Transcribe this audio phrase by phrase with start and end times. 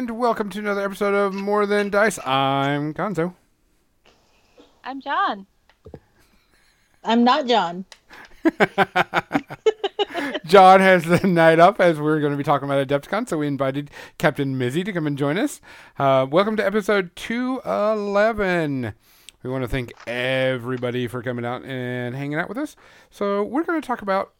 [0.00, 2.18] And welcome to another episode of More Than Dice.
[2.26, 3.34] I'm Gonzo.
[4.82, 5.46] I'm John.
[7.04, 7.84] I'm not John.
[10.46, 13.46] John has the night up as we're going to be talking about Adepticon, so we
[13.46, 15.60] invited Captain Mizzy to come and join us.
[15.98, 18.94] Uh, welcome to episode 211.
[19.42, 22.74] We want to thank everybody for coming out and hanging out with us.
[23.10, 24.32] So, we're going to talk about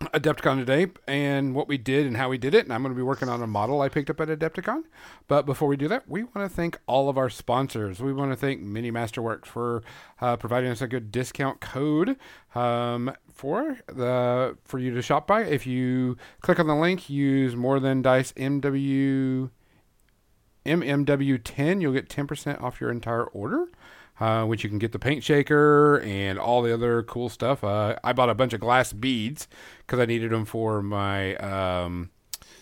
[0.00, 2.64] Adepticon today and what we did and how we did it.
[2.64, 4.84] And I'm going to be working on a model I picked up at Adepticon.
[5.28, 8.00] But before we do that, we want to thank all of our sponsors.
[8.00, 9.82] We want to thank Mini Masterworks for
[10.20, 12.16] uh, providing us a good discount code
[12.54, 15.42] um, for the for you to shop by.
[15.42, 19.50] If you click on the link, use more than dice MW
[20.66, 23.68] MMW10, you'll get 10% off your entire order
[24.20, 27.64] uh, which you can get the paint shaker and all the other cool stuff.
[27.64, 32.10] Uh, I bought a bunch of glass beads because I needed them for my um,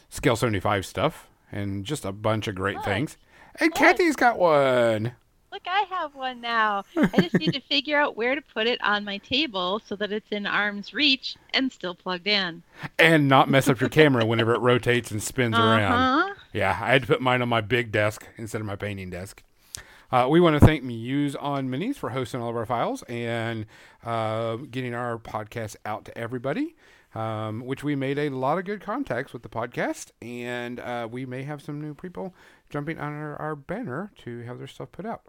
[0.09, 2.85] Scale 75 stuff and just a bunch of great Nice.
[2.85, 3.17] things.
[3.61, 3.79] And Nice.
[3.79, 5.13] Kathy's got one.
[5.51, 6.85] Look, I have one now.
[6.95, 10.13] I just need to figure out where to put it on my table so that
[10.13, 12.63] it's in arm's reach and still plugged in.
[12.99, 15.93] And not mess up your camera whenever it rotates and spins around.
[15.93, 16.35] Uh-huh.
[16.53, 19.43] Yeah, I had to put mine on my big desk instead of my painting desk.
[20.11, 23.67] Uh, we want to thank Muse on Minis for hosting all of our files and
[24.05, 26.75] uh, getting our podcast out to everybody.
[27.15, 31.25] Um, which we made a lot of good contacts with the podcast, and uh, we
[31.25, 32.35] may have some new people
[32.69, 35.23] jumping on our, our banner to have their stuff put out.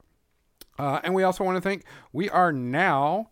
[0.77, 3.29] Uh, and we also want to thank we are now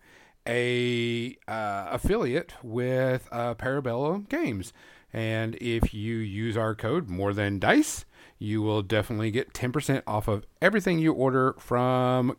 [0.48, 4.72] a uh, affiliate with uh, Parabellum Games,
[5.12, 8.06] and if you use our code more than dice,
[8.40, 12.38] you will definitely get ten percent off of everything you order from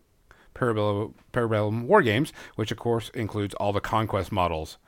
[0.55, 4.79] Parabellum, Parabellum War Games, which of course includes all the conquest models,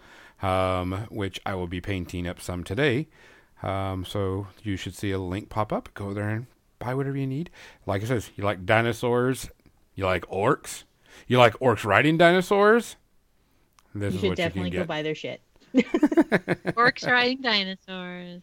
[0.43, 3.09] um, which I will be painting up some today.
[3.63, 5.91] Um, so you should see a link pop up.
[5.95, 6.47] Go there and
[6.79, 7.51] buy whatever you need.
[7.87, 9.51] Like I says, you like dinosaurs,
[9.95, 10.85] you like orcs,
[11.27, 12.97] you like orcs riding dinosaurs.
[13.95, 14.89] This You is should what definitely you go can get.
[14.89, 15.41] buy their shit.
[15.75, 18.43] Orcs riding dinosaurs.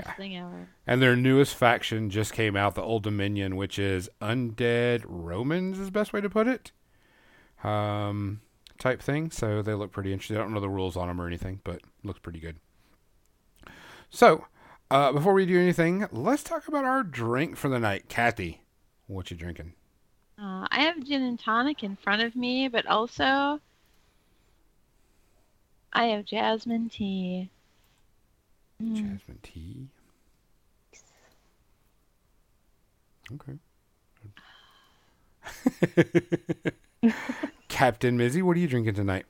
[0.00, 0.68] Best thing ever.
[0.86, 5.86] And their newest faction just came out, the Old Dominion, which is undead Romans, is
[5.86, 6.72] the best way to put it.
[7.62, 8.40] Um,
[8.78, 9.30] type thing.
[9.30, 10.36] So they look pretty interesting.
[10.36, 12.56] I don't know the rules on them or anything, but looks pretty good.
[14.10, 14.46] So,
[14.90, 18.08] uh, before we do anything, let's talk about our drink for the night.
[18.08, 18.62] Kathy,
[19.06, 19.72] what you drinking?
[20.38, 23.60] Uh, I have gin and tonic in front of me, but also
[25.92, 27.48] I have jasmine tea.
[28.82, 28.94] Mm.
[28.96, 29.88] Jasmine tea.
[33.34, 33.52] Okay.
[37.68, 39.26] Captain Mizzy, what are you drinking tonight?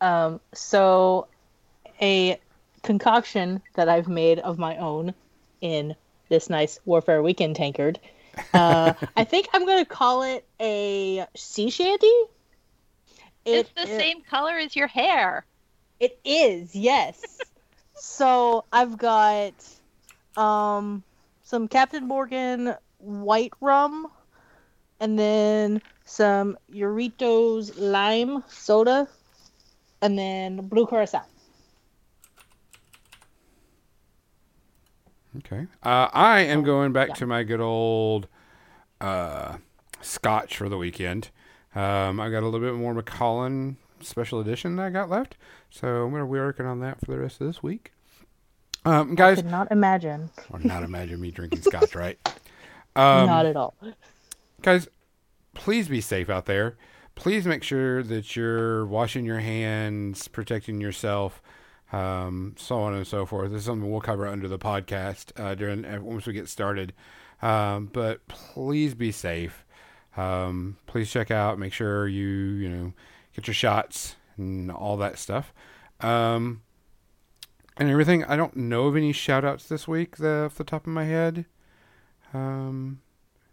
[0.00, 1.28] Um, so,
[2.00, 2.38] a
[2.82, 5.14] concoction that I've made of my own
[5.60, 5.94] in
[6.28, 7.98] this nice Warfare Weekend tankard.
[8.52, 12.12] Uh, I think I'm going to call it a sea shanty.
[13.44, 15.44] It's the it- same color as your hair.
[16.00, 17.38] It is, yes.
[17.94, 19.54] So I've got
[20.36, 21.02] um
[21.42, 24.08] some Captain Morgan white rum
[25.00, 29.08] and then some Jarritos lime soda
[30.00, 31.24] and then blue curacao.
[35.38, 35.66] Okay.
[35.82, 37.14] Uh, I am going back yeah.
[37.14, 38.28] to my good old
[39.00, 39.56] uh,
[40.00, 41.30] scotch for the weekend.
[41.74, 45.36] Um, I got a little bit more Macallan special edition that I got left.
[45.70, 47.92] So I'm going to be working on that for the rest of this week.
[48.84, 50.30] Um, guys, Could not imagine.
[50.50, 52.18] or not imagine me drinking scotch, right?
[52.96, 53.74] Um, not at all.
[54.62, 54.88] guys,
[55.54, 56.76] please be safe out there.
[57.14, 61.40] Please make sure that you're washing your hands, protecting yourself,
[61.92, 63.52] um, so on and so forth.
[63.52, 66.92] This is something we'll cover under the podcast uh, during uh, once we get started.
[67.40, 69.64] Um, but please be safe.
[70.16, 71.58] Um, please check out.
[71.58, 72.92] Make sure you you know
[73.34, 75.52] get your shots and all that stuff.
[76.00, 76.62] Um,
[77.76, 78.24] and everything.
[78.24, 81.04] I don't know of any shout outs this week the, off the top of my
[81.04, 81.46] head.
[82.32, 83.00] Um,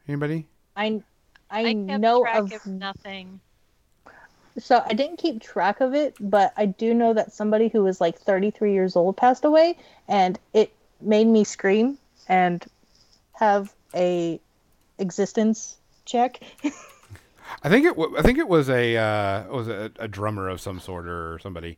[0.08, 0.48] anybody?
[0.76, 1.02] I
[1.50, 3.40] I, I kept know track of of nothing.
[4.58, 8.00] so I didn't keep track of it, but I do know that somebody who was
[8.00, 11.98] like 33 years old passed away, and it made me scream
[12.28, 12.66] and
[13.34, 14.40] have a
[14.98, 16.40] existence check.
[17.64, 17.96] I think it.
[17.96, 21.40] wa- I think it was a uh, was a, a drummer of some sort or
[21.40, 21.78] somebody.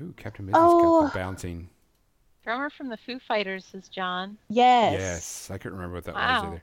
[0.00, 1.02] Ooh, Captain Mizzy's Oh.
[1.02, 1.70] got the bouncing.
[2.44, 4.38] Drummer from the Foo Fighters is John.
[4.48, 4.92] Yes.
[4.98, 6.62] Yes, I couldn't remember what that was either.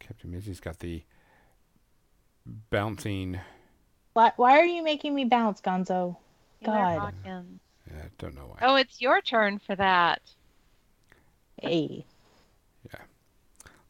[0.00, 1.02] Captain Mizzy's got the
[2.70, 3.40] bouncing.
[4.12, 6.16] Why, why are you making me bounce, Gonzo?
[6.64, 6.98] Taylor God.
[7.24, 7.60] Hawkins.
[7.90, 8.58] Yeah, don't know why.
[8.62, 10.20] Oh, it's your turn for that.
[11.60, 12.04] Hey.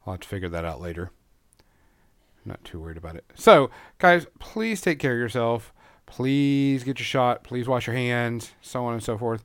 [0.07, 1.11] I'll have to figure that out later.
[2.45, 3.25] Not too worried about it.
[3.35, 5.73] So, guys, please take care of yourself.
[6.07, 7.43] Please get your shot.
[7.43, 9.45] Please wash your hands, so on and so forth.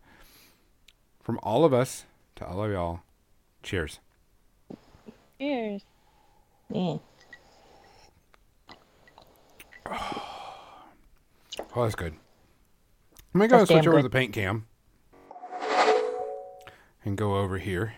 [1.23, 2.05] From all of us
[2.35, 3.01] to all of y'all,
[3.63, 3.99] cheers.
[5.39, 5.81] Cheers.
[6.69, 6.97] Yeah.
[11.75, 12.13] Oh, that's good.
[13.33, 14.65] I'm going to go switch over to the paint cam
[17.05, 17.93] and go over here.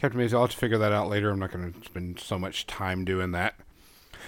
[0.00, 1.30] Captain Maisie, I'll have to figure that out later.
[1.30, 3.54] I'm not going to spend so much time doing that.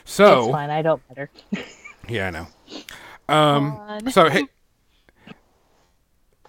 [0.02, 0.68] It's So, fine.
[0.70, 1.30] I don't matter.
[2.08, 2.46] yeah, I know.
[3.34, 4.48] Um, so he,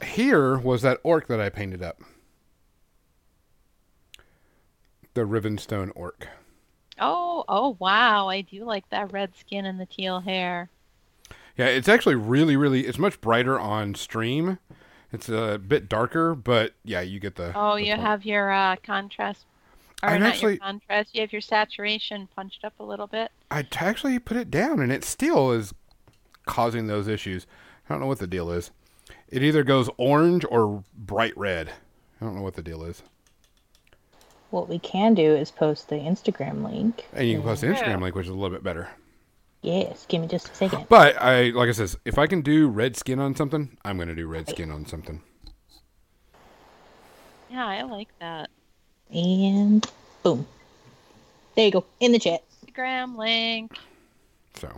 [0.03, 2.01] here was that orc that I painted up.
[5.13, 6.27] The Rivenstone orc.
[6.99, 8.27] Oh, oh, wow.
[8.27, 10.69] I do like that red skin and the teal hair.
[11.55, 12.81] Yeah, it's actually really, really.
[12.87, 14.57] It's much brighter on stream.
[15.13, 17.53] It's a bit darker, but yeah, you get the.
[17.55, 18.01] Oh, the you point.
[18.07, 19.45] have your uh, contrast,
[20.01, 21.13] or I'm not actually- your contrast.
[21.13, 23.31] You have your saturation punched up a little bit.
[23.51, 25.73] I t- actually put it down, and it still is
[26.47, 27.45] causing those issues.
[27.87, 28.71] I don't know what the deal is.
[29.29, 31.69] It either goes orange or bright red.
[32.19, 33.03] I don't know what the deal is.
[34.49, 37.05] What we can do is post the Instagram link.
[37.13, 37.73] And you can post the Yeah.
[37.75, 38.89] Instagram link, which is a little bit better.
[39.63, 40.05] Yes.
[40.07, 40.85] Give me just a second.
[40.89, 44.09] But I, like I says, if I can do red skin on something, I'm going
[44.09, 45.21] to do red skin on something.
[47.49, 48.49] Yeah, I like that.
[49.11, 49.89] And
[50.21, 50.45] boom.
[51.55, 51.85] There you go.
[51.99, 52.43] In the chat.
[52.65, 53.77] Instagram link.
[54.55, 54.69] So,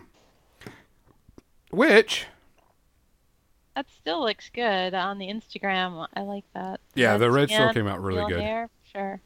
[1.72, 2.26] which
[3.76, 6.08] That still looks good on the Instagram.
[6.14, 6.80] I like that.
[6.94, 8.42] Yeah, the red still came out really good.
[8.42, 9.22] Hair, sure.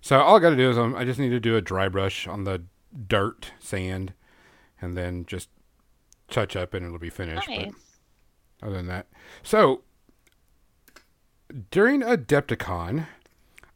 [0.00, 1.88] So all I got to do is um, I just need to do a dry
[1.88, 2.62] brush on the
[3.06, 4.12] dirt, sand,
[4.82, 5.48] and then just
[6.28, 7.48] touch up and it'll be finished.
[7.48, 7.72] Nice.
[8.60, 9.06] But other than that,
[9.42, 9.82] so
[11.70, 13.06] during Adepticon,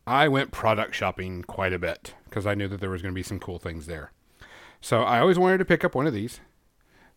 [0.06, 3.18] I went product shopping quite a bit because I knew that there was going to
[3.18, 4.12] be some cool things there.
[4.80, 6.40] So I always wanted to pick up one of these.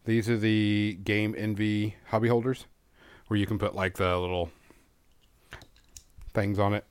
[0.06, 2.66] These are the Game Envy hobby holders,
[3.28, 4.50] where you can put like the little
[6.34, 6.86] things on it.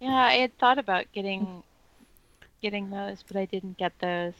[0.00, 1.62] Yeah, I had thought about getting
[2.60, 4.32] getting those, but I didn't get those.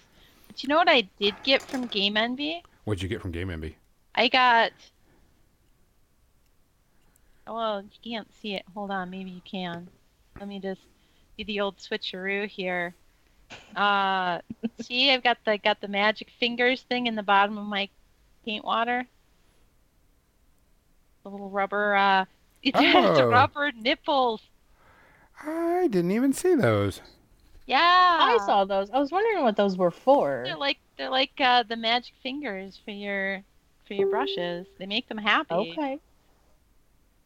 [0.58, 2.64] But you know what I did get from Game Envy?
[2.82, 3.76] What'd you get from Game Envy?
[4.16, 4.72] I got.
[7.46, 8.64] Well, you can't see it.
[8.74, 9.86] Hold on, maybe you can.
[10.40, 10.80] Let me just
[11.38, 12.92] do the old switcheroo here.
[13.76, 14.40] Uh,
[14.80, 17.88] see, I've got the got the magic fingers thing in the bottom of my
[18.44, 19.06] paint water.
[21.22, 21.94] The little rubber.
[21.94, 22.24] Uh,
[22.64, 23.28] it has Oh.
[23.28, 24.42] rubber nipples.
[25.40, 27.00] I didn't even see those.
[27.68, 28.88] Yeah, I saw those.
[28.90, 30.42] I was wondering what those were for.
[30.46, 33.42] They're like they're like uh, the magic fingers for your
[33.86, 34.66] for your brushes.
[34.78, 35.52] They make them happy.
[35.52, 35.98] Okay.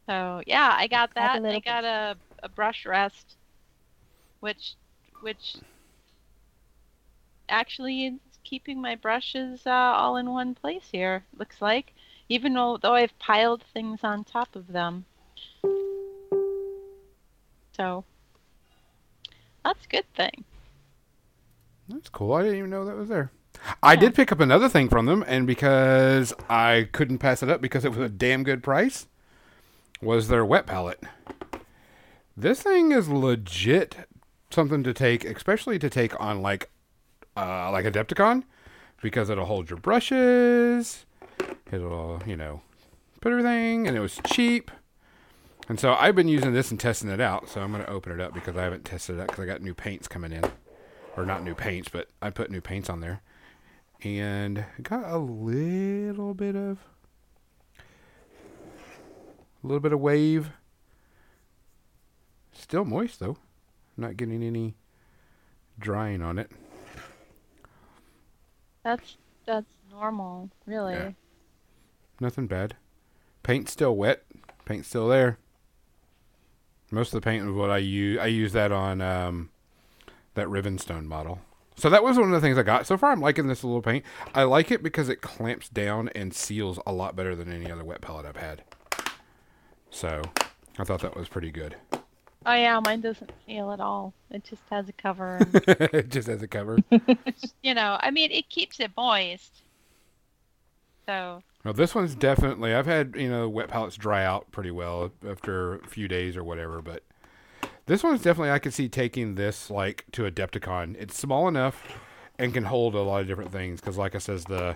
[0.05, 1.45] So yeah, I got that.
[1.45, 3.37] I got a, a brush rest,
[4.41, 4.73] which
[5.21, 5.55] which
[7.47, 11.23] actually is keeping my brushes uh, all in one place here.
[11.37, 11.93] Looks like,
[12.27, 15.05] even though though I've piled things on top of them.
[17.77, 18.03] So
[19.63, 20.43] that's a good thing.
[21.89, 22.33] That's cool.
[22.33, 23.31] I didn't even know that was there.
[23.81, 27.61] I did pick up another thing from them, and because I couldn't pass it up
[27.61, 29.07] because it was a damn good price,
[30.01, 31.01] was their wet palette.
[32.35, 33.95] This thing is legit
[34.49, 36.69] something to take, especially to take on like
[37.37, 38.43] uh, like Adepticon,
[39.01, 41.05] because it'll hold your brushes.
[41.71, 42.61] It'll you know
[43.21, 44.71] put everything, and it was cheap.
[45.69, 47.49] And so I've been using this and testing it out.
[47.49, 49.45] So I'm going to open it up because I haven't tested it out because I
[49.45, 50.43] got new paints coming in
[51.15, 53.21] or not new paints, but I put new paints on there,
[54.03, 56.79] and got a little bit of
[59.63, 60.51] a little bit of wave.
[62.51, 63.37] Still moist though,
[63.97, 64.75] not getting any
[65.79, 66.51] drying on it.
[68.83, 70.93] That's that's normal, really.
[70.93, 71.11] Yeah.
[72.19, 72.75] Nothing bad.
[73.43, 74.23] Paint's still wet.
[74.65, 75.37] Paint's still there.
[76.93, 78.19] Most of the paint was what I use.
[78.19, 79.49] I use that on um,
[80.35, 81.39] that Rivenstone model.
[81.75, 82.85] So that was one of the things I got.
[82.85, 84.05] So far, I'm liking this little paint.
[84.35, 87.83] I like it because it clamps down and seals a lot better than any other
[87.83, 88.63] wet palette I've had.
[89.89, 90.21] So
[90.77, 91.75] I thought that was pretty good.
[92.45, 94.13] Oh yeah, mine doesn't seal at all.
[94.29, 95.39] It just has a cover.
[95.67, 96.77] And, Just has a cover.
[97.63, 99.63] you know, I mean, it keeps it moist.
[101.07, 102.73] So Well, this one's definitely.
[102.73, 106.43] I've had you know wet palettes dry out pretty well after a few days or
[106.43, 107.03] whatever, but
[107.85, 108.51] this one's definitely.
[108.51, 110.95] I could see taking this like to a Adepticon.
[110.99, 111.81] It's small enough
[112.37, 114.75] and can hold a lot of different things because, like I says, the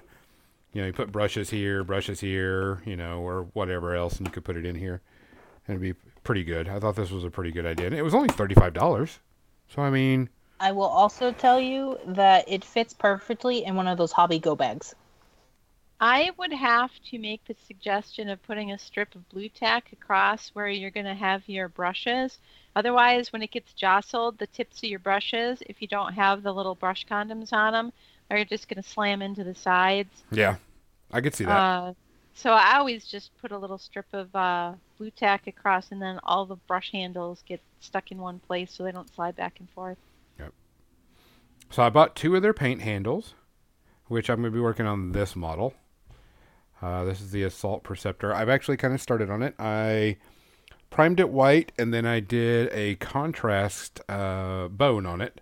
[0.74, 4.32] You know, you put brushes here, brushes here, you know, or whatever else, and you
[4.32, 5.02] could put it in here,
[5.68, 6.70] and it'd be pretty good.
[6.70, 7.88] I thought this was a pretty good idea.
[7.88, 9.20] And it was only thirty five dollars,
[9.68, 10.30] so I mean,
[10.60, 14.56] I will also tell you that it fits perfectly in one of those hobby go
[14.56, 14.96] bags.
[16.00, 20.50] I would have to make the suggestion of putting a strip of blue tack across
[20.50, 22.38] where you're going to have your brushes.
[22.76, 26.54] Otherwise, when it gets jostled, the tips of your brushes, if you don't have the
[26.54, 27.92] little brush condoms on them,
[28.30, 30.24] are just going to slam into the sides.
[30.32, 30.58] yeah,
[31.12, 31.52] I could see that.
[31.52, 31.94] Uh,
[32.36, 36.20] so I always just put a little strip of uh, blue tack across, and then
[36.24, 39.68] all the brush handles get stuck in one place so they don't slide back and
[39.72, 39.98] forth.
[40.38, 40.54] Yep.
[41.72, 43.34] So I bought two of their paint handles,
[44.06, 45.74] which I'm going to be working on this model.
[46.82, 48.34] Uh, this is the Assault Perceptor.
[48.34, 49.56] I've actually kind of started on it.
[49.58, 50.18] I
[50.90, 55.42] primed it white, and then I did a contrast uh, bone on it.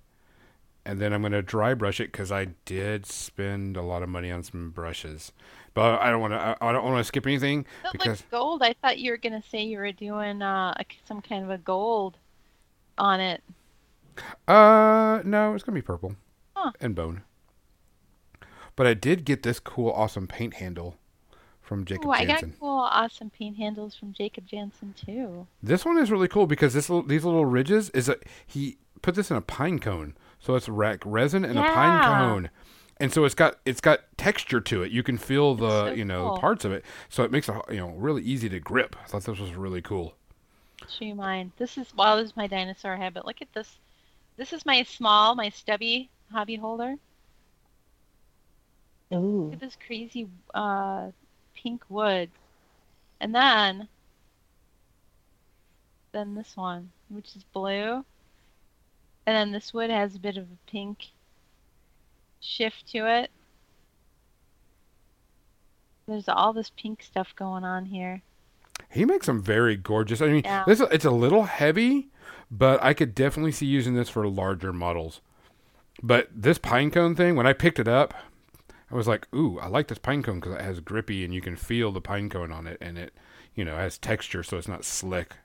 [0.88, 4.10] And then I'm going to dry brush it because I did spend a lot of
[4.10, 5.32] money on some brushes.
[5.74, 6.58] But I don't want to.
[6.62, 8.62] I don't want to skip anything That because looks gold.
[8.62, 10.76] I thought you were going to say you were doing uh,
[11.08, 12.18] some kind of a gold
[13.00, 13.42] on it.
[14.48, 16.16] Uh, no, it's gonna be purple
[16.56, 16.72] Huh.
[16.80, 17.24] and bone.
[18.76, 20.96] But I did get this cool, awesome paint handle
[21.66, 25.48] from Jacob Oh, I got cool, awesome paint handles from Jacob Jansen too.
[25.62, 29.16] This one is really cool because this little, these little ridges is a he put
[29.16, 32.50] this in a pine cone, so it's rack resin and a pine cone,
[32.98, 34.92] and so it's got it's got texture to it.
[34.92, 36.38] You can feel the so you know cool.
[36.38, 38.96] parts of it, so it makes it you know really easy to grip.
[39.04, 40.16] I thought this was really cool.
[40.88, 41.52] Show you mine.
[41.58, 43.26] This is well, this is my dinosaur habit.
[43.26, 43.80] look at this.
[44.38, 46.96] This is my small, my stubby hobby holder.
[49.14, 49.46] Ooh.
[49.46, 51.12] Look at this crazy uh,
[51.66, 52.30] pink wood.
[53.20, 53.88] And then,
[56.12, 58.06] then this one, which is blue.
[59.26, 61.08] And then this wood has a bit of a pink
[62.40, 63.32] shift to it.
[66.08, 68.22] There's all this pink stuff going on here.
[68.92, 70.22] He makes them very gorgeous.
[70.22, 70.66] I mean, Yeah.
[70.68, 72.10] this it's a little heavy,
[72.52, 75.20] but I could definitely see using this for larger models.
[76.04, 78.14] But this pine cone thing, when I picked it up,
[78.92, 81.42] I was like, "Ooh, I like this pine cone because it has grippy and you
[81.42, 83.14] can feel the pine cone on it, and it,
[83.56, 85.36] you know, has texture, so it's not slick."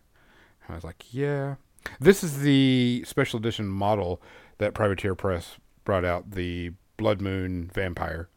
[0.69, 1.57] I was like, "Yeah."
[1.99, 4.21] This is the special edition model
[4.59, 8.29] that Privateer Press brought out, the Blood Moon Vampire.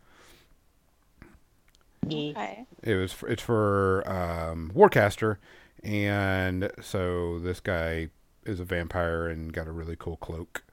[2.05, 2.65] Okay.
[2.81, 5.37] It was for, it's for um, Warcaster,
[5.83, 8.09] and so this guy
[8.45, 10.63] is a vampire and got a really cool cloak.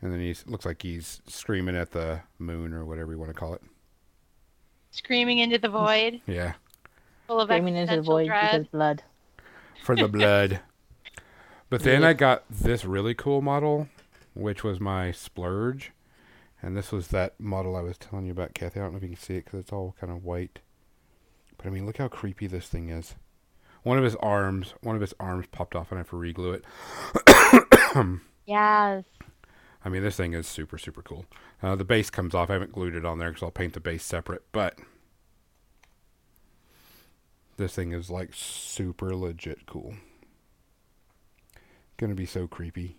[0.00, 3.34] And then he looks like he's screaming at the moon or whatever you want to
[3.38, 3.62] call it.
[4.90, 6.54] Screaming into the void, Yeah,
[7.26, 8.50] full of Screaming into the existential void dread.
[8.52, 9.02] because blood.
[9.82, 10.60] for the blood.
[11.70, 13.88] But then I got this really cool model,
[14.32, 15.92] which was my splurge,
[16.62, 18.80] and this was that model I was telling you about, Kathy.
[18.80, 20.60] I don't know if you can see it because it's all kind of white.
[21.58, 23.16] But I mean, look how creepy this thing is.
[23.82, 26.54] One of his arms, one of his arms popped off, and I have to reglue
[26.54, 28.20] it.
[28.46, 29.04] Yes.
[29.84, 31.26] I mean, this thing is super, super cool.
[31.62, 32.50] Uh, the base comes off.
[32.50, 34.42] I haven't glued it on there because I'll paint the base separate.
[34.52, 34.78] But
[37.56, 39.94] this thing is like super legit cool.
[41.96, 42.96] Gonna be so creepy.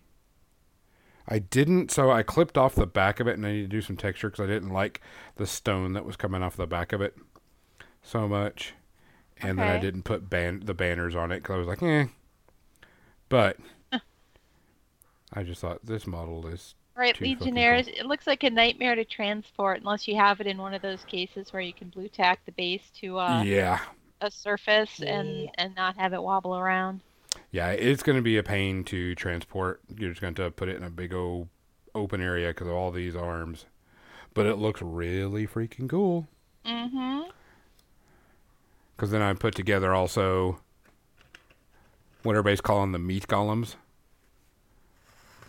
[1.27, 3.81] I didn't, so I clipped off the back of it, and I need to do
[3.81, 4.99] some texture because I didn't like
[5.35, 7.15] the stone that was coming off the back of it
[8.01, 8.73] so much.
[9.41, 12.07] And then I didn't put ban- the banners on it because I was like, eh.
[13.29, 13.57] But
[15.33, 17.87] I just thought this model is All right, Too fucking Legionnaires.
[17.87, 21.03] It looks like a nightmare to transport unless you have it in one of those
[21.05, 23.79] cases where you can blue tack the base to uh, yeah,
[24.21, 25.19] a surface Yeah.
[25.19, 27.01] and and not have it wobble around.
[27.51, 27.69] yeah.
[27.69, 29.81] It's going to be a pain to transport.
[29.97, 31.47] You're just going to put it in a big old
[31.95, 33.65] open area because of all these arms.
[34.33, 36.27] But it looks really freaking cool.
[36.65, 37.29] Mm-hmm.
[38.95, 40.59] Because then I put together also
[42.23, 43.75] what everybody's calling the meat golems.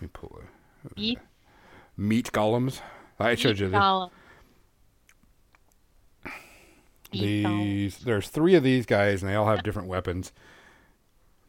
[0.01, 0.97] Let me pull it.
[0.97, 1.19] Meat
[1.97, 2.81] Meat golems.
[3.19, 4.09] I showed you the.
[7.13, 7.99] Meat these.
[7.99, 10.33] There's three of these guys, and they all have different weapons.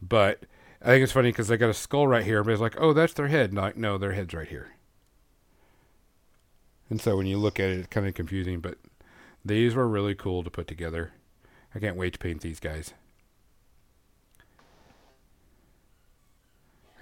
[0.02, 0.44] But
[0.82, 2.38] I think it's funny because they got a skull right here.
[2.40, 4.74] Everybody's like, "Oh, that's their head." And like, no, their head's right here.
[6.90, 8.60] And so when you look at it, it's kind of confusing.
[8.60, 8.76] But
[9.42, 11.12] these were really cool to put together.
[11.74, 12.92] I can't wait to paint these guys.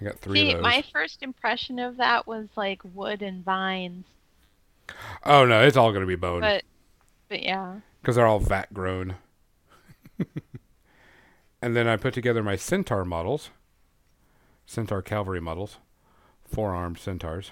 [0.01, 0.63] I got three See, of those.
[0.63, 4.05] my first impression of that was like wood and vines,
[5.23, 6.63] Oh no, it's all going to be bone but
[7.29, 7.79] but yeah.
[8.01, 9.15] because they're all vat grown.
[11.61, 13.49] and then I put together my centaur models,
[14.65, 15.77] centaur cavalry models,
[16.43, 17.51] forearmed centaurs.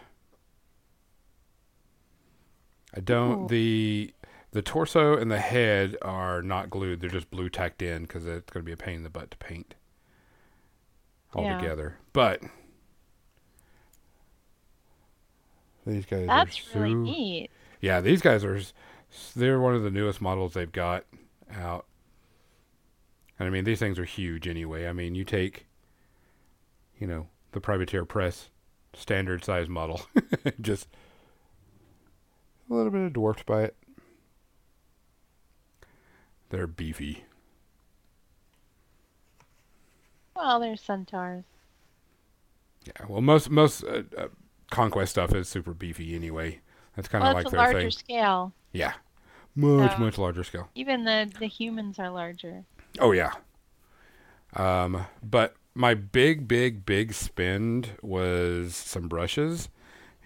[2.96, 3.48] I don't Ooh.
[3.48, 4.14] the
[4.52, 7.00] the torso and the head are not glued.
[7.02, 9.32] They're just blue tacked in because it's going to be a pain in the butt
[9.32, 9.76] to paint
[11.36, 11.56] Yeah.
[11.56, 11.98] altogether.
[12.14, 12.42] But
[15.86, 17.52] these guys That's are really neat.
[17.82, 18.60] Yeah, these guys are
[19.36, 21.06] they're one of the newest models they've got
[21.54, 21.86] out.
[23.38, 24.88] And I mean, these things are huge anyway.
[24.88, 25.66] I mean, you take
[27.00, 28.50] you know, the privateer press
[28.94, 30.02] standard size model
[30.62, 30.88] just
[32.70, 33.76] a little bit dwarfed by it.
[36.50, 37.24] They're beefy.
[40.40, 41.44] Well, there's centaurs.
[42.86, 44.28] Yeah, well, most most uh, uh,
[44.72, 46.62] conquest stuff is super beefy anyway.
[46.96, 47.92] That's kind of Well, like their larger thing.
[47.92, 48.54] scale.
[48.72, 48.94] Yeah,
[49.56, 50.70] much So- much larger scale.
[50.76, 52.64] Even the the humans are larger.
[53.00, 53.34] Oh yeah.
[54.56, 59.70] Um, but my big, big, big spend was some brushes,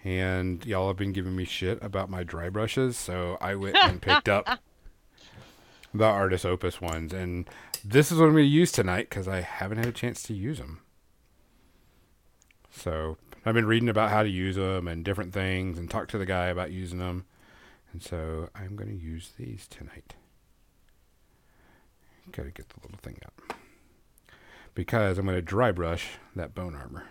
[0.04, 4.00] and y'all have been giving me shit about my dry brushes, so I went and
[4.00, 4.60] picked up
[5.92, 7.46] the Artis Opus ones, and
[7.84, 10.34] this is what I'm going to use tonight because I haven't had a chance to
[10.34, 10.80] use them.
[12.70, 16.18] So I've been reading about how to use them and different things, and talked to
[16.18, 17.26] the guy about using them,
[17.92, 20.14] and so I'm going to use these tonight.
[22.32, 23.56] Gotta get the little thing out.
[24.74, 27.04] Because I'm going to dry brush that bone armor.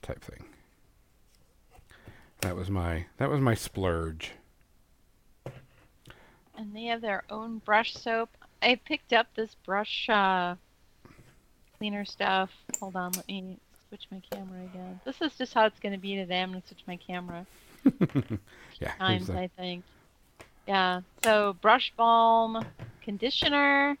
[0.00, 0.44] Type thing.
[2.40, 4.32] That was my that was my splurge.
[6.56, 8.30] And they have their own brush soap.
[8.62, 10.54] I picked up this brush uh,
[11.78, 12.50] cleaner stuff.
[12.80, 15.00] Hold on, let me switch my camera again.
[15.04, 16.40] This is just how it's going to be today.
[16.42, 17.46] I'm going to switch my camera
[18.80, 18.92] Yeah.
[18.98, 19.84] times, I think.
[20.66, 21.02] Yeah.
[21.22, 22.64] So brush balm,
[23.02, 23.96] conditioner,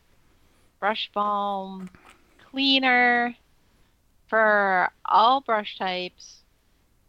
[0.80, 1.90] brush balm,
[2.50, 3.34] cleaner
[4.28, 6.40] for all brush types.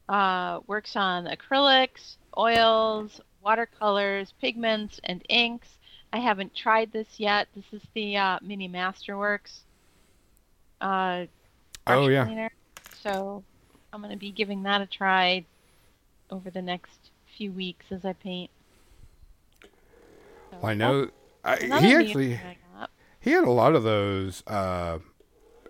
[0.09, 5.67] Uh, works on acrylics, oils, watercolors, pigments, and inks.
[6.11, 7.47] I haven't tried this yet.
[7.55, 9.59] This is the uh, Mini Masterworks
[10.81, 11.25] uh,
[11.87, 12.25] oh yeah.
[12.25, 12.51] cleaner.
[13.01, 13.43] So
[13.93, 15.45] I'm going to be giving that a try
[16.29, 18.49] over the next few weeks as I paint.
[19.61, 21.09] So Well, I know
[21.43, 22.89] I, he actually thing I got.
[23.19, 24.99] he had a lot of those uh,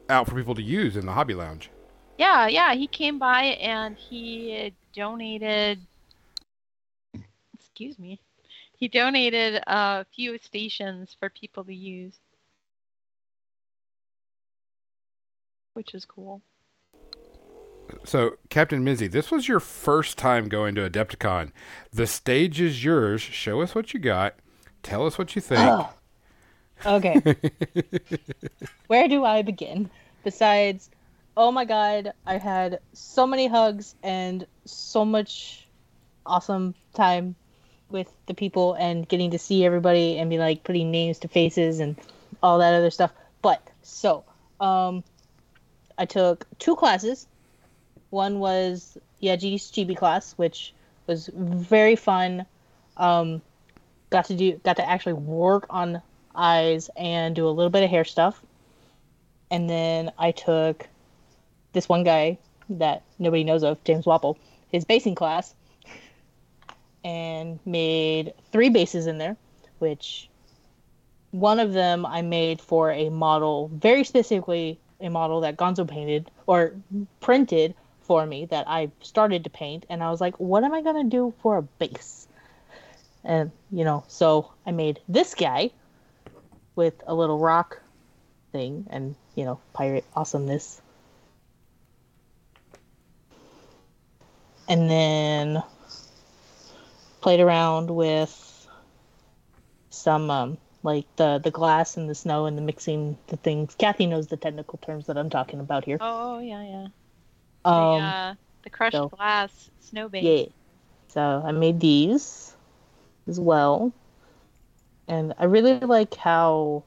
[0.09, 1.69] out for people to use in the hobby lounge.
[2.17, 5.79] Yeah, yeah, he came by and he donated.
[7.75, 8.21] Excuse me.
[8.77, 12.13] He donated a few stations for people to use,
[15.73, 16.41] which is cool.
[18.05, 21.51] So, Captain Mizzy, this was your first time going to Adepticon.
[21.91, 23.21] The stage is yours.
[23.21, 24.35] Show us what you got.
[24.81, 25.59] Tell us what you think.
[25.59, 25.89] Ugh.
[26.85, 27.35] Okay.
[28.87, 29.89] Where do I begin?
[30.23, 30.89] Besides,
[31.35, 35.67] oh my god, I had so many hugs and so much
[36.25, 37.35] awesome time
[37.89, 41.79] with the people and getting to see everybody and be like putting names to faces
[41.79, 41.95] and
[42.41, 43.11] all that other stuff.
[43.41, 44.23] But so,
[44.59, 45.03] um,
[45.97, 47.27] I took two classes.
[48.09, 50.73] One was Yeji's Chibi class, which
[51.07, 52.45] was very fun.
[52.97, 53.41] Um,
[54.09, 56.01] got to do got to actually work on
[56.33, 58.41] eyes and do a little bit of hair stuff.
[59.51, 60.87] And then I took
[61.73, 62.37] this one guy
[62.69, 64.37] that nobody knows of, James Wappel,
[64.71, 65.53] his basing class,
[67.05, 69.37] and made three bases in there,
[69.77, 70.27] which
[71.29, 76.31] one of them I made for a model, very specifically a model that Gonzo painted
[76.47, 76.73] or
[77.21, 79.85] printed for me that I started to paint.
[79.87, 82.27] And I was like, what am I going to do for a base?
[83.23, 85.69] And, you know, so I made this guy
[86.75, 87.81] with a little rock
[88.51, 90.81] thing and, you know, pirate awesomeness.
[94.67, 95.61] And then
[97.25, 98.67] played around with
[99.89, 103.73] some um like the the glass and the snow and the mixing the things.
[103.73, 105.97] Kathy knows the technical terms that I'm talking about here.
[106.01, 106.87] Oh yeah, yeah.
[107.65, 110.23] Um the, uh, the crushed so- glass snow base.
[110.23, 110.45] Yeah.
[111.07, 112.55] So I made these
[113.27, 113.91] as well.
[115.07, 116.83] And I really like how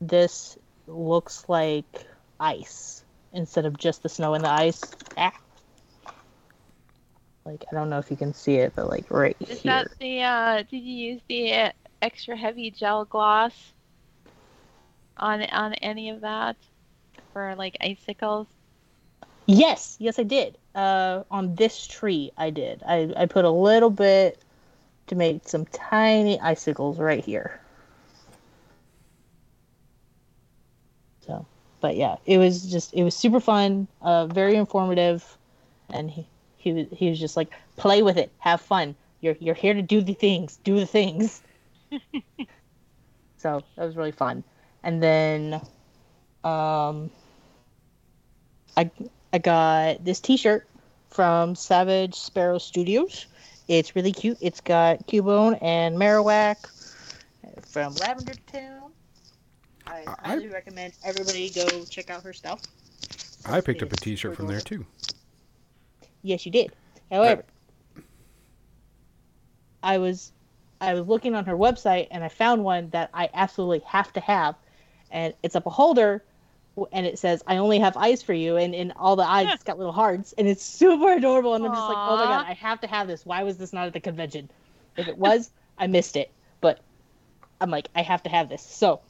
[0.00, 2.06] this looks like
[2.40, 4.80] ice instead of just the snow and the ice.
[5.18, 5.32] Ah.
[7.46, 9.72] Like I don't know if you can see it, but like right Is here.
[9.72, 10.22] that the?
[10.22, 11.70] Uh, did you use the uh,
[12.02, 13.54] extra heavy gel gloss
[15.16, 16.56] on on any of that
[17.32, 18.48] for like icicles?
[19.46, 20.58] Yes, yes, I did.
[20.74, 22.82] Uh, on this tree, I did.
[22.84, 24.42] I, I put a little bit
[25.06, 27.60] to make some tiny icicles right here.
[31.24, 31.46] So,
[31.80, 35.38] but yeah, it was just it was super fun, uh, very informative,
[35.90, 36.26] and he,
[36.66, 38.96] he was he was just like play with it, have fun.
[39.20, 41.40] You're you're here to do the things, do the things.
[43.36, 44.42] so that was really fun.
[44.82, 45.60] And then,
[46.42, 47.08] um,
[48.76, 48.90] I
[49.32, 50.66] I got this T-shirt
[51.08, 53.26] from Savage Sparrow Studios.
[53.68, 54.38] It's really cute.
[54.40, 56.56] It's got Cubone and Marowak
[57.68, 58.90] from Lavender Town.
[59.86, 62.60] I I- highly recommend everybody go check out her stuff.
[63.44, 64.84] I picked up a It's T-shirt from there too.
[66.22, 66.72] Yes, you did.
[67.10, 67.44] However,
[69.82, 70.32] I was
[70.80, 74.20] I was looking on her website and I found one that I absolutely have to
[74.20, 74.56] have,
[75.10, 76.24] and it's a beholder,
[76.92, 79.62] and it says "I only have eyes for you," and in all the eyes it's
[79.62, 81.54] got little hearts, and it's super adorable.
[81.54, 83.24] And I'm just like, oh my god, I have to have this.
[83.24, 84.50] Why was this not at the convention?
[84.96, 86.32] If it was, I missed it.
[86.60, 86.80] But
[87.60, 88.62] I'm like, I have to have this.
[88.62, 89.00] So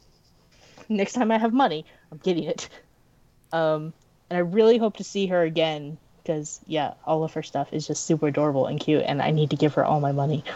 [0.88, 2.68] next time I have money, I'm getting it.
[3.52, 3.94] Um,
[4.28, 7.86] and I really hope to see her again because yeah, all of her stuff is
[7.86, 10.42] just super adorable and cute, and I need to give her all my money.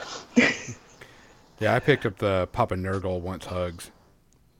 [1.60, 3.90] Yeah, I picked up the Papa Nurgle wants hugs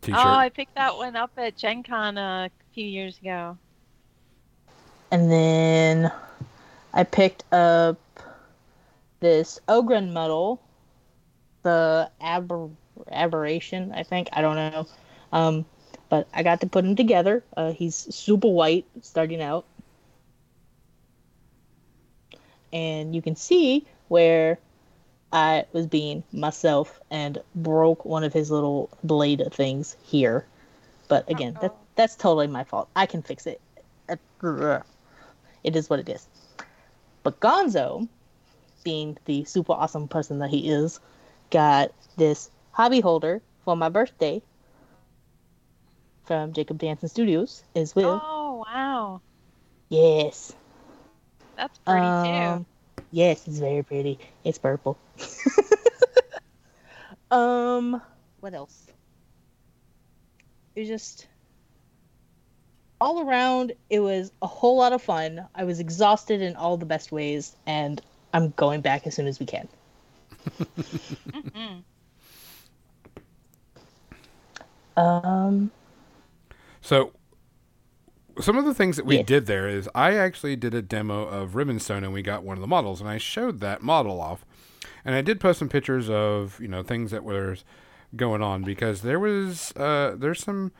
[0.03, 0.21] T-shirt.
[0.23, 3.57] Oh, I picked that one up at Gen Con a few years ago.
[5.11, 6.13] And then
[6.93, 7.99] I picked up
[9.21, 10.61] this Ogren medal,
[11.63, 12.69] the aber-
[13.11, 14.29] aberration, I think.
[14.35, 14.87] I don't know.
[15.33, 15.65] Um,
[16.11, 17.43] but I got to put him together.
[17.57, 19.65] Uh, he's super white starting out.
[22.73, 24.59] And you can see where
[25.33, 30.45] I was being myself and broke one of his little blade things here.
[31.09, 32.89] But again, that, that's totally my fault.
[32.95, 33.61] I can fix it.
[34.09, 36.27] It is what it is.
[37.23, 38.09] But Gonzo,
[38.85, 41.01] being the super awesome person that he is,
[41.51, 44.41] got this hobby holder for my birthday
[46.25, 48.21] from Jacob Danson Studios as well.
[48.25, 49.21] Oh, wow.
[49.89, 50.53] Yes.
[51.61, 52.67] That's pretty Um, too.
[53.13, 54.19] Yes, it's very pretty.
[54.45, 54.97] It's purple.
[57.31, 58.01] um,
[58.41, 58.87] what else?
[60.75, 61.27] It was just
[62.99, 63.73] all around.
[63.91, 65.47] It was a whole lot of fun.
[65.55, 68.01] I was exhausted in all the best ways, and
[68.33, 69.69] I'm going back as soon as we can.
[74.97, 75.71] Um,
[76.81, 77.13] So,
[78.41, 79.27] some of the things that we Yes.
[79.27, 82.61] did there is I actually did a demo of Rivenstone and we got one of
[82.61, 84.45] the models and I showed that model off.
[85.05, 87.57] And I did post some pictures of, you know, things that were
[88.15, 90.73] going on because there was, uh, there's some,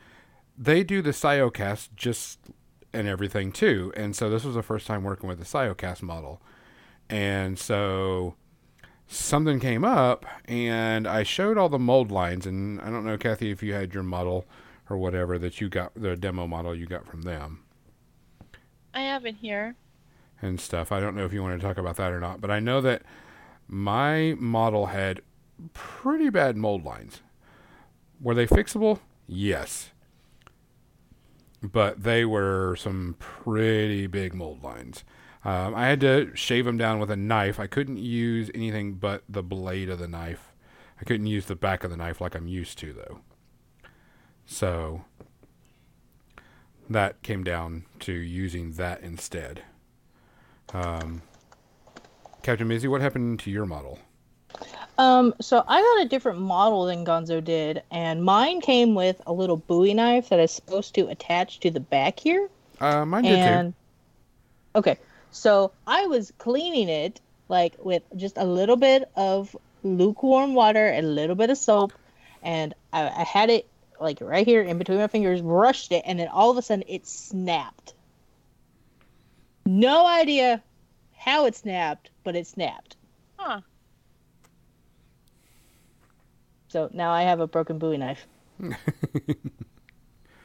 [0.57, 2.39] they do the Siocast just
[2.93, 3.91] and everything too.
[3.95, 6.41] And so this was the first time working with the Siocast model.
[7.09, 8.35] And so
[9.07, 12.45] something came up and I showed all the mold lines.
[12.45, 14.45] And I don't know, Kathy, if you had your model
[14.91, 17.63] or whatever that you got the demo model you got from them
[18.93, 19.75] I have it here.
[20.41, 20.91] and stuff.
[20.91, 22.81] I don't know if you want to talk about that or not, but I know
[22.81, 23.03] that
[23.69, 25.21] my model had
[25.73, 27.21] pretty bad mold lines.
[28.19, 28.99] Were they fixable?
[29.27, 29.91] Yes.
[31.63, 35.05] But they were some pretty big mold lines.
[35.45, 37.59] Um, I had to shave them down with a knife.
[37.59, 40.51] I couldn't use anything but the blade of the knife.
[40.99, 43.21] I couldn't use the back of the knife like I'm used to, though.
[44.51, 45.05] So
[46.89, 49.63] that came down to using that instead.
[50.73, 51.21] Um,
[52.43, 53.97] Captain Mizzy, what happened to your model?
[54.97, 59.31] um, so I got a different model than Gonzo did, and mine came with a
[59.31, 62.49] little Bowie knife that is supposed to attach to the back here.
[62.81, 63.73] Uh, mine did and
[64.73, 64.97] okay
[65.29, 71.05] so i was cleaning it like with just a little bit of lukewarm water and
[71.05, 71.93] a little bit of soap
[72.41, 73.67] and I, I had it
[74.01, 76.83] like right here in between my fingers brushed it and then all of a sudden
[76.87, 77.93] it snapped
[79.65, 80.61] no idea
[81.15, 82.97] how it snapped but it snapped
[83.37, 83.61] Huh.
[86.69, 88.25] so now i have a broken bowie knife.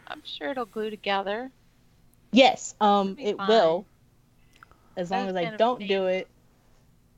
[0.09, 1.51] I'm sure it'll glue together.
[2.33, 3.49] yes um It'll fine.
[3.49, 3.87] will
[4.97, 6.29] as long as i don't do it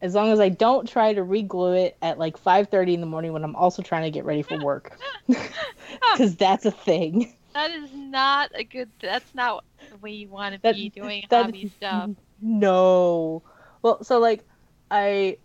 [0.01, 3.33] as long as I don't try to re-glue it at like 5:30 in the morning
[3.33, 7.35] when I'm also trying to get ready for work, because that's a thing.
[7.55, 8.91] That is not a good.
[9.01, 12.11] That's not the way you want to That- be doing that- hobby stuff.
[12.41, 13.43] No,
[13.83, 14.45] well, so like
[14.93, 15.39] I,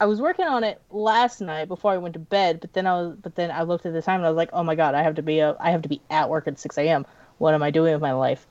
[0.00, 2.94] I was working on it last night before I went to bed, but then I
[2.94, 4.96] was, but then I looked at the time and I was like, oh my god,
[4.96, 7.06] I have to be up, I have to be at work at 6 a.m.
[7.38, 8.48] What am I doing with my life?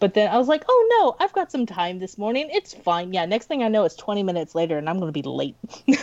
[0.00, 2.48] But then I was like, oh no, I've got some time this morning.
[2.52, 3.12] It's fine.
[3.12, 5.56] Yeah, next thing I know, it's 20 minutes later and I'm going to be late.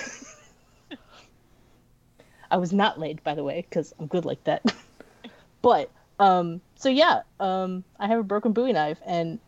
[2.51, 4.73] I was not late, by the way, because I'm good like that.
[5.61, 9.39] but, um, so yeah, um, I have a broken Bowie knife and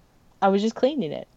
[0.42, 1.28] I was just cleaning it.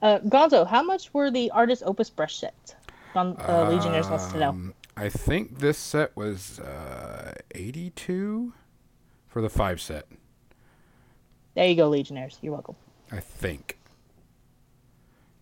[0.00, 2.74] Uh, Gonzo, how much were the Artis Opus brush sets?
[3.14, 4.50] Gon- uh, Legionnaires wants to know.
[4.50, 8.52] Um, I think this set was uh, 82
[9.28, 10.06] for the five set.
[11.58, 12.38] There you go, Legionnaires.
[12.40, 12.76] You're welcome.
[13.10, 13.78] I think.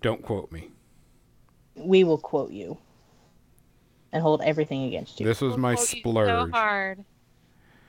[0.00, 0.70] Don't quote me.
[1.74, 2.78] We will quote you
[4.14, 5.26] and hold everything against you.
[5.26, 6.28] This was We'll my quote splurge.
[6.28, 7.04] So hard.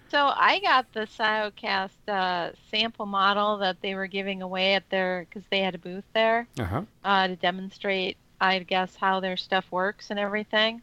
[0.10, 5.26] So I got the Siocast uh, sample model that they were giving away at their
[5.30, 6.82] because they had a booth there Uh huh.
[7.06, 10.82] uh, to demonstrate, I guess, how their stuff works and everything.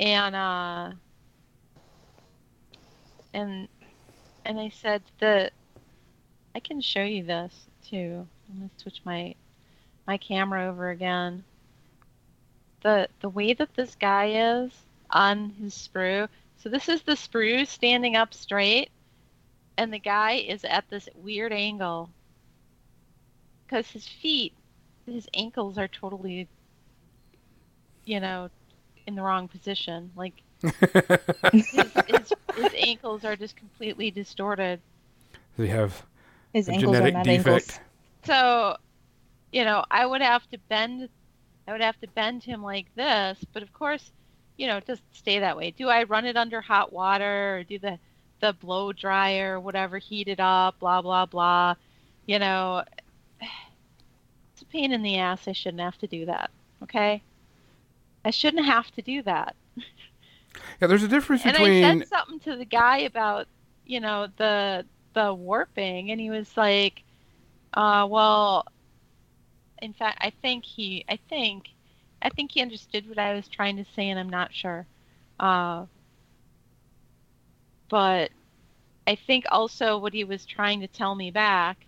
[0.00, 0.90] And uh,
[3.32, 3.68] and
[4.44, 5.52] and I said the
[6.58, 7.54] I can show you this
[7.88, 8.26] too.
[8.50, 9.36] I'm gonna switch my
[10.08, 11.44] my camera over again.
[12.82, 14.72] The the way that this guy is
[15.08, 16.28] on his sprue.
[16.56, 18.90] So this is the sprue standing up straight,
[19.76, 22.10] and the guy is at this weird angle
[23.64, 24.52] because his feet,
[25.06, 26.48] his ankles are totally,
[28.04, 28.50] you know,
[29.06, 30.10] in the wrong position.
[30.16, 30.34] Like
[31.52, 34.80] his, his, his ankles are just completely distorted.
[35.56, 36.04] They have
[36.52, 37.46] His a ankles are genetic not defect.
[37.46, 37.80] ankles.
[38.24, 38.76] So,
[39.52, 41.08] you know, I would have to bend,
[41.66, 43.38] I would have to bend him like this.
[43.52, 44.10] But of course,
[44.56, 45.70] you know, just stay that way.
[45.70, 47.98] Do I run it under hot water or do the
[48.40, 51.74] the blow dryer whatever, heat it up, blah blah blah.
[52.26, 52.84] You know,
[53.40, 55.48] it's a pain in the ass.
[55.48, 56.50] I shouldn't have to do that.
[56.82, 57.22] Okay,
[58.24, 59.56] I shouldn't have to do that.
[60.80, 63.46] Yeah, there's a difference between And I said something to the guy about,
[63.86, 64.84] you know, the
[65.18, 67.02] the warping, and he was like,
[67.74, 68.64] uh, "Well,
[69.82, 71.64] in fact, I think he, I think,
[72.22, 74.86] I think he understood what I was trying to say, and I'm not sure.
[75.40, 75.86] Uh,
[77.88, 78.30] but
[79.06, 81.86] I think also what he was trying to tell me back,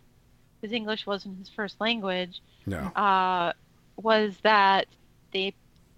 [0.60, 2.78] because English wasn't his first language, No.
[2.96, 3.52] uh,
[3.96, 4.86] was that
[5.32, 5.54] they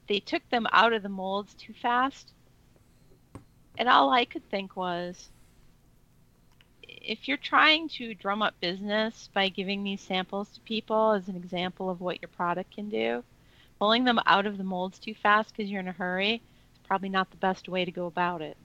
[0.08, 2.32] they took them out of the molds too fast.
[3.78, 5.31] And all I could think was
[7.04, 11.36] if you're trying to drum up business by giving these samples to people as an
[11.36, 13.22] example of what your product can do,
[13.78, 17.08] pulling them out of the molds too fast because you're in a hurry is probably
[17.08, 18.56] not the best way to go about it.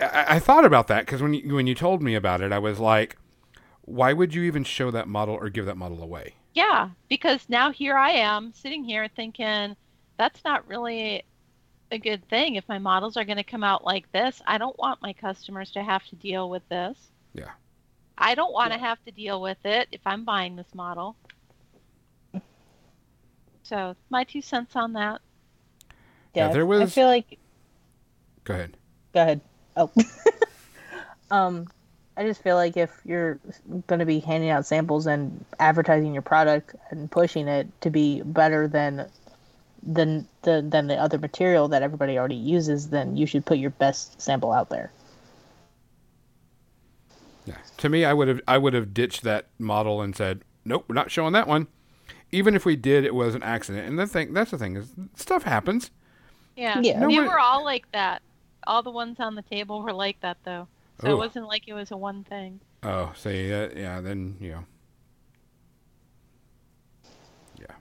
[0.00, 2.78] I thought about that because when you, when you told me about it, I was
[2.78, 3.16] like,
[3.82, 6.34] why would you even show that model or give that model away?
[6.54, 9.74] Yeah, because now here I am sitting here thinking
[10.18, 11.24] that's not really
[11.90, 12.56] a good thing.
[12.56, 15.70] If my models are going to come out like this, I don't want my customers
[15.72, 17.11] to have to deal with this.
[17.34, 17.50] Yeah.
[18.18, 21.16] I don't want to have to deal with it if I'm buying this model.
[23.64, 25.20] So, my two cents on that.
[26.34, 27.38] Yeah, Yeah, there I feel like.
[28.44, 28.76] Go ahead.
[29.14, 29.40] Go ahead.
[29.76, 29.90] Oh.
[31.30, 31.68] um,
[32.16, 33.38] I just feel like if you're
[33.86, 38.22] going to be handing out samples and advertising your product and pushing it to be
[38.22, 39.08] better than
[39.82, 43.70] than the than the other material that everybody already uses, then you should put your
[43.70, 44.92] best sample out there.
[47.44, 47.56] Yeah.
[47.78, 50.94] To me, I would have I would have ditched that model and said, nope, we're
[50.94, 51.66] not showing that one.
[52.30, 53.86] Even if we did, it was an accident.
[53.88, 55.90] And the thing that's the thing is stuff happens.
[56.56, 56.78] Yeah.
[56.80, 56.94] Yeah.
[56.94, 58.22] They Nobody- were all like that.
[58.66, 60.68] All the ones on the table were like that, though.
[61.00, 61.12] So Oh.
[61.12, 62.60] it wasn't like it was a one thing.
[62.84, 64.64] Oh, see, uh, yeah, then you know,
[67.58, 67.74] Yeah.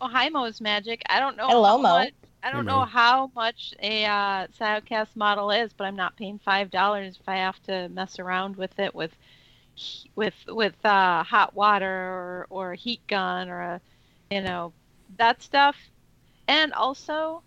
[0.00, 1.02] Oh, hi, Mo's Magic.
[1.08, 1.46] I don't know.
[1.48, 1.82] Hello, Mo.
[1.98, 2.12] much-
[2.44, 6.70] I don't know how much a uh, Siocast model is, but I'm not paying five
[6.70, 9.16] dollars if I have to mess around with it with
[10.16, 13.82] with with uh, hot water or, or a heat gun or a
[14.30, 14.74] you know
[15.18, 15.76] that stuff.
[16.48, 17.44] And also,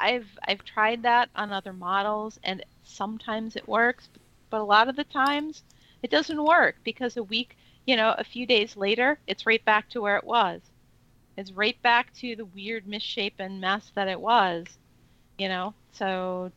[0.00, 4.08] I've I've tried that on other models, and sometimes it works,
[4.50, 5.64] but a lot of the times
[6.02, 9.88] it doesn't work because a week, you know, a few days later, it's right back
[9.90, 10.72] to where it was.
[11.36, 14.66] It's right back to the weird misshapen mess that it was,
[15.38, 15.74] you know.
[15.92, 16.50] So,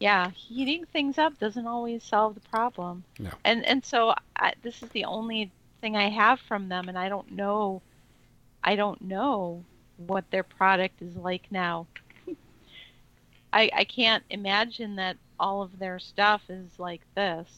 [0.00, 3.04] yeah, heating things up doesn't always solve the problem.
[3.18, 3.30] No.
[3.44, 5.50] And and so I, this is the only
[5.80, 7.82] thing I have from them, and I don't know,
[8.64, 9.62] I don't know
[9.98, 11.86] what their product is like now.
[13.52, 17.48] I I can't imagine that all of their stuff is like this.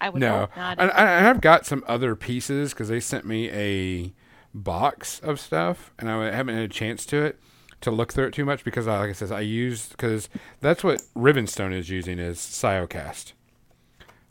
[0.00, 0.48] I would no.
[0.56, 0.78] not.
[0.78, 4.12] And I, I've got some other pieces because they sent me a
[4.54, 7.38] box of stuff, and I haven't had a chance to it
[7.80, 10.28] to look through it too much because, I, like I said, I used because
[10.60, 13.32] that's what Rivenstone is using is Siocast.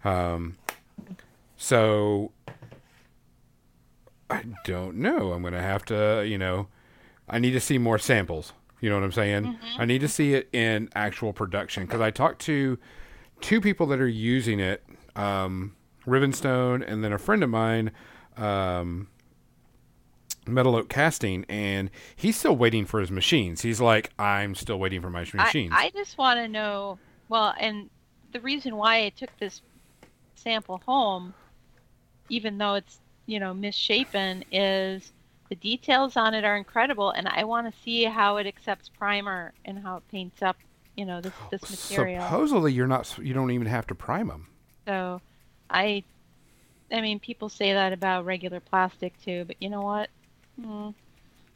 [0.03, 0.57] Um,
[1.57, 2.31] so
[4.29, 5.33] I don't know.
[5.33, 6.67] I'm gonna have to, you know,
[7.27, 8.53] I need to see more samples.
[8.81, 9.57] You know what I'm saying?
[9.77, 12.77] I need to see it in actual production because I talked to
[13.41, 15.75] two people that are using it, um,
[16.07, 17.91] Rivenstone, and then a friend of mine,
[18.37, 19.09] um,
[20.47, 23.61] Metal Oak Casting, and he's still waiting for his machines.
[23.61, 25.73] He's like, I'm still waiting for my I, machines.
[25.75, 26.97] I just want to know.
[27.27, 27.89] Well, and
[28.31, 29.61] the reason why I took this
[30.35, 31.33] sample home,
[32.29, 35.11] even though it's you know misshapen, is
[35.49, 39.53] the details on it are incredible, and I want to see how it accepts primer
[39.65, 40.57] and how it paints up.
[40.95, 42.23] You know this this material.
[42.23, 43.17] Supposedly, you're not.
[43.21, 44.47] You don't even have to prime them.
[44.85, 45.21] So,
[45.69, 46.03] I,
[46.91, 50.09] I mean, people say that about regular plastic too, but you know what?
[50.59, 50.89] Hmm.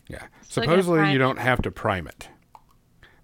[0.08, 0.24] Yeah.
[0.42, 2.30] Still Supposedly, you don't have to prime it.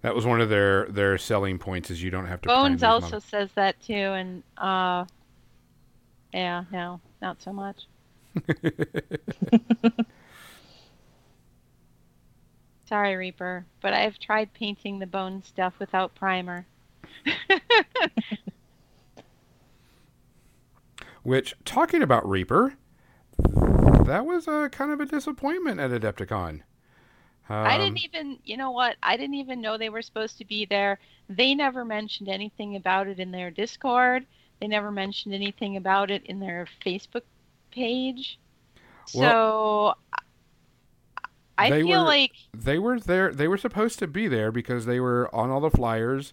[0.02, 2.48] That was one of their their selling points is you don't have to.
[2.48, 3.24] prime Bones also models.
[3.24, 5.04] says that too, and uh,
[6.32, 7.86] yeah, no, not so much.
[12.86, 16.66] Sorry, Reaper, but I've tried painting the bone stuff without primer.
[21.22, 22.74] Which, talking about Reaper,
[24.10, 26.62] that was a kind of a disappointment at Adepticon.
[27.48, 28.96] I Um, didn't even, you know what?
[29.02, 30.98] I didn't even know they were supposed to be there.
[31.28, 34.26] They never mentioned anything about it in their Discord.
[34.60, 37.22] They never mentioned anything about it in their Facebook
[37.70, 38.38] page.
[39.06, 39.94] So
[41.58, 43.32] I feel were- like they were there.
[43.32, 46.32] They were supposed to be there because they were on all the flyers.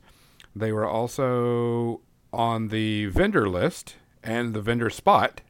[0.55, 2.01] They were also
[2.33, 5.41] on the vendor list and the vendor spot.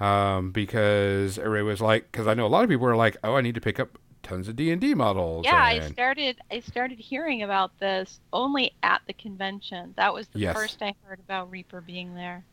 [0.00, 3.36] Um, because everybody was like, because I know a lot of people were like, "Oh,
[3.36, 6.60] I need to pick up tons of D and D models." yeah, I started I
[6.60, 9.94] started hearing about this only at the convention.
[9.96, 10.56] That was the Yes.
[10.56, 12.44] first I heard about Reaper being there,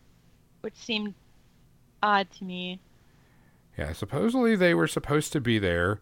[0.62, 1.16] which seemed
[2.04, 2.80] odd to me.
[3.78, 6.00] Yeah, supposedly they were supposed to be there,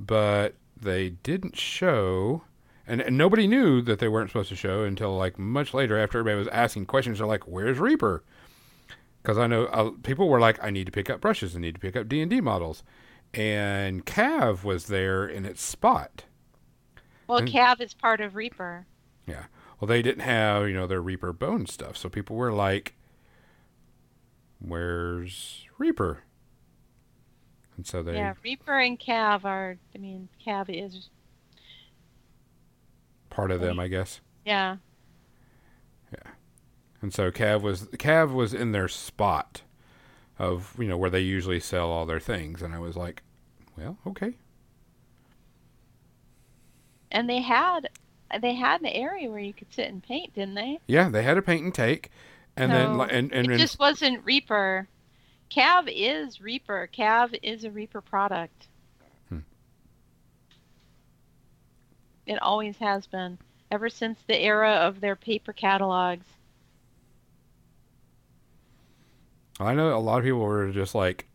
[0.00, 2.42] but they didn't show.
[2.86, 6.18] And, and nobody knew that they weren't supposed to show until like much later after
[6.18, 7.18] everybody was asking questions.
[7.18, 8.24] They're like, "Where's Reaper?"
[9.22, 11.54] Because I know uh, people were like, "I need to pick up brushes.
[11.54, 12.82] I need to pick up D and D models,"
[13.34, 16.24] and Cav was there in its spot.
[17.26, 18.86] Well, And- Cav is part of Reaper.
[19.26, 19.44] Yeah.
[19.78, 22.94] Well, they didn't have you know their Reaper bone stuff, so people were like,
[24.58, 26.24] "Where's Reaper?"
[27.76, 29.76] And so they Yeah, Reaper and Cav are.
[29.94, 31.08] I mean, Cav is.
[33.30, 34.20] part of them, I guess.
[34.44, 34.76] Yeah,
[37.02, 39.62] And so Cav was Cav was in their spot
[40.38, 43.22] of you know where they usually sell all their things, and I was like,
[43.76, 44.34] well, okay,
[47.10, 47.88] and they had
[48.40, 50.78] they had an area where you could sit and paint, didn't they?
[50.86, 52.10] yeah, they had a paint and take,
[52.56, 54.88] and then and and, it and just wasn't Reaper.
[55.50, 56.88] Cav is Reaper.
[56.96, 58.68] Cav is a Reaper product.
[59.28, 59.40] Hmm.
[62.26, 63.38] It always has been,
[63.70, 66.26] ever since the era of their paper catalogs.
[69.68, 71.26] I know a lot of people were just like,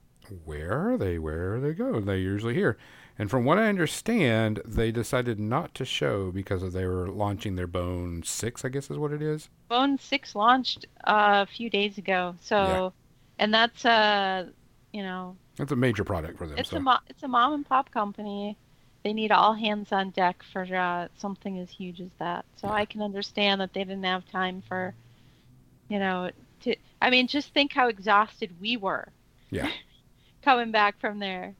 [0.46, 1.20] where are they?
[1.20, 2.00] Where are they go?
[2.00, 2.78] They usually here.
[3.18, 7.56] And from what I understand, they decided not to show because of they were launching
[7.56, 9.48] their Bone Six, I guess is what it is.
[9.70, 12.90] Bone Six launched uh, a few days ago, so, Yeah.
[13.44, 14.48] and that's uh,
[14.92, 16.58] you know, It's a major product for them.
[16.58, 16.78] it's so.
[16.78, 18.58] a mo- it's a mom and pop company.
[19.04, 22.44] They need all hands on deck for uh, something as huge as that.
[22.58, 22.74] So Yeah.
[22.74, 24.94] I can understand that they didn't have time for,
[25.90, 26.32] you know,
[26.66, 26.76] to.
[27.02, 29.08] I mean, just think how exhausted we were.
[29.50, 29.70] Yeah.
[30.44, 31.56] coming back from there,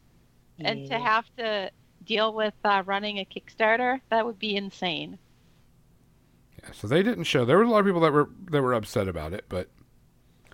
[0.60, 1.72] and to have to
[2.06, 5.18] deal with uh, running a Kickstarter, that would be insane.
[6.62, 7.46] yeah, so they didn't show.
[7.46, 9.70] There were a lot of people that were that were upset about it, but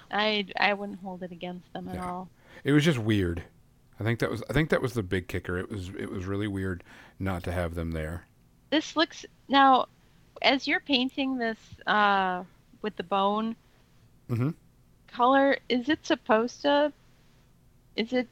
[0.09, 2.09] I I wouldn't hold it against them at Yeah.
[2.09, 2.29] all.
[2.63, 3.43] it was just weird.
[3.99, 5.57] I think that was I think that was the big kicker.
[5.57, 6.83] It was it was really weird
[7.19, 8.25] not to have them there.
[8.69, 9.87] This looks now,
[10.41, 12.43] as you're painting this uh,
[12.81, 13.55] with the bone
[14.31, 14.53] Mhm.
[15.11, 16.93] color, is it supposed to?
[17.95, 18.27] Is it?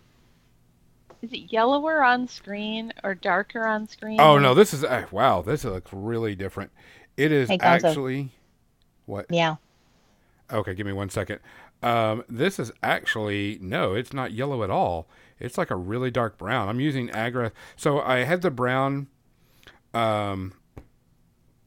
[1.22, 4.22] Is it yellower on screen or darker on screen?
[4.22, 5.42] Oh no, this is uh, wow.
[5.42, 6.72] This looks really different.
[7.18, 8.30] It is Hey, actually
[9.06, 9.26] what?
[9.30, 9.58] Yeah.
[10.52, 11.40] Okay, give me one second.
[11.84, 15.08] Um, this is actually no, it's not yellow at all.
[15.40, 16.70] It's like a really dark brown.
[16.70, 17.52] I'm using Agrax.
[17.76, 19.08] So I had the brown.
[19.94, 20.54] Um,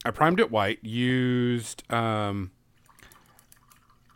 [0.05, 0.83] I primed it white.
[0.83, 2.51] Used um,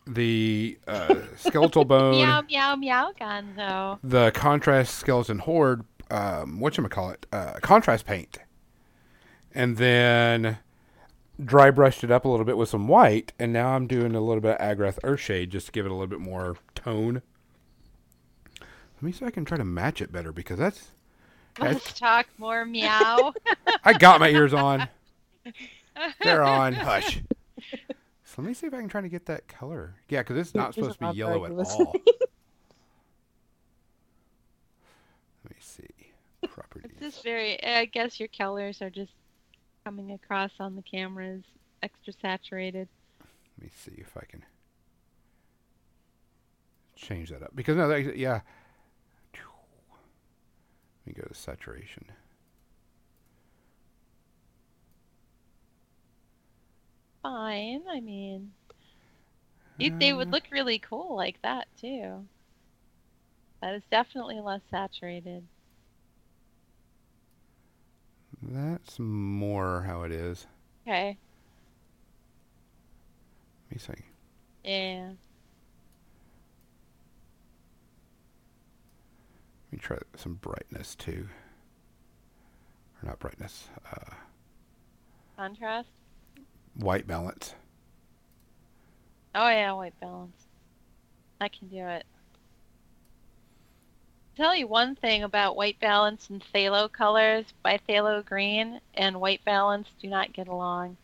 [0.07, 2.11] the uh, skeletal bone.
[2.13, 3.99] Meow meow meow, Gonzo.
[4.03, 8.39] the contrast skeleton horde um whatchamacallit uh contrast paint
[9.53, 10.57] and then
[11.43, 14.21] dry brushed it up a little bit with some white and now i'm doing a
[14.21, 17.21] little bit of Agrax Earthshade just to give it a little bit more tone
[18.61, 20.91] let me see if i can try to match it better because that's
[21.59, 23.33] Let's talk more meow.
[23.83, 24.87] i got my ears on
[26.21, 27.19] they're on hush
[28.37, 30.69] let me see if i can try to get that color yeah because it's not
[30.69, 31.93] It's supposed to be yellow at all
[35.43, 35.87] let me see
[36.81, 36.89] pretty.
[36.89, 37.63] It's just very.
[37.63, 39.11] I guess your colors are just
[39.85, 41.43] coming across on the cameras
[41.83, 42.87] extra saturated.
[43.57, 44.43] Let me see if I can
[46.95, 48.41] change that up because no, that, yeah.
[51.05, 52.05] Let me go to saturation.
[57.21, 57.83] Fine.
[57.87, 58.53] I mean,
[59.99, 62.27] they would Uh, look really cool like that too.
[63.61, 65.47] That is definitely less saturated.
[68.41, 70.47] That's more how it is.
[70.87, 71.19] Okay.
[73.69, 74.05] Let me see.
[74.63, 75.13] Yeah.
[79.71, 81.27] Let me try some brightness too.
[83.01, 83.69] Or not brightness.
[83.91, 84.13] Uh,
[85.35, 85.96] Contrast.
[86.77, 87.55] White balance.
[89.35, 90.47] Oh yeah, white balance.
[91.39, 92.05] I can do it.
[94.35, 97.45] Tell you one thing about white balance and phthalo colors.
[97.63, 100.97] By phthalo green and white balance do not get along.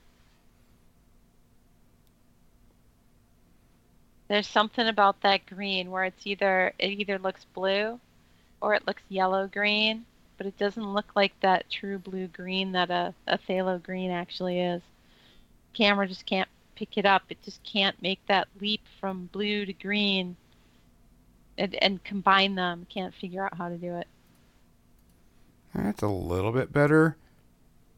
[4.27, 7.99] There's something about that green where it's either it either looks blue
[8.61, 10.05] or it looks yellow green,
[10.37, 14.59] but it doesn't look like that true blue green that a, a phthalo green actually
[14.59, 14.81] is.
[15.73, 17.23] Camera just can't pick it up.
[17.29, 20.35] It just can't make that leap from blue to green
[21.57, 22.85] and, and combine them.
[22.89, 24.07] Can't figure out how to do it.
[25.73, 27.17] That's a little bit better.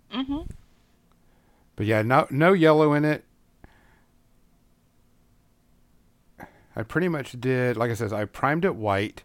[0.09, 0.41] hmm
[1.75, 3.25] But yeah, no no yellow in it.
[6.75, 9.23] I pretty much did, like I said, I primed it white,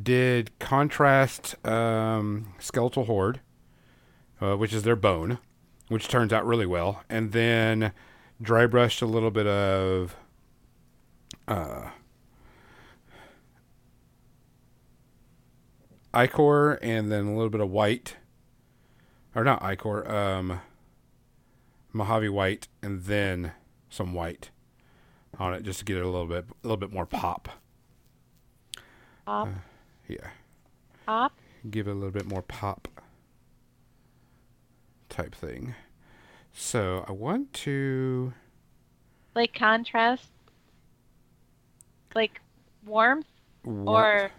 [0.00, 3.40] did contrast um, skeletal horde,
[4.40, 5.38] uh, which is their bone,
[5.88, 7.92] which turns out really well, and then
[8.42, 10.16] dry brushed a little bit of
[11.48, 11.90] uh,
[16.14, 18.16] ichor and then a little bit of white,
[19.34, 20.60] or not ichor, um,
[21.92, 23.52] Mojave white, and then
[23.88, 24.50] some white
[25.38, 27.48] on it just to get it a little bit, a little bit more pop.
[29.24, 29.48] Pop,
[30.08, 30.28] Yeah,
[31.06, 31.32] pop.
[31.70, 32.86] give it a little bit more pop
[35.08, 35.74] type thing.
[36.52, 38.32] So I want to.
[39.34, 40.28] Like contrast.
[42.14, 42.40] Like
[42.84, 43.26] warmth
[43.64, 44.30] wa- or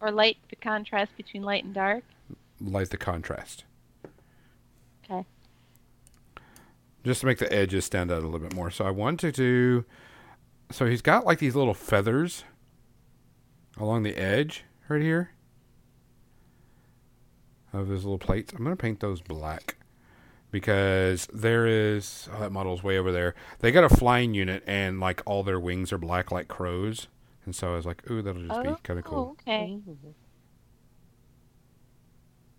[0.00, 2.04] or light the contrast between light and dark.
[2.60, 3.64] light the contrast.
[5.04, 5.24] Okay.
[7.04, 8.70] Just to make the edges stand out a little bit more.
[8.70, 9.84] So I want to do.
[10.70, 12.44] So he's got like these little feathers
[13.78, 15.30] along the edge right here
[17.72, 18.52] of his little plates.
[18.52, 19.75] I'm going to paint those black
[20.56, 22.30] because there is.
[22.32, 23.34] Oh, that model's way over there.
[23.58, 27.08] They got a flying unit and like all their wings are black like crows.
[27.44, 29.36] And so I was like, ooh, that'll just be kind of cool.
[29.42, 29.78] okay.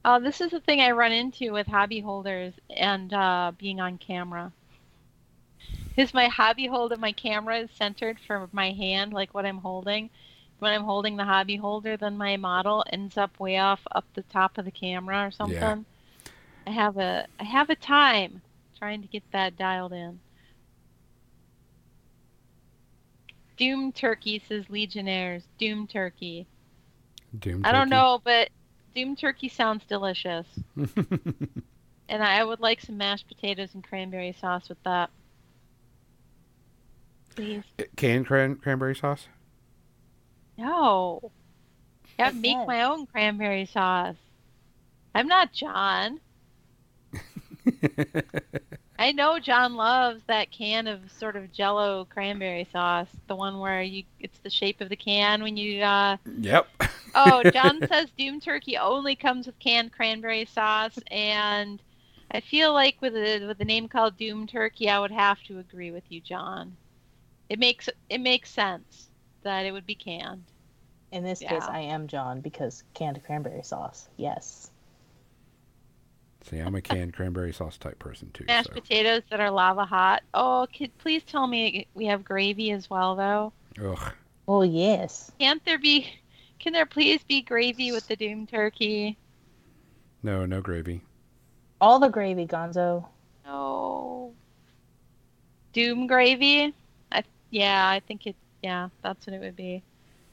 [0.06, 3.98] Oh, this is the thing I run into with hobby holders and uh, being on
[3.98, 4.52] camera.
[5.98, 10.12] Is my hobby holder, my camera is centered for my hand, like what I'm holding.
[10.60, 14.22] When I'm holding the hobby holder, then my model ends up way off up the
[14.22, 15.58] top of the camera or something.
[16.68, 18.42] I have a I have a time
[18.78, 20.20] trying to get that dialed in.
[23.56, 25.44] Doom Turkey says Legionnaires.
[25.58, 26.46] Doom Turkey.
[27.40, 28.50] Doom I don't know, but
[28.94, 30.46] Doom Turkey sounds delicious.
[32.10, 35.10] And I would like some mashed potatoes and cranberry sauce with that.
[37.36, 37.64] Please.
[37.80, 39.28] Uh, canned cran- cranberry sauce?
[40.58, 41.32] No.
[42.18, 44.16] I have to make my own cranberry sauce.
[45.14, 46.20] I'm not John.
[49.00, 53.10] I know John loves that can of sort of jello cranberry sauce.
[53.28, 56.68] The one where you it's the shape of the can when you uh yep.
[57.16, 61.82] Oh, John says Doom Turkey only comes with canned cranberry sauce, and
[62.32, 65.60] I feel like with a with a name called Doom Turkey, I would have to
[65.60, 66.76] agree with you, John.
[67.50, 69.08] It makes it makes sense
[69.44, 70.44] that it would be canned.
[71.12, 74.10] In this case, I am John because canned cranberry sauce.
[74.18, 74.70] Yes.
[76.50, 78.46] See, I'm a canned cranberry sauce type person too.
[78.46, 78.74] Mashed so.
[78.74, 80.24] potatoes that are lava hot.
[80.34, 83.52] Oh, could please tell me we have gravy as well, though.
[83.84, 84.14] Ugh.
[84.48, 85.30] Oh yes.
[85.40, 86.08] Can't there be?
[86.60, 89.18] Can there please be gravy with the Doom Turkey?
[90.24, 91.02] No, no gravy.
[91.82, 93.06] All the gravy, Gonzo.
[93.46, 94.34] No.
[95.74, 96.74] Doom gravy?
[97.12, 98.38] I yeah, I think it.
[98.64, 99.84] Yeah, that's what it would be.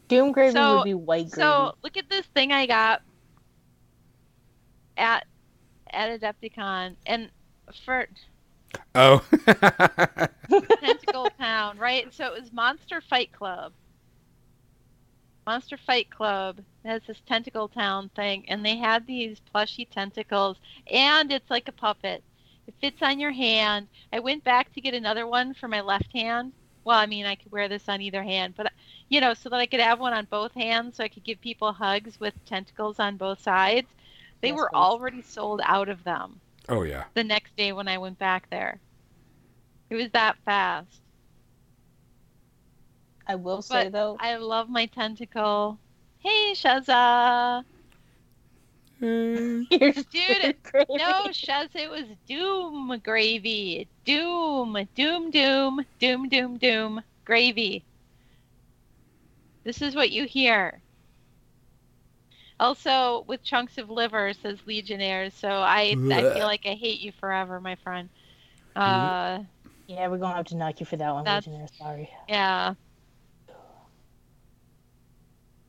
[0.07, 1.43] Doom gravy So- would be white gravy.
[1.43, 3.03] So look at this thing I got
[4.97, 5.27] at
[5.95, 7.31] at Adepticon, and
[7.85, 8.07] for
[8.95, 9.25] Oh.
[10.81, 12.13] Tentacle Pound, right?
[12.13, 13.73] So it was Monster Fight Club.
[15.47, 20.57] Monster Fight Club has this tentacle town thing, and they had these plushy tentacles,
[20.91, 22.23] and it's like a puppet.
[22.67, 23.89] It fits on your hand.
[24.13, 26.53] I went back to get another one for my left hand.
[26.85, 28.73] Well, I mean, I could wear this on either hand, but
[29.09, 31.41] you know, so that I could have one on both hands, so I could give
[31.41, 33.89] people hugs with tentacles on both sides.
[34.45, 34.77] They Yes, were please.
[34.77, 37.07] already sold out of them Oh yeah.
[37.15, 38.83] the next day when I went back there.
[39.91, 41.03] It was that fast.
[43.27, 45.81] I will say But though, I love my tentacle.
[46.19, 47.65] Hey, Shaza.
[49.01, 50.59] You're Dude.
[50.95, 53.89] No, Shaz, it was Doom gravy.
[54.05, 57.87] Doom, doom, doom, doom, doom, doom, gravy.
[59.65, 60.84] This is what you hear.
[62.61, 65.35] Also, with chunks of liver, says Legionnaires.
[65.35, 68.09] So I, I feel like I hate you forever, my friend.
[68.77, 69.41] Uh,
[69.87, 71.69] Yeah, we're gonna have to knock you for that one, That's- Legionnaire.
[71.79, 72.11] Sorry.
[72.29, 72.75] yeah.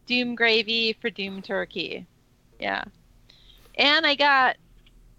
[0.06, 2.06] Doom gravy for Doom turkey.
[2.60, 2.84] Yeah.
[3.78, 4.58] And I got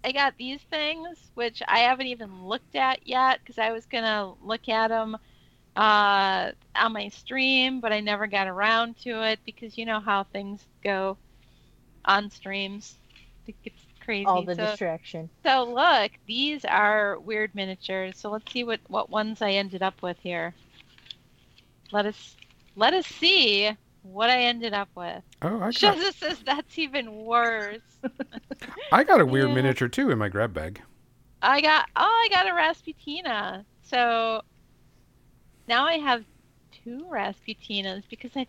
[0.03, 4.05] I got these things which I haven't even looked at yet cuz I was going
[4.05, 5.17] to look at them
[5.75, 10.23] uh on my stream, but I never got around to it because you know how
[10.23, 11.17] things go
[12.07, 12.97] on streams.
[13.47, 14.25] It gets crazy.
[14.25, 15.29] All the so, distraction.
[15.45, 18.17] so look, these are weird miniatures.
[18.17, 20.55] So let's see what what ones I ended up with here.
[21.91, 22.37] Let us
[22.75, 23.71] let us see
[24.03, 25.23] what I ended up with.
[25.41, 27.81] Oh, I got, Shazza says that's even worse.
[28.91, 29.53] I got a weird Yeah.
[29.53, 30.81] miniature too in my grab bag.
[31.41, 33.65] I got oh I got a Rasputina.
[33.83, 34.41] So
[35.67, 36.25] now I have
[36.71, 38.47] two Rasputinas because I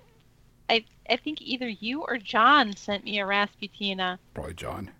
[0.68, 4.18] I I think either you or John sent me a Rasputina.
[4.34, 4.90] Probably John.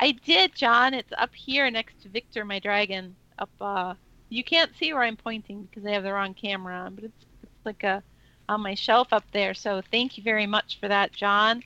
[0.00, 0.94] I did, John.
[0.94, 3.14] It's up here next to Victor, my dragon.
[3.38, 3.94] Up, uh,
[4.30, 7.26] you can't see where I'm pointing because I have the wrong camera on, but it's,
[7.42, 8.02] it's like a
[8.48, 9.54] on my shelf up there.
[9.54, 11.62] So thank you very much for that, John.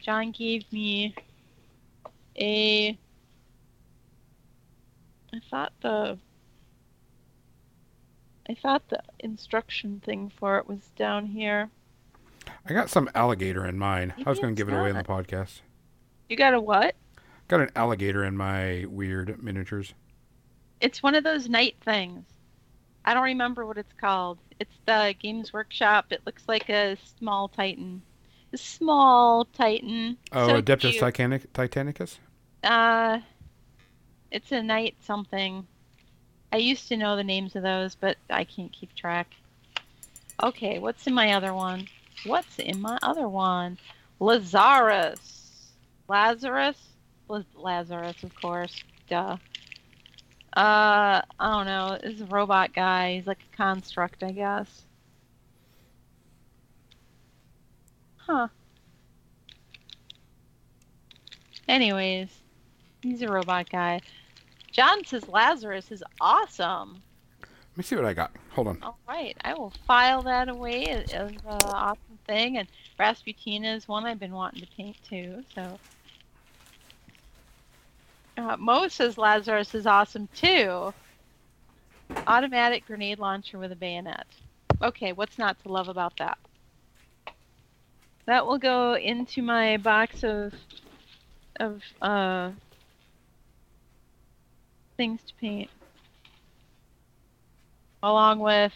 [0.00, 1.14] John gave me
[2.38, 2.98] a.
[5.32, 6.18] I thought the.
[8.48, 11.70] I thought the instruction thing for it was down here.
[12.68, 14.14] I got some alligator in mine.
[14.24, 15.60] I was going to give it away in the podcast.
[16.28, 16.94] You got a what?
[17.48, 19.94] Got an alligator in my weird miniatures.
[20.80, 22.24] It's one of those Knight things.
[23.04, 24.38] I don't remember what it's called.
[24.60, 26.06] It's the Games Workshop.
[26.10, 28.00] It looks like a small Titan.
[28.52, 30.16] A small Titan.
[30.30, 31.00] Oh, So Adeptus.
[31.00, 32.18] Titanic- Titanicus?
[32.62, 33.18] Uh,
[34.30, 35.66] it's a Knight something.
[36.52, 39.34] I used to know the names of those, but I can't keep track.
[40.42, 41.88] Okay, what's in my other one?
[42.24, 43.78] What's in my other one?
[44.20, 45.72] Lazarus.
[46.08, 46.76] Lazarus?
[47.28, 48.82] Laz- Lazarus, of course.
[49.08, 49.36] Duh.
[50.56, 51.98] Uh, I don't know.
[52.02, 53.16] This is a robot guy.
[53.16, 54.82] He's like a construct, I guess.
[58.18, 58.48] Huh.
[61.66, 62.28] Anyways,
[63.02, 64.00] he's a robot guy.
[64.70, 67.02] John says Lazarus is awesome.
[67.40, 68.30] Let me see what I got.
[68.50, 68.78] Hold on.
[68.82, 71.12] All right, I will file that away as
[71.64, 72.58] awesome thing.
[72.58, 72.68] And
[72.98, 75.42] Rasputina is one I've been wanting to paint too.
[75.54, 75.80] So,
[78.36, 80.92] uh, Mo says Lazarus is awesome too.
[82.26, 84.26] Automatic grenade launcher with a bayonet.
[84.82, 86.38] Okay, what's not to love about that?
[88.26, 90.52] That will go into my box of
[91.60, 92.52] of uh
[94.96, 95.70] things to paint
[98.02, 98.72] along with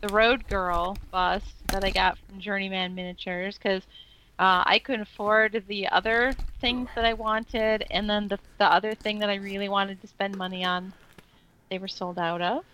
[0.00, 3.82] the Road Girl bust that I got from Journeyman Miniatures because
[4.38, 8.94] uh, I couldn't afford the other things that I wanted, and then the the other
[8.94, 10.92] thing that I really wanted to spend money on,
[11.68, 12.64] they were sold out of,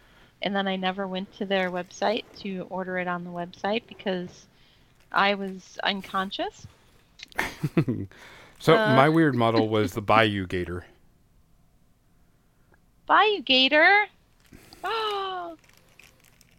[0.43, 4.47] and then I never went to their website to order it on the website because
[5.11, 6.67] I was unconscious.
[8.61, 8.95] so Uh.
[8.95, 10.85] my weird model was the Bayou Gator.
[13.07, 14.07] Bayou Gator.
[14.89, 15.57] Oh,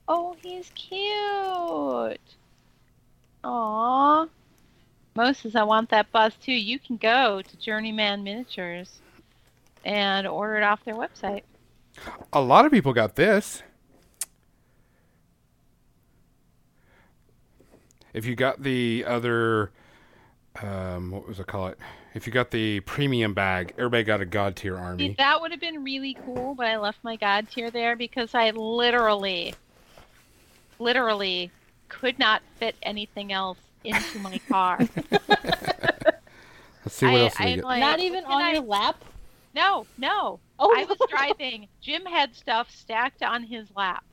[0.08, 2.20] oh, he's cute.
[3.44, 4.28] Aw.
[5.16, 6.52] Mo says, I want that bus too.
[6.54, 9.00] You can go to Journeyman Miniatures
[9.84, 11.42] and order it off their website.
[12.34, 13.64] A lot of people got this.
[18.14, 19.72] If you got the other,
[20.62, 21.78] um, what was it call it?
[22.14, 25.16] If you got the premium bag, everybody got a god tier See, army.
[25.18, 28.50] that would have been really cool, but I left my God tier there because I
[28.52, 29.54] literally,
[30.80, 31.52] literally
[31.90, 34.78] could not fit anything else into my car.
[34.80, 34.96] Let's
[36.96, 37.64] see what I, else I, we get.
[37.64, 39.04] like, Not even on I- your lap.
[39.56, 40.40] No, no.
[40.60, 41.68] Oh, I was driving.
[41.82, 44.04] Jim had stuff stacked on his lap.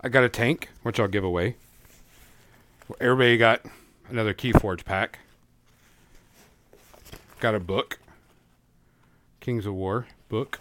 [0.00, 1.56] I got a tank, which I'll give away.
[3.00, 3.62] Everybody got
[4.08, 5.18] another Keyforge pack.
[7.40, 7.98] Got a book.
[9.40, 10.60] Kings of War book.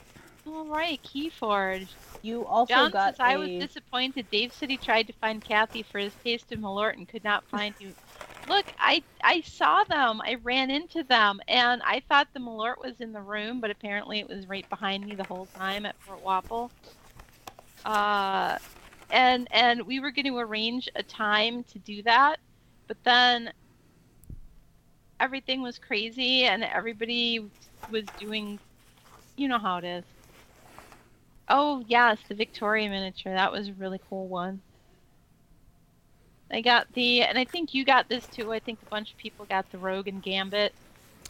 [0.70, 1.90] Right, Keyforge.
[2.22, 4.30] You also John got says I a- was disappointed.
[4.32, 7.44] Dave said he tried to find Kathy for his taste of Malort and could not
[7.50, 7.94] find you.
[8.48, 10.22] Look, I I saw them.
[10.22, 14.20] I ran into them, and I thought the Malort was in the room, but apparently
[14.20, 16.72] it was right behind me the whole time at Fort Wappel.
[17.86, 18.58] Uh,
[19.12, 22.40] and and we were going to arrange a time to do that,
[22.88, 23.52] but then
[25.20, 27.40] everything was crazy, and everybody
[27.88, 28.60] was doing,
[29.38, 30.06] you know how it is.
[31.48, 33.34] Oh yes, the Victoria miniature.
[33.34, 34.62] That was a really cool one.
[36.52, 38.54] I got the, and I think you got this too.
[38.54, 40.74] I think a bunch of people got the Rogue and Gambit.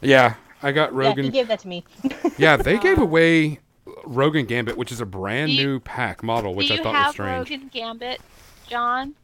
[0.02, 1.04] Yeah, I got Rogue.
[1.04, 1.32] Yeah, he Rogan.
[1.32, 1.84] gave that to me.
[2.38, 3.60] Yeah, they gave away
[4.04, 7.06] Rogan Gambit, which is a brand you- new pack model, which I thought was strange.
[7.06, 7.50] have strange.
[7.50, 8.22] Rogue and Gambit,
[8.68, 9.16] John?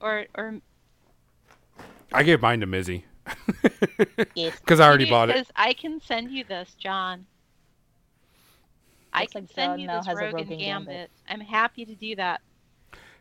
[0.00, 0.60] Or or
[2.12, 3.04] I gave mine to Mizzy
[4.34, 4.58] Yes.
[4.60, 5.34] because I already bought it.
[5.34, 7.26] Because I can send you this, John.
[9.12, 10.88] I can like send John you now this has a Rogue, Rogue and and Gambit.
[10.88, 11.10] Gambit.
[11.28, 12.40] I'm happy to do that.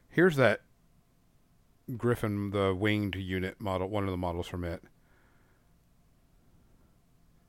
[0.10, 0.62] Here's that
[1.98, 4.84] Griffin, the winged unit model, one of the models from it.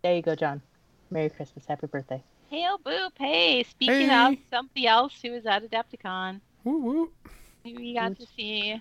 [0.02, 0.62] There you go, John.
[1.10, 1.66] Merry Christmas.
[1.66, 2.22] Happy birthday.
[2.48, 3.10] Hale Boop!
[3.18, 4.32] Hey, speaking Hey.
[4.32, 7.12] of somebody else who was at Adepticon, Woo woo.
[7.64, 8.80] who we got to see.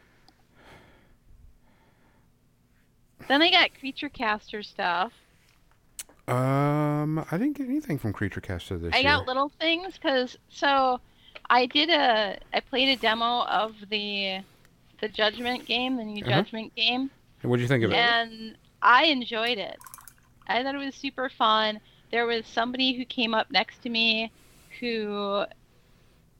[3.27, 5.11] Then I got Creature Caster stuff.
[6.29, 9.19] Um, I didn't get anything from Creature Caster this I year.
[9.19, 10.99] got little things because so
[11.49, 14.41] I did a I played a demo of the
[15.01, 16.45] the Judgment game, the new Uh-huh.
[16.45, 17.11] Judgment game,
[17.43, 17.97] And What'd you think of it?
[17.97, 19.81] and I enjoyed it.
[20.47, 21.81] I thought it was super fun.
[22.11, 24.33] There was somebody who came up next to me
[24.81, 25.45] who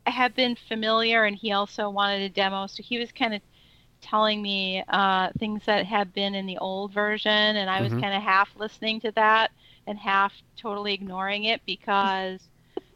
[0.05, 3.41] had been familiar, and he also wanted a demo, so he was kind of
[4.01, 7.95] telling me uh, things that had been in the old version, and I was Mhm.
[7.95, 9.51] kind of half listening to that
[9.89, 12.39] and half totally ignoring it because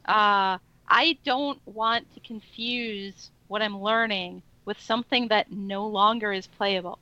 [0.05, 6.47] uh, I don't want to confuse what I'm learning with something that no longer is
[6.47, 6.99] playable.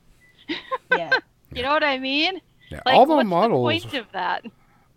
[0.90, 1.10] Yeah.
[1.54, 2.40] You know what I mean?
[2.70, 4.44] Yeah, Like, all the what's models, the point of that?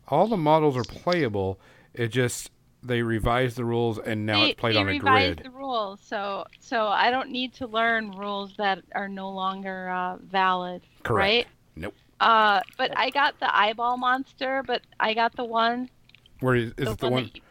[0.09, 1.57] all the models are playable.
[1.93, 2.51] It just
[2.83, 5.03] they revised the rules and now they, it's played on a grid.
[5.03, 5.45] revised grid.
[5.45, 10.17] the rules, so so I don't need to learn rules that are no longer uh,
[10.17, 10.81] valid.
[11.03, 11.19] Correct.
[11.23, 11.47] Right?
[11.77, 11.93] Nope.
[12.19, 15.89] Uh, but I got the eyeball monster, but I got the one,
[16.39, 17.41] Where is, is the it the one, one that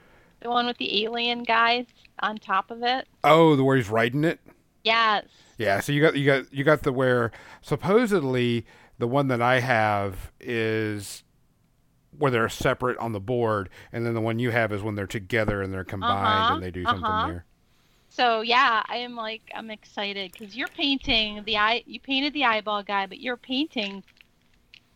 [0.41, 1.87] the one with the alien guys
[2.21, 3.07] on top of it.
[3.25, 4.41] oh the where he's riding it?
[4.83, 5.25] Yes.
[5.59, 7.31] Yeah, so you got you got you got the where
[7.63, 8.67] supposedly
[8.99, 11.23] the one that I have is
[12.17, 15.07] where they're separate on the board, and then the one you have is when they're
[15.07, 17.27] together and they're combined Uh-huh, and they do something uh-huh.
[17.27, 17.45] there.
[18.09, 21.83] So yeah, I am like I'm excited because you're painting the eye.
[21.87, 24.05] You painted the eyeball guy, but you're painting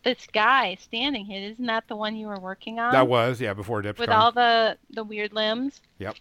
[0.03, 1.51] this guy standing here.
[1.51, 2.91] Isn't that the one you were working on?
[2.91, 3.99] that was yeah before Dipscom.
[3.99, 5.81] Um, with all the the weird limbs.
[5.99, 6.15] Yep.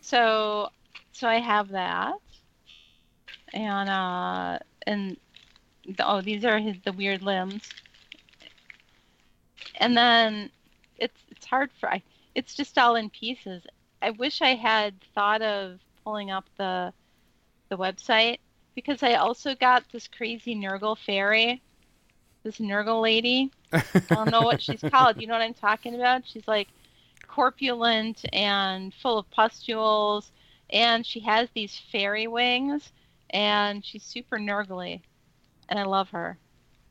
[0.00, 0.70] So
[1.12, 2.14] so I have that,
[3.52, 5.16] and uh and
[5.86, 7.68] the, oh these are his the weird limbs,
[9.76, 10.50] and then
[10.98, 12.02] it's it's hard for I
[12.34, 13.62] it's just all in pieces.
[14.02, 16.92] I wish I had thought of pulling up the
[17.70, 18.38] the website
[18.74, 21.62] because I also got this crazy Nurgle fairy,
[22.44, 23.50] this Nurgle lady.
[23.72, 25.20] I don't know what she's called.
[25.20, 26.22] You know what I'm talking about?
[26.26, 26.68] She's like
[27.26, 30.30] corpulent and full of pustules,
[30.70, 32.92] and she has these fairy wings,
[33.30, 35.00] and she's super nurgly,
[35.68, 36.38] and I love her.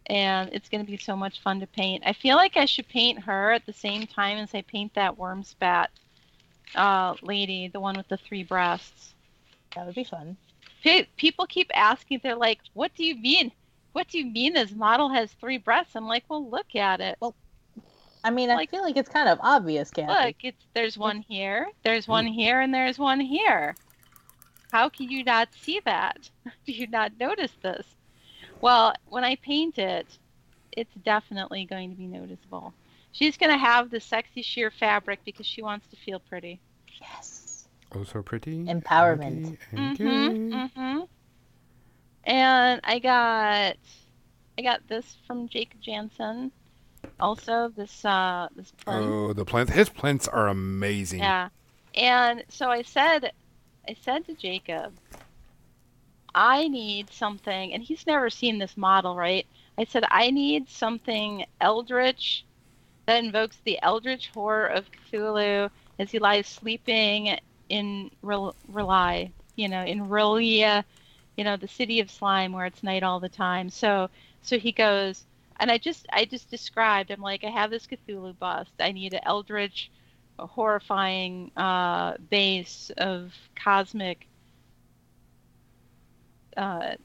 [0.08, 2.04] And it's going to be so much fun to paint.
[2.06, 5.18] I feel like I should paint her at the same time as I paint that
[5.18, 5.92] worm spat
[6.76, 9.14] uh, lady, the one with the three breasts.
[9.76, 10.36] That would be fun.
[10.84, 13.52] Pe- People keep asking, they're like, "What do you mean?
[13.94, 17.18] What do you mean this model has three breasts?" I'm like, "Well, look at it.
[17.22, 17.36] Well,
[18.24, 20.26] I mean, I feel like it's kind of obvious, Kathy.
[20.26, 23.76] Look, it's there's one here, there's one here, and there's one here.
[24.72, 26.30] How can you not see that?
[26.66, 27.86] Do you not notice this?
[28.62, 30.18] Well, when I paint it,
[30.72, 32.74] it's definitely going to be noticeable.
[33.12, 36.60] She's going to have the sexy sheer fabric because she wants to feel pretty.
[37.00, 37.68] Yes.
[37.94, 38.64] Oh, so pretty.
[38.64, 39.46] Empowerment.
[39.46, 40.58] happy, and Mhm, gay.
[40.76, 41.08] mhm.
[42.26, 43.78] And I got,
[44.58, 46.52] I got this from Jacob Jansen.
[47.20, 49.06] Also, this uh, this plinth.
[49.06, 49.70] Oh, the plinth.
[49.70, 51.20] His plinths are amazing.
[51.20, 51.50] Yeah.
[51.96, 53.32] And so I said
[53.88, 54.94] I said to Jacob,
[56.34, 59.46] I need something and he's never seen this model, right?
[59.78, 62.46] I said I need something eldritch
[63.06, 65.70] that invokes the eldritch horror of Cthulhu
[66.00, 67.38] as he lies sleeping
[67.70, 69.32] in Rel- Rely.
[69.56, 70.84] you know, in R'lyeh,
[71.38, 73.70] you know, the city of slime where it's night all the time.
[73.70, 74.10] So
[74.42, 75.26] so he goes,
[75.60, 77.12] and I just I just described.
[77.12, 78.72] I'm like, I have this Cthulhu bust.
[78.80, 79.92] I need an eldritch,
[80.40, 84.28] a horrifying uh, base of cosmic.
[86.58, 86.96] Uh,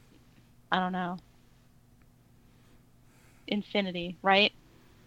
[0.73, 1.19] I don't know.
[3.49, 4.53] Infinity, right?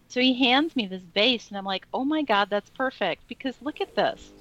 [0.09, 3.61] So he hands me this base, and I'm like, oh my god, that's perfect because
[3.61, 4.33] look at this.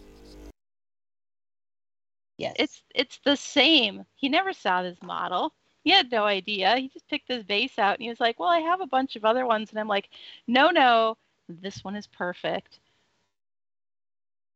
[2.40, 2.54] Yes.
[2.58, 4.06] It's it's the same.
[4.16, 5.52] He never saw this model.
[5.84, 6.74] He had no idea.
[6.78, 9.14] He just picked this base out and he was like, Well, I have a bunch
[9.14, 9.68] of other ones.
[9.68, 10.08] And I'm like,
[10.46, 11.18] No, no,
[11.50, 12.80] this one is perfect.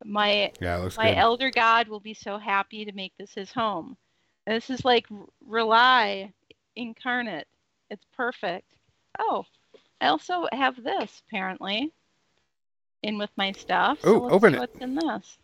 [0.02, 1.18] My Yeah, my good.
[1.18, 3.98] elder god will be so happy to make this his home.
[4.46, 5.06] And this is like
[5.46, 6.32] R'lyeh
[6.76, 7.48] incarnate.
[7.90, 8.72] It's perfect.
[9.18, 9.44] Oh,
[10.00, 11.92] I also have this apparently
[13.02, 13.98] in with my stuff.
[14.04, 14.60] Oh, open see it.
[14.60, 15.38] What's in this?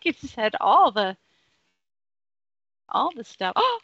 [0.00, 1.16] He just had all the
[2.88, 3.54] all the stuff.
[3.64, 3.80] Oh,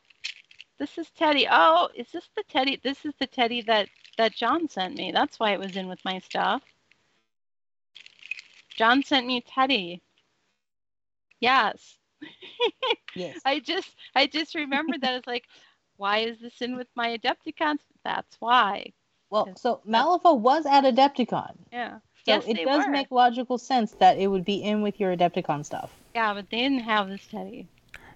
[0.78, 1.46] this is Teddy.
[1.50, 2.80] Oh, is this the Teddy?
[2.82, 5.12] This is the Teddy that that John sent me.
[5.12, 6.62] That's why it was in with my stuff.
[8.76, 10.00] John sent me Teddy.
[11.38, 11.98] Yes.
[13.14, 13.38] yes.
[13.44, 15.44] I just I just remembered that it's like,
[15.96, 17.80] why is this in with my Adepticons?
[18.04, 18.92] That's why.
[19.28, 21.56] Well, so Malifaux was at Adepticon.
[21.70, 21.98] Yeah.
[22.26, 22.92] So yes, it they does were.
[22.92, 25.90] make logical sense that it would be in with your Adepticon stuff.
[26.14, 27.66] Yeah, but they didn't have this Teddy.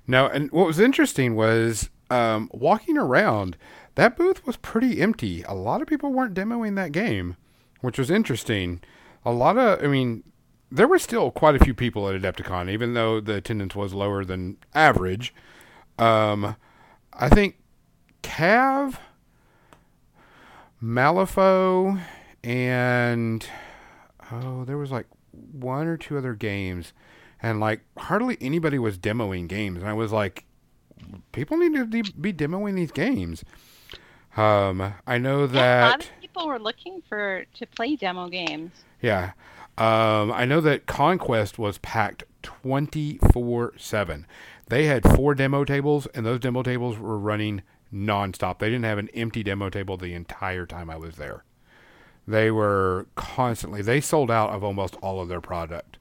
[0.06, 3.56] No, and what was interesting was um, walking around.
[3.94, 5.42] That booth was pretty empty.
[5.44, 7.36] A lot of people weren't demoing that game,
[7.80, 8.80] which was interesting.
[9.24, 10.22] A lot of, I mean,
[10.70, 14.24] there were still quite a few people at Adepticon, even though the attendance was lower
[14.24, 15.32] than average.
[15.98, 16.56] Um,
[17.12, 17.56] I think
[18.22, 18.96] Cav,
[20.82, 22.00] Malifaux,
[22.42, 23.46] and
[24.42, 25.06] oh, there was like
[25.52, 26.92] one or two other games,
[27.42, 30.44] and like hardly anybody was demoing games, and I was like,
[31.32, 33.44] people need to be demoing these games.
[34.36, 38.28] Um, I know Yeah, a lot that of people were looking for to play demo
[38.28, 38.72] games.
[39.00, 39.32] yeah,
[39.78, 44.26] um, I know that Conquest was packed twenty four seven.
[44.68, 47.62] They had four demo tables, and those demo tables were running
[47.92, 48.58] nonstop.
[48.58, 51.44] They didn't have an empty demo table the entire time I was there.
[52.26, 53.82] They were constantly.
[53.82, 55.98] They sold out of almost all of their product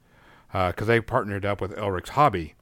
[0.51, 2.55] because they partnered up with Elric's Hobby.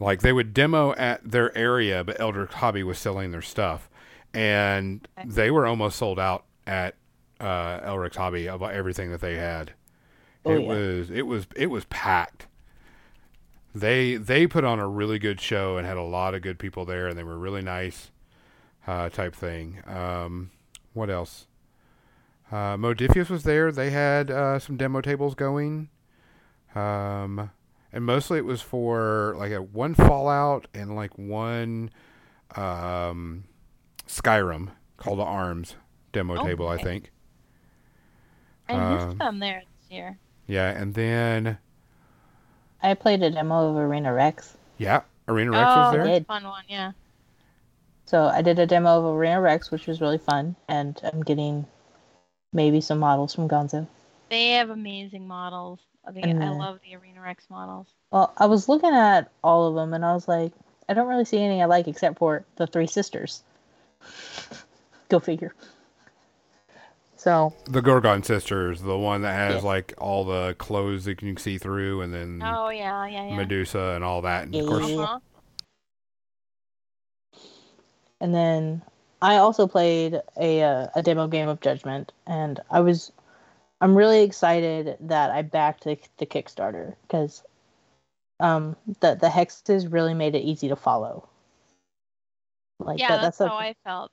[0.00, 3.88] Like they would demo at their area, but Elric's Hobby was selling their stuff,
[4.32, 6.96] and they were almost sold out at
[7.40, 9.72] uh, Elric's Hobby of everything that they had.
[10.44, 10.68] Oh, it yeah.
[10.68, 12.46] was it was it was packed.
[13.74, 16.84] They they put on a really good show and had a lot of good people
[16.84, 18.10] there, and they were really nice,
[18.86, 19.82] uh, type thing.
[19.86, 20.50] Um,
[20.94, 21.46] what else?
[22.52, 23.72] Uh, Modiphius was there.
[23.72, 25.88] They had uh, some demo tables going,
[26.74, 27.50] um,
[27.92, 31.90] and mostly it was for like a one Fallout and like one
[32.54, 33.44] um,
[34.06, 35.76] Skyrim Call to Arms
[36.12, 36.68] demo Oh, table.
[36.68, 37.10] I think.
[38.68, 40.18] I missed Um, them there this year.
[40.46, 41.56] Yeah, and then
[42.82, 44.58] I played a demo of Arena Rex.
[44.76, 46.04] yeah, Arena Rex oh, was there.
[46.04, 46.12] did.
[46.12, 46.92] that's fun one, yeah.
[48.04, 51.64] So I did a demo of Arena Rex, which was really fun, and I'm getting
[52.52, 53.86] maybe some models from Gonzo.
[54.28, 55.80] They have amazing models.
[56.06, 57.86] I think And, I uh, love the Arena Rex models.
[58.10, 60.52] Well, I was looking at all of them, and I was like,
[60.88, 63.42] I don't really see any I like except for the three sisters.
[65.08, 65.54] Go figure.
[67.16, 69.64] So The Gorgon sisters, the one that has Yes.
[69.64, 73.36] like all the clothes that you can see through, and then Oh yeah, yeah, yeah.
[73.36, 74.44] Medusa and all that.
[74.44, 75.18] And of course, Uh-huh.
[78.20, 78.82] And then
[79.22, 83.12] I also played a uh, a demo game of Judgment, and I was
[83.80, 87.44] I'm really excited that I backed the, the Kickstarter because
[88.40, 91.28] um the the hexes really made it easy to follow.
[92.80, 94.10] Like yeah, that, that's, that's how I felt.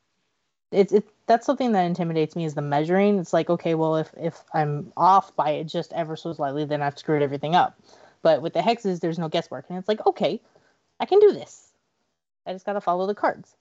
[0.71, 3.17] it's it that's something that intimidates me is the measuring.
[3.17, 6.83] It's like okay, well if if I'm off by it just ever so slightly, then
[6.83, 7.79] I've screwed everything up.
[8.21, 10.39] But with the hexes, there's no guesswork, and it's like okay,
[10.99, 11.71] I can do this.
[12.45, 13.55] I just gotta follow the cards.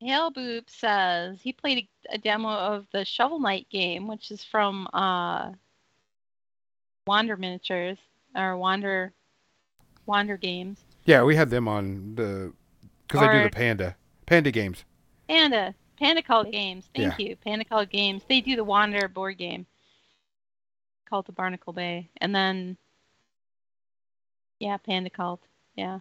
[0.00, 4.42] Hale Boop says he played a, a demo of the Shovel Knight game, which is
[4.42, 5.52] from uh,
[7.06, 7.98] Wander Miniatures
[8.34, 9.12] or Wander
[10.06, 10.78] Wander Games.
[11.04, 12.52] yeah, we had them on the
[13.06, 13.96] because they do the Panda
[14.26, 14.84] Panda games.
[15.28, 16.88] Panda Panda Cult Games.
[16.94, 18.22] Thank you, Panda Cult Games.
[18.26, 19.66] They do the Wander board game
[21.08, 22.76] called the Barnacle Bay, and then
[24.58, 25.42] yeah, Panda Cult.
[25.76, 25.98] Yeah,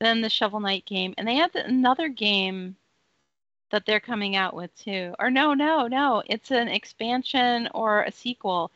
[0.00, 2.76] then the Shovel Knight game, and they have another game
[3.72, 5.14] that they're coming out with too.
[5.18, 8.70] Or no, no, no, it's an expansion or a sequel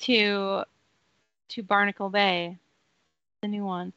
[0.00, 0.64] to
[1.48, 2.58] to Barnacle Bay,
[3.40, 3.92] the new one.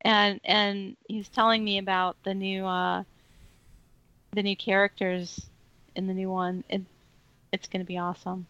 [0.00, 3.02] And and he's telling me about the new uh,
[4.32, 5.48] the new characters
[5.96, 6.62] in the new one.
[6.68, 6.82] It
[7.52, 8.46] it's going to be awesome.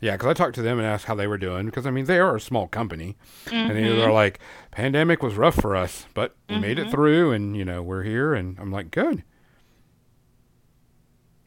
[0.00, 1.66] Yeah, because I talked to them and asked how they were doing.
[1.66, 3.74] Because I mean, they are a small company, and Mhm.
[3.98, 4.40] they're like,
[4.70, 6.90] "Pandemic was rough for us, but we made it Mhm.
[6.90, 9.24] through, and you know, we're here." And I'm like, "Good."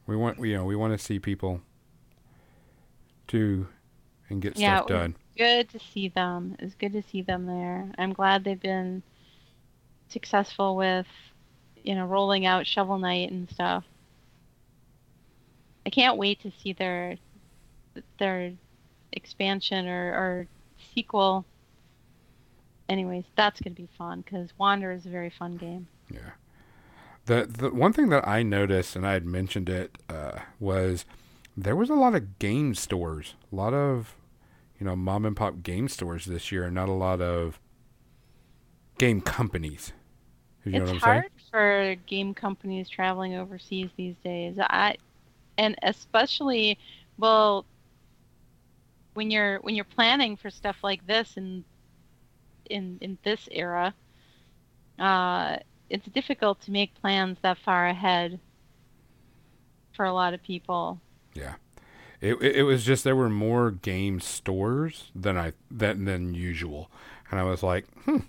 [0.05, 1.61] We want, you know, we want to see people
[3.27, 3.67] do
[4.29, 5.15] and get Yeah, stuff done.
[5.37, 6.55] good to see them.
[6.59, 7.91] It's good to see them there.
[7.97, 9.01] I'm glad they've been
[10.09, 11.07] successful with,
[11.83, 13.85] you know, rolling out Shovel Knight and stuff.
[15.85, 17.17] I can't wait to see their
[18.19, 18.53] their
[19.11, 20.47] expansion or, or
[20.93, 21.45] sequel.
[22.89, 25.87] Anyways, that's gonna be fun because Wander is a very fun game.
[26.11, 26.31] Yeah.
[27.25, 31.05] The the one thing that I noticed, and I had mentioned it, uh, was
[31.55, 34.15] there was a lot of game stores, a lot of
[34.79, 37.59] you know mom and pop game stores this year, and not a lot of
[38.97, 39.93] game companies.
[40.65, 44.57] You know it's what I'm hard for game companies traveling overseas these days.
[44.59, 44.97] I
[45.57, 46.77] and especially
[47.17, 47.65] well
[49.13, 51.63] when you're when you're planning for stuff like this in
[52.69, 53.93] in in this era,
[54.99, 55.57] uh,
[55.89, 58.39] it's difficult to make plans that far ahead
[59.95, 60.99] for a lot of people.
[61.33, 61.55] Yeah.
[62.21, 66.89] It, it was just there were more game stores than I than than usual,
[67.29, 68.19] and I was like, hmm,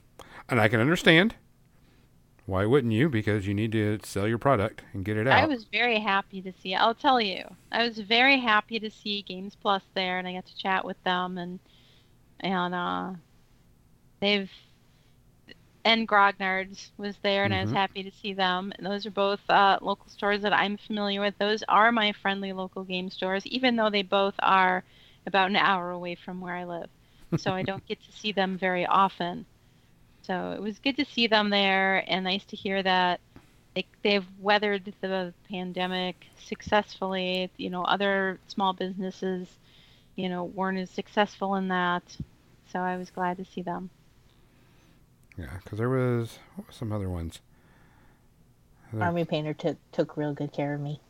[0.49, 1.37] and I can understand.
[2.47, 3.09] Why wouldn't you?
[3.11, 5.45] Because you need to sell your product and get it out.
[5.45, 6.75] I was very happy to see.
[6.75, 10.47] I'll tell you, I was very happy to see Games Plus there, and I got
[10.47, 11.61] to chat with them, and
[12.41, 13.15] and uh,
[14.21, 14.51] they've
[15.85, 17.73] and Grognard's was there, and I was Mhm.
[17.73, 18.73] happy to see them.
[18.77, 21.37] And those are both uh, local stores that I'm familiar with.
[21.39, 24.85] Those are my friendly local game stores, even though they both are
[25.27, 26.91] about an hour away from where I live,
[27.37, 29.47] so I don't get to see them very often.
[30.27, 33.21] So it was good to see them there, and nice to hear that
[33.75, 37.51] they, they've weathered the pandemic successfully.
[37.57, 39.49] You know, other small businesses,
[40.17, 42.03] you know, weren't as successful in that.
[42.73, 43.91] So I was glad to see them.
[45.37, 47.41] yeah, because there was what were some other ones.
[48.93, 51.01] There- Army Painter took took real good care of me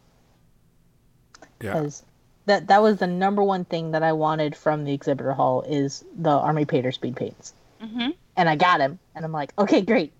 [1.62, 2.02] yeah, because
[2.46, 6.04] that that was the number one thing that I wanted from the exhibitor hall is
[6.16, 7.52] the Army Painter speed paints,
[7.88, 10.12] hmm and I got him, and I'm like, okay, great.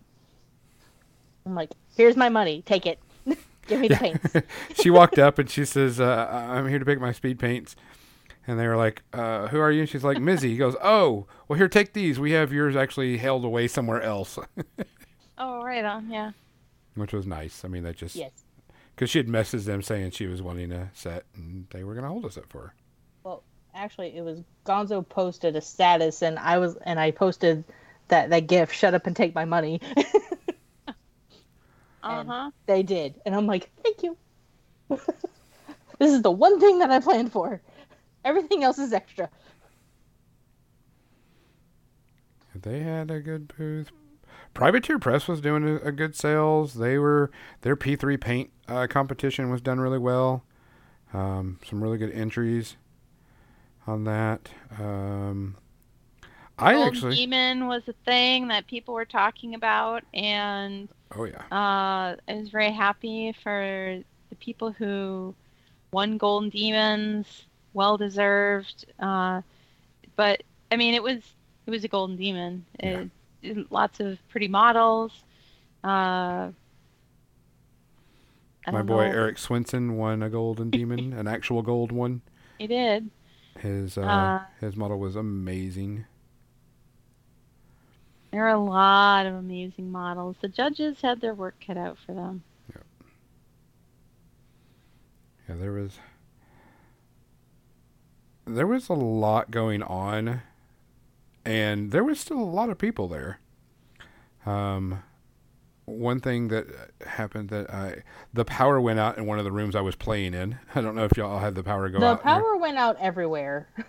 [1.47, 2.99] I'm like, here's my money, take it,
[3.67, 4.25] give me the paints.
[4.81, 7.75] she walked up and she says, uh, "I'm here to pick my speed paints."
[8.47, 11.27] And they were like, uh, "Who are you?" And she's like, "Mizzy." He goes, "Oh,
[11.49, 12.19] well, here, take these.
[12.21, 14.39] We have yours actually held away somewhere else,"
[15.39, 16.11] Oh, right on.
[16.11, 16.33] Yeah.
[16.95, 17.65] which was nice.
[17.65, 18.31] I mean, that just yes.
[18.95, 22.05] because she had messaged them saying she was wanting a set and they were going
[22.05, 22.75] to hold us up for her.
[23.75, 27.65] Well, actually, it was Gonzo posted a status, and I was and I posted
[28.09, 28.73] that that gif.
[28.73, 29.81] Shut up and take my money.
[32.07, 32.51] Uh huh.
[32.67, 34.15] they did, and I'm like, thank you.
[34.91, 37.63] this is the one thing that I planned for.
[38.27, 39.31] Everything else is extra.
[42.55, 43.91] They had a good booth.
[44.53, 46.75] Privateer Press was doing a, a good sales.
[46.75, 47.31] They were
[47.63, 50.45] their P3 paint uh, competition was done really well.
[51.15, 52.77] Um, some really good entries
[53.87, 54.49] on that.
[54.79, 55.57] Um,
[56.59, 61.43] I Gold actually, Demon was a thing that people were talking about, and oh yeah,
[61.51, 65.35] uh, I was very happy for the people who
[65.93, 67.47] won Golden Demons.
[67.73, 68.87] Well deserved.
[69.01, 69.43] Uh,
[70.17, 71.19] but I mean, it was
[71.67, 72.65] it was a Golden Demon.
[72.79, 73.11] It,
[73.43, 75.13] it- lots of pretty models.
[75.83, 76.51] Uh,
[78.73, 79.13] my boy know.
[79.13, 82.23] Eric Swinson won a golden demon, an actual gold one.
[82.59, 83.11] He did.
[83.65, 86.05] His uh, Uh, his model was amazing.
[88.31, 90.37] There are a lot of amazing models.
[90.43, 92.43] The judges had their work cut out for them.
[95.49, 95.99] Yeah, there was
[98.47, 100.43] there was a lot going on,
[101.47, 103.39] and there was still a lot of people there.
[104.45, 105.03] Um,
[105.87, 106.67] one thing that
[107.07, 110.35] happened that I the power went out in one of the rooms I was playing
[110.35, 110.59] in.
[110.75, 112.11] I don't know if y'all had the power go the out.
[112.11, 112.35] in there.
[112.35, 113.69] power went out everywhere.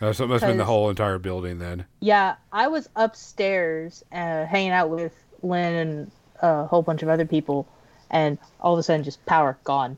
[0.00, 1.86] Uh, so it must have been the whole entire building then.
[2.00, 5.12] Yeah, I was upstairs uh, hanging out with
[5.42, 6.10] Lynn and
[6.40, 7.68] a whole bunch of other people,
[8.10, 9.96] and all of a sudden, just power gone.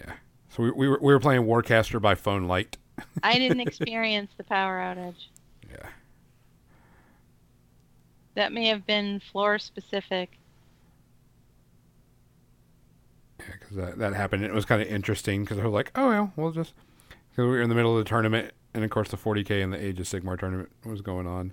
[0.00, 0.12] Yeah,
[0.50, 2.76] so we, we were we were playing Warcaster by phone light.
[3.24, 5.26] I didn't experience the power outage.
[5.68, 5.88] Yeah.
[8.38, 10.38] That may have been floor specific.
[13.40, 14.44] Yeah, because that that happened.
[14.44, 16.72] It was kind of interesting because I was like, oh well, we'll just
[17.08, 19.72] because we were in the middle of the tournament, and of course the 40k and
[19.72, 21.52] the Age of Sigmar tournament was going on.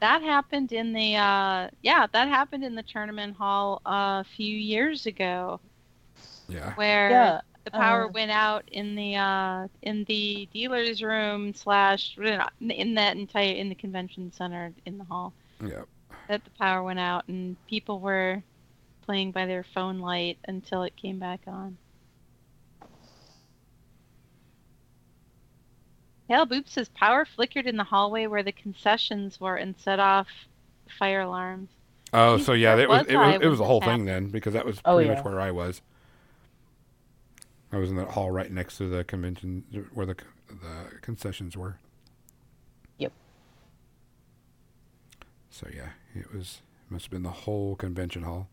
[0.00, 5.06] That happened in the uh, yeah, that happened in the tournament hall a few years
[5.06, 5.60] ago,
[6.46, 7.40] Yeah, where Yeah.
[7.64, 12.18] the power uh, went out in the uh, in the dealer's room slash
[12.60, 15.32] in that entire in the convention center in the hall.
[15.64, 15.84] yeah.
[16.28, 18.42] That the power went out and people were
[19.02, 21.78] playing by their phone light until it came back on.
[26.28, 30.26] Hale Boop says power flickered in the hallway where the concessions were and set off
[30.98, 31.70] fire alarms.
[32.12, 33.80] Oh, Jeez, so yeah, it was was it I was it was a this whole
[33.80, 35.14] thing then because that was Oh, pretty yeah.
[35.16, 35.80] much where I was.
[37.72, 40.16] I was in that hall right next to the convention where the
[40.48, 41.78] the concessions were.
[42.98, 43.12] Yep.
[45.50, 45.90] So yeah,
[46.20, 48.48] it was must have been the whole convention hall,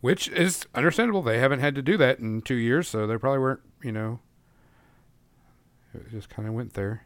[0.00, 1.22] which is understandable.
[1.22, 3.60] They haven't had to do that in two years, so they probably weren't.
[3.82, 4.20] You know,
[5.94, 7.04] it just kind of went there.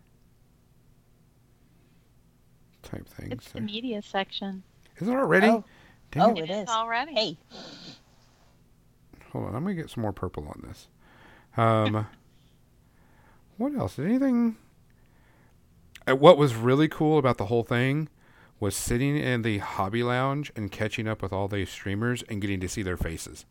[2.82, 3.32] Type thing.
[3.32, 3.52] It's So.
[3.54, 4.62] the media section.
[4.98, 5.46] Is it already?
[5.48, 5.64] Oh.
[6.10, 6.38] Dang Oh, it.
[6.44, 6.68] it is.
[6.68, 7.14] already.
[7.14, 7.38] Hey,
[9.32, 10.88] Hold on, I'm gonna get some more purple on this.
[11.56, 12.06] Um,
[13.56, 13.98] what else?
[13.98, 14.56] Anything?
[16.06, 18.08] Uh, what was really cool about the whole thing
[18.62, 22.60] was sitting in the hobby lounge and catching up with all the streamers and getting
[22.60, 23.44] to see their faces,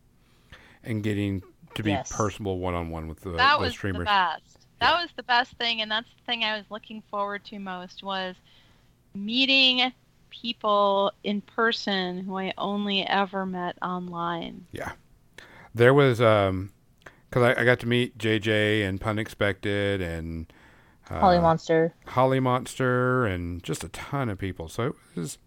[0.86, 1.44] and getting
[1.76, 2.10] to be Yes.
[2.10, 4.00] personal one on one with the, that was streamers.
[4.00, 4.58] the best.
[4.80, 5.02] That Yeah.
[5.02, 8.38] was the best thing, and that's the thing I was looking forward to most was
[9.14, 9.92] meeting
[10.30, 14.66] people in person who I only ever met online.
[14.72, 14.94] Yeah,
[15.76, 16.72] there was um,
[17.30, 20.52] because I, I got to meet JJ and Pun Expected and
[21.20, 21.94] Holly Monster.
[22.08, 24.68] Holly Monster and just a ton of people.
[24.70, 25.38] So it was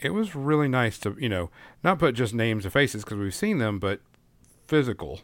[0.00, 1.50] it was really nice to you know
[1.82, 4.00] not put just names and faces because we've seen them, but
[4.66, 5.20] physical,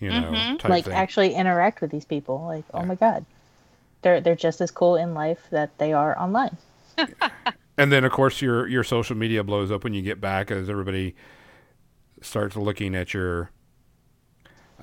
[0.00, 0.58] you know, Mhm.
[0.58, 0.94] type Like thing.
[0.94, 2.44] actually interact with these people.
[2.46, 2.80] Like, Yeah.
[2.80, 3.24] oh my god,
[4.02, 6.56] they're they're just as cool in life that they are online.
[7.78, 10.68] and then of course your your social media blows up when you get back as
[10.68, 11.14] everybody
[12.20, 13.50] starts looking at your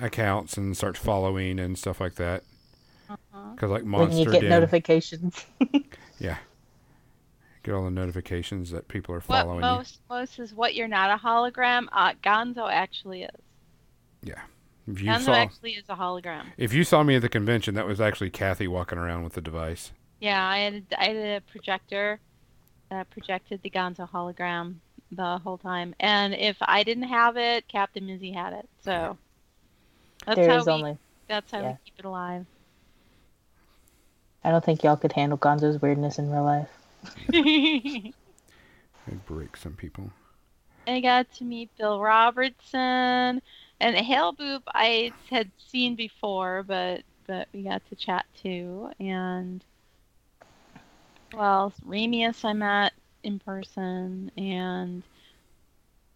[0.00, 2.42] accounts and starts following and stuff like that.
[3.10, 3.52] Uh-huh.
[3.54, 5.44] Because like Monster when you get Den, notifications.
[6.18, 6.36] Yeah,
[7.62, 11.10] get all the notifications that people are What following most most is what you're not
[11.10, 11.86] a hologram.
[11.92, 13.30] Uh, Gonzo actually is.
[14.22, 14.40] Yeah.
[14.86, 16.46] If you Gonzo saw actually is a hologram.
[16.56, 19.40] if you saw me at the convention, that was actually Kathy walking around with the
[19.40, 19.92] device.
[20.20, 22.20] Yeah, I had I had a projector
[22.90, 24.76] that projected the Gonzo hologram
[25.12, 28.68] the whole time, and if I didn't have it, Captain Mizzy had it.
[28.82, 29.16] So
[30.26, 30.98] that's there how is we only.
[31.28, 31.68] that's how yeah.
[31.68, 32.46] we keep it alive.
[34.44, 36.68] I don't think y'all could handle Gonzo's weirdness in real life.
[37.32, 40.10] I'd break some people.
[40.86, 43.40] I got to meet Bill Robertson
[43.80, 48.90] and Hale Boop I had seen before, but but we got to chat too.
[48.98, 49.64] And
[51.32, 55.02] well, Ramius I met in person, and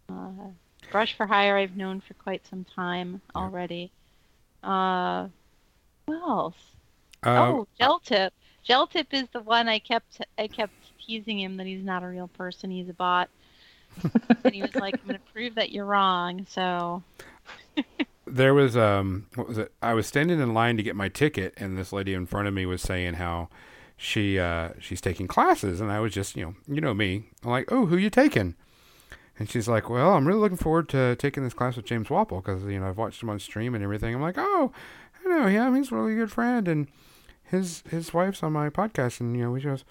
[0.09, 0.51] uh,
[0.91, 3.43] Brush for Hire I've known for quite some time Yeah.
[3.43, 3.93] already.
[4.63, 5.29] Uh,
[6.07, 6.74] who else?
[7.25, 8.33] Uh, oh, Gel Tip.
[8.63, 10.73] Gel Tip is the one I kept I kept
[11.05, 13.29] teasing him that he's not a real person, he's a bot.
[14.45, 16.47] and he was like, I'm gonna prove that you're wrong.
[16.49, 17.03] So
[18.27, 19.73] there was um, what was it?
[19.83, 22.55] I was standing in line to get my ticket, and this lady in front of
[22.55, 23.49] me was saying how
[23.97, 27.25] she uh, she's taking classes, and I was just you know you know me.
[27.43, 28.55] I'm like, oh, who you taking?
[29.37, 32.43] And she's like, well, I'm really looking forward to taking this class with James Wappel
[32.43, 34.15] because you know I've watched him on stream and everything.
[34.15, 34.73] I'm like, oh,
[35.25, 35.75] I know him.
[35.75, 36.89] He's a really good friend, and
[37.45, 39.85] his his wife's on my podcast, and you know we just.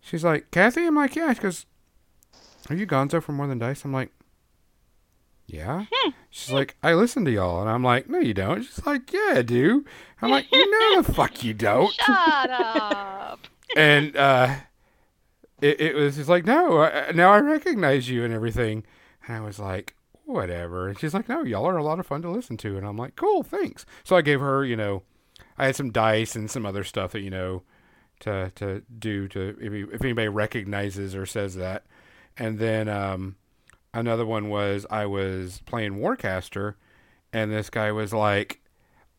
[0.00, 0.86] She's like, Kathy.
[0.86, 1.32] I'm like, yeah.
[1.32, 1.66] She goes,
[2.70, 3.84] are you Gonzo from More Than Dice?
[3.84, 4.12] I'm like,
[5.46, 5.86] yeah.
[6.30, 8.62] She's like, I listen to y'all, and I'm like, no, you don't.
[8.62, 9.84] She's like, yeah, I do.
[10.20, 11.92] I'm like, no, the fuck you don't.
[11.92, 13.46] shut up.
[13.76, 14.54] And uh,
[15.60, 18.82] it, it was just like, no, I, now I recognize you and everything.
[19.26, 19.94] And I was like,
[20.24, 20.88] whatever.
[20.88, 22.78] And she's like, no, y'all are a lot of fun to listen to.
[22.78, 23.84] And I'm like, cool, thanks.
[24.04, 25.02] So I gave her, you know,
[25.58, 27.62] I had some dice and some other stuff that you know
[28.20, 31.84] to to do to if, you, if anybody recognizes or says that.
[32.36, 33.36] And then um,
[33.92, 36.74] another one was I was playing Warcaster,
[37.32, 38.60] and this guy was like,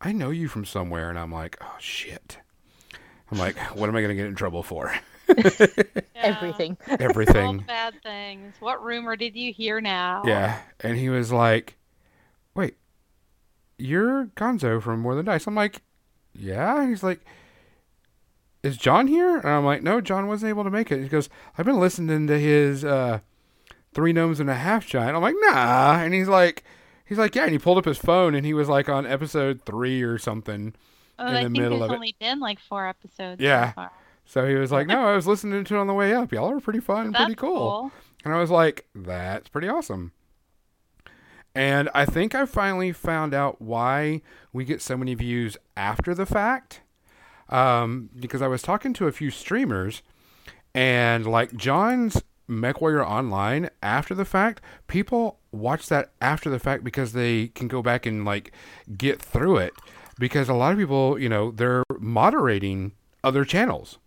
[0.00, 2.38] "I know you from somewhere," and I'm like, "Oh shit."
[3.30, 4.92] I'm like, what am I going to get in trouble for?
[5.32, 6.36] Yeah.
[6.36, 6.76] Everything.
[6.88, 7.58] All Everything.
[7.58, 8.52] bad things.
[8.58, 10.22] What rumor did you hear now?
[10.26, 10.58] Yeah.
[10.80, 11.76] And he was like,
[12.54, 12.74] wait,
[13.78, 15.46] you're Gonzo from More Than Dice.
[15.46, 15.82] I'm like,
[16.34, 16.86] yeah.
[16.88, 17.20] He's like,
[18.62, 19.38] is John here?
[19.38, 21.02] And I'm like, no, John wasn't able to make it.
[21.02, 23.20] He goes, I've been listening to his uh,
[23.94, 25.16] Three Gnomes and a Half Giant.
[25.16, 26.00] I'm like, nah.
[26.00, 26.64] And he's like,
[27.10, 29.62] He's like, yeah, and he pulled up his phone and he was like on episode
[29.66, 30.74] three or something.
[31.18, 31.94] Oh, in I the think middle of it.
[31.94, 33.40] It's only been like four episodes.
[33.40, 33.70] Yeah.
[33.70, 33.90] So far.
[34.26, 36.32] So he was like, no, I was listening to it on the way up.
[36.32, 37.90] Y'all are pretty fun and pretty cool.
[38.24, 40.12] And I was like, that's pretty awesome.
[41.54, 44.22] And I think I finally found out why
[44.52, 46.82] we get so many views after the fact.
[47.48, 50.02] Um, because I was talking to a few streamers,
[50.72, 57.12] and like John's MechWarrior Online after the fact, people watch that after the fact because
[57.12, 58.52] they can go back and like
[58.96, 59.72] get through it.
[60.18, 62.92] Because a lot of people, you know, they're moderating
[63.24, 63.98] other channels.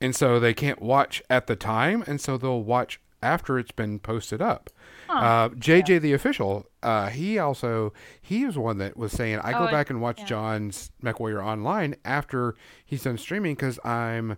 [0.00, 3.98] And so they can't watch at the time, and so they'll watch after it's been
[3.98, 4.68] posted up.
[5.08, 9.66] Uh, JJ the official, uh, he also he was one that was saying I go
[9.66, 10.24] Oh, back and watch yeah.
[10.26, 12.54] John's MechWarrior online after
[12.84, 14.36] he's done streaming because I'm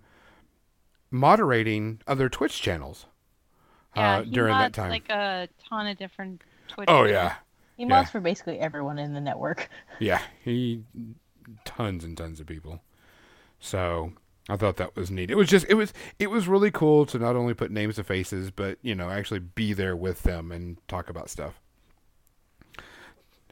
[1.10, 3.06] moderating other Twitch channels
[3.96, 4.90] Yeah, uh, he during that mods, time.
[4.90, 6.88] Like a ton of different Twitch.
[6.88, 7.10] oh channels.
[7.12, 7.34] yeah,
[7.76, 7.88] He Yeah.
[7.88, 9.68] mods for basically everyone in the network.
[10.00, 10.82] yeah, he
[11.64, 12.82] tons and tons of people.
[13.60, 14.12] So
[14.48, 15.30] I thought that was neat.
[15.30, 18.04] It was just it was it was really cool to not only put names to
[18.04, 21.60] faces, but you know actually be there with them and talk about stuff.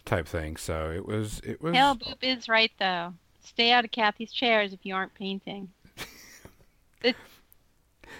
[0.05, 0.57] Type thing.
[0.57, 3.13] So it was it was Hale Boop is right though.
[3.43, 5.69] Stay out of Kathy's chairs if you aren't painting.
[7.03, 7.15] the,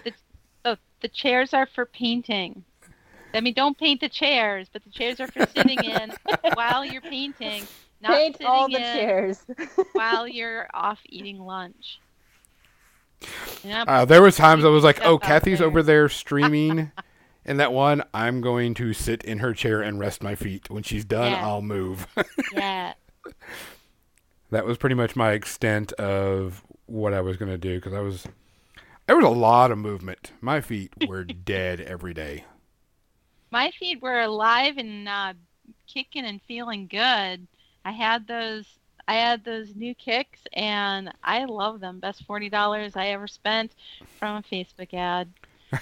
[0.03, 0.13] the,
[0.63, 2.63] oh, the chairs are for painting.
[3.33, 6.13] I mean, don't paint the chairs, but the chairs are for sitting in
[6.53, 7.63] while you're painting,
[8.01, 9.45] not Paint all the in chairs.
[9.93, 11.99] while you're off eating lunch.
[13.63, 13.87] Yep.
[13.87, 15.67] Uh, there was times I was like, "Oh, Kathy's there.
[15.67, 16.91] over there streaming."
[17.45, 20.69] In that one, I'm going to sit in her chair and rest my feet.
[20.69, 21.47] When she's done, Yeah.
[21.47, 22.05] I'll move.
[22.53, 22.93] yeah.
[24.51, 28.01] that was pretty much my extent of what I was going to do because I
[28.01, 28.27] was
[29.07, 30.33] there was a lot of movement.
[30.41, 32.43] My feet were dead every day.
[33.49, 35.33] My feet were alive and uh,
[35.87, 37.47] kicking and feeling good.
[37.85, 38.65] I had those.
[39.07, 41.99] I had those new kicks, and I love them.
[41.99, 43.71] Best forty dollars I ever spent
[44.19, 45.29] from a Facebook ad.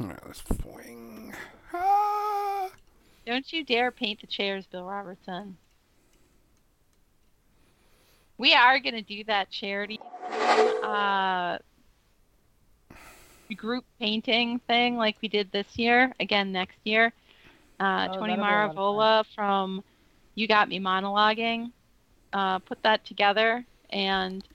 [0.00, 1.34] All right, let's swing.
[1.72, 2.68] Ah!
[3.26, 5.56] Don't you dare paint the chairs, Bill Robertson.
[8.38, 9.98] We are going to do that charity
[10.84, 11.58] uh,
[13.56, 17.12] group painting thing like we did this year, again next year.
[17.80, 19.82] Uh, Oh, Tony that'll be a lot of Maravola from
[20.34, 21.72] You Got Me Monologuing
[22.32, 24.46] uh, put that together and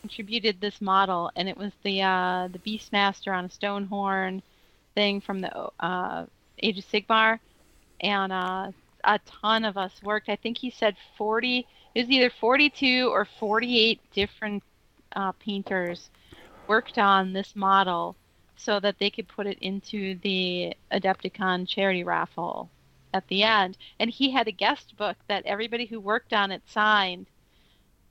[0.00, 4.42] contributed this model, and it was the uh, the Beastmaster on a stone horn
[4.94, 6.26] thing from the uh,
[6.62, 7.38] Age of Sigmar,
[8.00, 8.70] and uh,
[9.04, 10.28] a ton of us worked.
[10.28, 11.66] I think he said 40.
[11.94, 14.62] It was either 42 or 48 different
[15.14, 16.10] uh, painters
[16.68, 18.16] worked on this model
[18.56, 22.70] so that they could put it into the Adepticon charity raffle
[23.14, 23.76] at the end.
[24.00, 27.26] And he had a guest book that everybody who worked on it signed,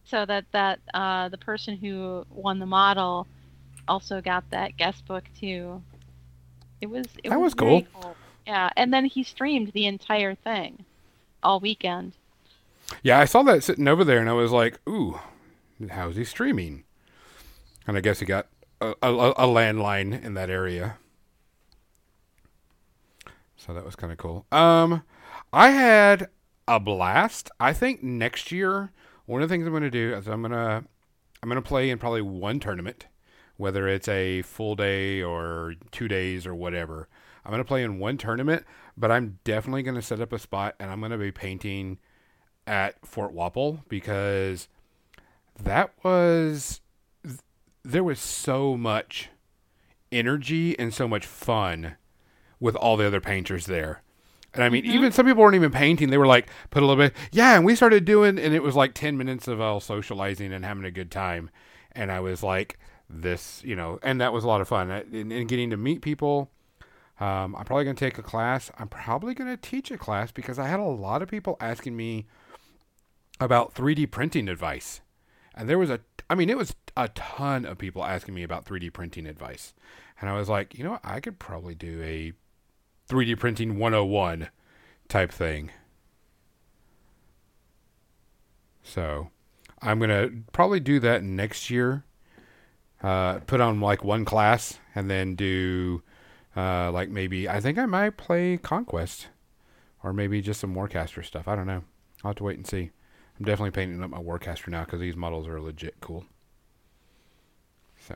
[0.06, 3.28] so that that uh, the person who won the model
[3.88, 5.82] also got that guest book too.
[6.82, 8.02] It was it That was very cool.
[8.02, 8.16] cool.
[8.46, 10.86] Yeah, and then he streamed the entire thing
[11.42, 12.14] all weekend.
[13.02, 15.20] Yeah, I saw that sitting over there, and I was like, "Ooh,
[15.90, 16.84] how's he streaming?"
[17.88, 18.48] And I guess he got
[19.02, 20.98] a, a, landline in that area,
[23.56, 24.46] so that was kind of cool.
[24.52, 25.04] Um,
[25.52, 26.30] I had
[26.68, 27.50] a blast.
[27.60, 28.92] I think next year,
[29.26, 30.84] one of the things I'm going to do is I'm gonna
[31.42, 33.08] I'm gonna play in probably one tournament,
[33.58, 37.08] whether it's a full day or two days or whatever.
[37.46, 38.66] I'm gonna play in one tournament,
[38.98, 42.00] but I'm definitely gonna set up a spot, and I'm gonna be painting
[42.66, 44.68] at Fort Wappel because
[45.62, 46.82] that was
[47.86, 49.30] there was so much
[50.12, 51.96] energy and so much fun
[52.60, 54.02] with all the other painters there.
[54.54, 56.10] And I mean, even some people weren't even painting.
[56.10, 57.56] They were like, put a little bit, yeah.
[57.56, 60.86] And we started doing, and it was like 10 minutes of all socializing and having
[60.86, 61.50] a good time.
[61.92, 62.80] And I was like,
[63.10, 64.90] this, you know, and that was a lot of fun.
[64.90, 66.50] And, and getting to meet people.
[67.20, 68.72] Um, I'm probably going to take a class.
[68.80, 71.96] I'm probably going to teach a class because I had a lot of people asking
[71.96, 72.26] me
[73.40, 75.02] about 3D printing advice.
[75.54, 76.00] And there was a,
[76.30, 79.74] I mean, it was a ton of people asking me about 3D printing advice.
[80.20, 81.02] And I was like, you know what?
[81.04, 82.34] I could probably do a
[83.10, 84.50] 3D printing 101
[85.08, 85.72] type thing.
[88.82, 89.30] So
[89.82, 92.06] I'm going to probably do that next year.
[93.04, 96.02] Uh, put on like one class and then do
[96.56, 99.28] uh, like maybe, I think I might play Conquest
[100.02, 101.48] or maybe just some Warcaster stuff.
[101.48, 101.84] I don't know.
[102.24, 102.92] I'll have to wait and see.
[103.40, 106.26] I'm definitely painting up my Warcaster now because these models are legit cool.
[108.08, 108.16] So,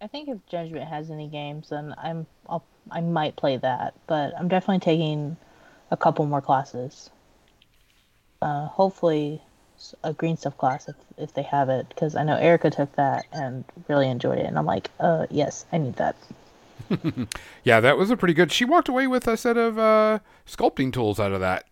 [0.00, 3.94] I think if Judgment has any games, then I'm I'll, I might play that.
[4.06, 5.36] But I'm definitely taking
[5.90, 7.10] a couple more classes.
[8.40, 9.42] Uh, hopefully,
[10.04, 13.26] a green stuff class if if they have it, because I know Erica took that
[13.32, 16.16] and really enjoyed it, and I'm like, uh, yes, I need that.
[17.64, 18.52] Yeah, that was a pretty good.
[18.52, 21.64] She walked away with a set of uh, sculpting tools out of that.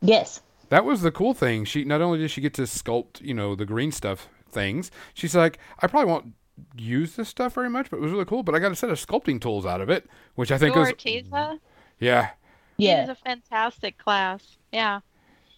[0.00, 0.40] Yes.
[0.70, 1.64] That was the cool thing.
[1.64, 4.90] She not only did she get to sculpt, you know, the green stuff things.
[5.14, 6.34] She's like, I probably won't
[6.76, 8.42] use this stuff very much, but it was really cool.
[8.42, 10.88] But I got a set of sculpting tools out of it, which I think was
[10.92, 11.58] Orteza.
[12.00, 12.30] yeah,
[12.78, 14.56] It was a fantastic class.
[14.72, 15.00] Yeah.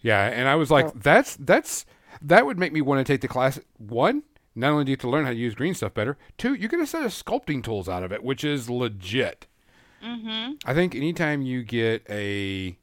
[0.01, 0.27] yeah.
[0.27, 0.93] And I was like, Oh.
[0.95, 1.85] that's that's
[2.21, 3.59] that would make me want to take the class.
[3.77, 4.23] One,
[4.55, 6.17] not only do you get to learn how to use green stuff better.
[6.37, 9.47] Two, you get a set of sculpting tools out of it, which is legit.
[10.03, 10.53] Mm-hmm.
[10.65, 12.77] I think anytime you get a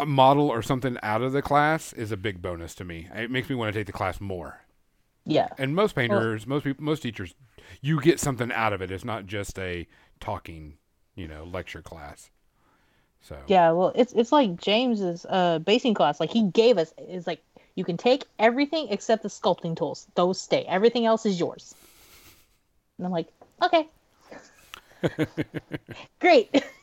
[0.00, 3.08] a model or something out of the class is a big bonus to me.
[3.14, 4.62] It makes me want to take the class more.
[5.26, 5.48] Yeah.
[5.58, 7.34] And most painters, most people, most teachers,
[7.80, 8.90] you get something out of it.
[8.90, 9.86] It's not just a
[10.18, 10.78] talking,
[11.14, 12.30] you know, lecture class.
[13.20, 16.20] So Yeah, well, it's it's like James's uh basing class.
[16.20, 17.42] Like he gave us is like
[17.74, 20.06] you can take everything except the sculpting tools.
[20.14, 20.64] Those stay.
[20.66, 21.74] Everything else is yours.
[22.98, 23.28] And I'm like,
[23.62, 23.86] okay,
[26.20, 26.64] great.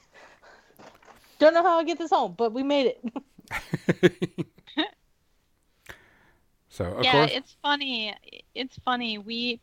[1.40, 3.02] Don't know how I get this home, but we made it.
[6.70, 8.16] so of yeah, course, it's funny.
[8.56, 9.18] It's funny.
[9.18, 9.60] We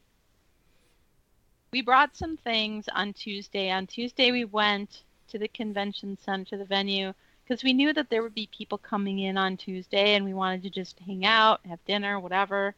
[1.73, 3.71] we brought some things on Tuesday.
[3.71, 8.23] On Tuesday, we went to the convention center, the venue, because we knew that there
[8.23, 11.85] would be people coming in on Tuesday, and we wanted to just hang out, have
[11.85, 12.75] dinner, whatever,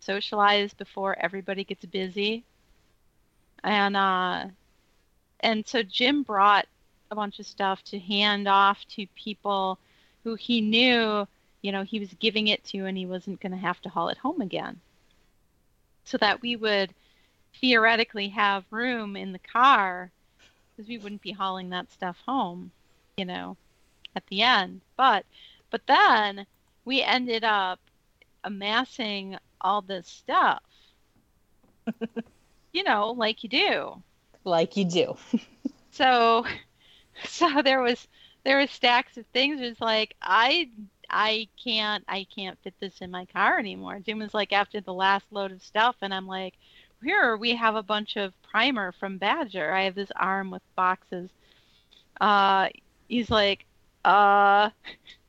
[0.00, 2.44] socialize before everybody gets busy.
[3.64, 4.46] And uh,
[5.40, 6.66] and so Jim brought
[7.10, 9.78] a bunch of stuff to hand off to people
[10.24, 11.26] who he knew
[11.66, 14.08] you know, he was giving it to and he wasn't going to have to haul
[14.08, 14.80] it home again.
[16.04, 16.94] So that we would
[17.60, 20.12] theoretically have room in the car
[20.76, 22.70] because we wouldn't be hauling that stuff home,
[23.16, 23.56] you know,
[24.14, 24.80] at the end.
[24.96, 25.26] But
[25.70, 26.46] but then
[26.84, 27.80] we ended up
[28.44, 30.62] amassing all this stuff.
[32.72, 34.02] you know, like you do.
[34.44, 35.16] like you do.
[35.90, 36.44] So
[37.24, 38.08] so there was
[38.44, 39.60] there was stacks of things.
[39.60, 40.70] It was like I
[41.10, 44.00] I can't I can't fit this in my car anymore.
[44.00, 46.54] Jim was like after the last load of stuff and I'm like,
[47.02, 49.72] here we have a bunch of primer from Badger.
[49.72, 51.30] I have this arm with boxes.
[52.20, 52.68] Uh
[53.08, 53.66] he's like,
[54.04, 54.70] uh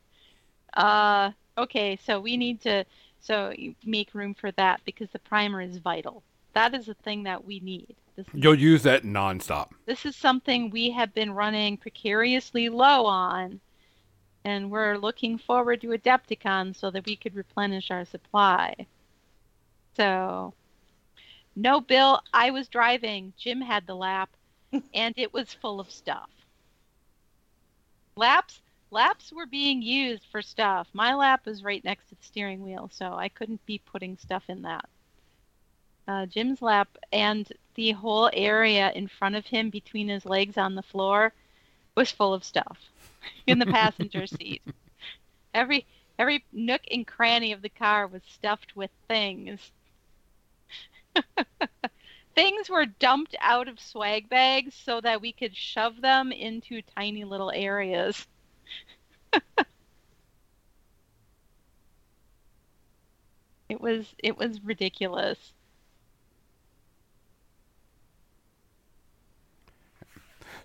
[0.74, 2.86] uh okay, so we need to
[3.22, 3.54] so
[3.86, 6.24] make room for that because the primer is vital.
[6.54, 7.96] That is the thing that we need.
[8.18, 9.70] This you'll use that nonstop.
[9.86, 13.62] this is something we have been running precariously low on,
[14.44, 18.74] and we're looking forward to Adepticon so that we could replenish our supply.
[19.96, 20.56] So,
[21.56, 23.34] no, Bill, I was driving.
[23.38, 24.32] Jim had the lap,
[24.96, 26.30] and it was full of stuff.
[28.16, 30.88] Laps, laps were being used for stuff.
[30.92, 34.44] My lap was right next to the steering wheel, so I couldn't be putting stuff
[34.48, 34.90] in that.
[36.08, 37.48] Uh, Jim's lap and
[37.78, 41.32] the whole area in front of him between his legs on the floor
[41.96, 42.78] was full of stuff
[43.48, 44.62] in the passenger seat.
[45.54, 45.86] Every
[46.20, 49.72] every nook and cranny of the car was stuffed with things.
[52.36, 57.24] things were dumped out of swag bags so that we could shove them into tiny
[57.24, 58.28] little areas.
[63.70, 65.54] it was it was ridiculous.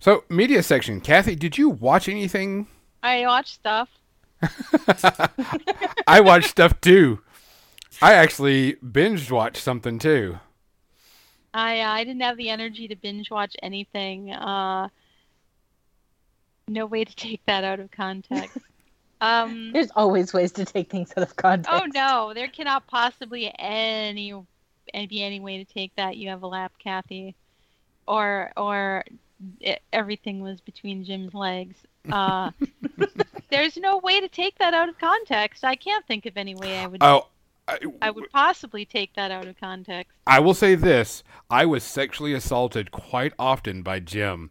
[0.02, 2.66] So media section, Kathy, did you watch anything?
[3.04, 3.88] I watched stuff.
[6.08, 7.20] I watched stuff too.
[8.02, 10.40] I actually binge watched something too.
[11.54, 14.32] I uh, I didn't have the energy to binge watch anything.
[14.32, 14.88] Uh,
[16.66, 18.58] no way to take that out of context.
[19.20, 21.70] um, There's always ways to take things out of context.
[21.80, 24.34] oh no, there cannot possibly any
[24.92, 26.16] and be any way to take that.
[26.16, 27.36] You have a lap, Kathy,
[28.08, 29.04] or or
[29.60, 31.76] e- everything was between Jim's legs.
[32.10, 32.50] Uh,
[33.50, 35.64] there's no way to take that out of context.
[35.64, 37.28] I can't think of any way I would Oh,
[37.68, 40.12] I, I would possibly take that out of context.
[40.26, 44.50] I will say this: I was sexually assaulted quite often by Jim,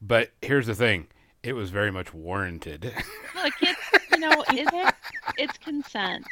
[0.00, 1.08] but here's the thing:
[1.42, 2.92] it was very much warranted.
[3.34, 4.96] Look, it's you know, it's
[5.38, 6.26] it's consent.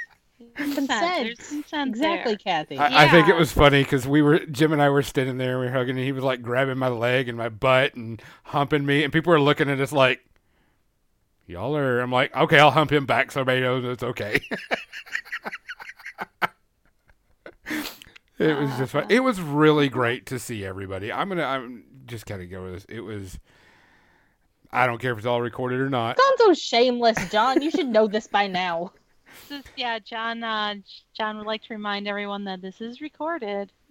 [0.54, 0.88] Consent.
[0.88, 2.38] There's consent exactly, there.
[2.38, 2.78] Kathy.
[2.78, 5.52] I, I think it was funny because we were Jim and I were standing there,
[5.52, 8.22] and we were hugging, and he was like grabbing my leg and my butt and
[8.44, 10.20] humping me, and people were looking at us like,
[11.46, 14.40] "Y'all are." I'm like, "Okay, I'll hump him back so everybody knows it's okay."
[18.40, 19.04] It was just fun.
[19.10, 21.12] It was really great to see everybody.
[21.12, 21.44] I'm gonna.
[21.44, 22.86] I'm just gotta go with this.
[22.88, 23.38] It was.
[24.72, 26.18] I don't care if it's all recorded or not.
[26.18, 27.60] Sounds so shameless, John.
[27.60, 28.92] You should know this by now.
[29.48, 30.42] This is, yeah, John.
[30.42, 30.76] Uh,
[31.14, 33.70] John would like to remind everyone that this is recorded.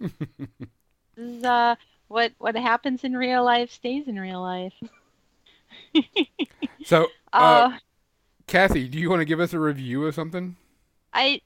[1.16, 1.76] this is uh,
[2.08, 4.74] what what happens in real life stays in real life.
[6.82, 7.78] So, uh, Uh,
[8.46, 10.56] Kathy, do you want to give us a review of something?
[11.12, 11.40] I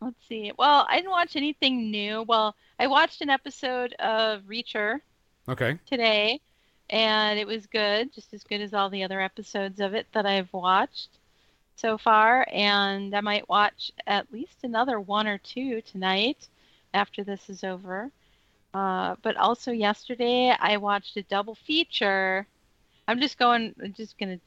[0.00, 0.52] let's see.
[0.58, 2.22] Well, I didn't watch anything new.
[2.22, 5.00] Well, I watched an episode of Reacher
[5.48, 5.78] Okay.
[5.86, 6.40] today,
[6.90, 10.26] and it was good, just as good as all the other episodes of it that
[10.26, 11.18] I've watched
[11.76, 12.46] so far.
[12.50, 16.48] And I might watch at least another one or two tonight
[16.94, 18.10] after this is over.
[18.74, 22.46] Uh, but also yesterday, I watched a double feature.
[23.06, 24.40] I'm just going, I'm just gonna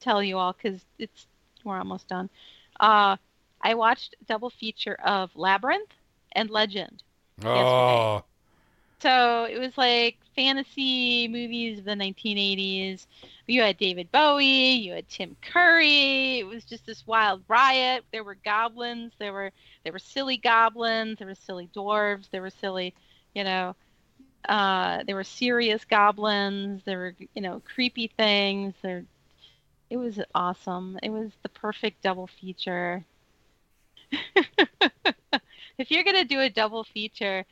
[0.00, 1.26] tell you all because it's
[1.64, 2.30] we're almost done.
[2.78, 3.16] Uh,
[3.60, 5.90] I watched a double feature of Labyrinth
[6.32, 7.02] and Legend.
[7.44, 8.22] Oh,
[9.00, 13.06] So it was like fantasy movies of the 1980s.
[13.46, 16.38] You had David Bowie, you had Tim Curry.
[16.38, 18.04] It was just this wild riot.
[18.10, 19.12] There were goblins.
[19.18, 19.52] There were
[19.84, 21.18] there were silly goblins.
[21.18, 22.30] There were silly dwarves.
[22.30, 22.94] There were silly,
[23.34, 23.76] you know,
[24.48, 26.82] uh, there were serious goblins.
[26.84, 28.74] There were you know creepy things.
[28.82, 29.04] There,
[29.90, 30.98] it was awesome.
[31.02, 33.04] It was the perfect double feature.
[35.78, 37.44] if you're gonna do a double feature,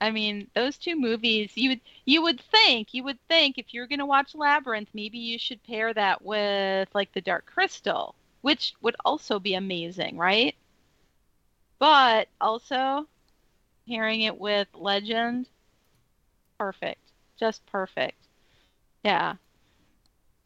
[0.00, 3.86] I mean, those two movies, you would you would think, you would think if you're
[3.86, 8.74] going to watch Labyrinth, maybe you should pair that with like The Dark Crystal, which
[8.82, 10.54] would also be amazing, right?
[11.80, 13.08] But also
[13.88, 15.48] pairing it with Legend,
[16.58, 17.12] perfect.
[17.36, 18.28] Just perfect.
[19.04, 19.36] Yeah.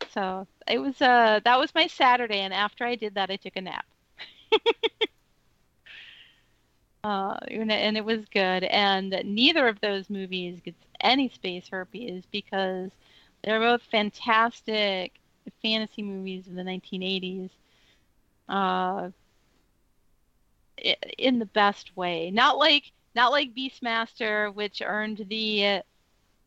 [0.09, 3.57] So, it was uh that was my Saturday and after I did that I took
[3.57, 3.87] a nap.
[7.05, 8.65] Uh, and it- was good.
[8.65, 12.91] And neither of those movies gets any space herpes because
[13.43, 15.13] they're both fantastic
[15.63, 17.51] fantasy movies of the 1980s.
[18.49, 19.11] Uh,
[21.19, 25.83] in the best way, not like not like Beastmaster, which earned the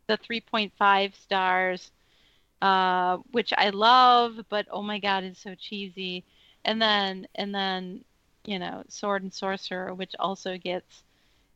[0.07, 1.91] the 3.5 stars,
[2.61, 6.25] uh, which I love, but oh my god, it's so cheesy.
[6.65, 8.05] And then and then
[8.47, 11.03] you know, Sword and Sorcerer, which also gets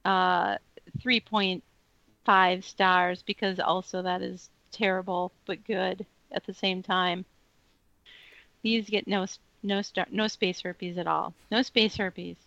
[0.05, 0.57] uh,
[0.99, 7.25] 3.5 stars because also that is terrible but good at the same time.
[8.61, 9.25] These get no
[9.63, 11.33] no star no space herpes at all.
[11.49, 12.37] No space herpes.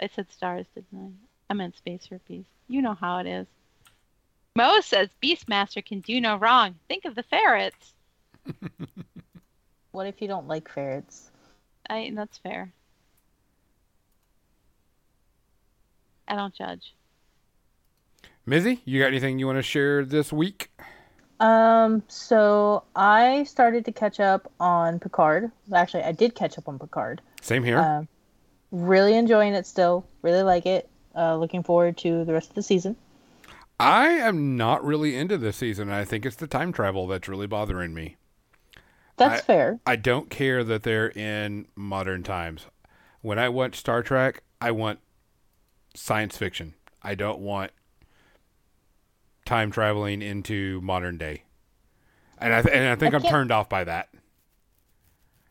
[0.00, 1.52] I said stars, didn't I?
[1.52, 2.44] I meant space herpes.
[2.68, 3.46] You know how it is.
[4.54, 6.76] Mo says Beastmaster can do no wrong.
[6.88, 7.92] Think of the ferrets.
[9.96, 11.30] What if you don't like ferrets?
[11.88, 12.70] I that's fair.
[16.28, 16.94] I don't judge.
[18.46, 20.70] Mizzy, you got anything you want to share this week?
[21.40, 25.50] Um, so I started to catch up on Picard.
[25.74, 27.20] Actually, I did catch up on Picard.
[27.42, 27.78] Same here.
[27.78, 28.08] Um,
[28.70, 30.06] really enjoying it still.
[30.22, 30.88] Really like it.
[31.14, 32.96] Uh, looking forward to the rest of the season.
[33.78, 35.90] I am not really into this season.
[35.90, 38.16] I think it's the time travel that's really bothering me.
[39.16, 39.80] That's I- fair.
[39.86, 42.66] I don't care that they're in modern times.
[43.20, 45.00] When I watch Star Trek, I want
[45.96, 46.74] science fiction.
[47.02, 47.72] I don't want
[49.44, 51.42] time traveling into modern day.
[52.38, 54.08] And I, th- and I think I I'm turned off by that.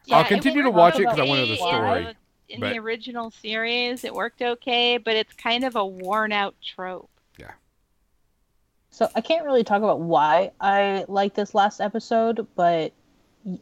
[0.05, 2.13] Yeah, I'll continue to watch it because I want to know the story, uh,
[2.49, 6.55] In but- the original series, it worked okay, but it's kind of a worn out
[6.63, 7.09] trope.
[7.39, 7.51] Yeah.
[8.91, 12.93] So I can't really talk about why I like this last episode, but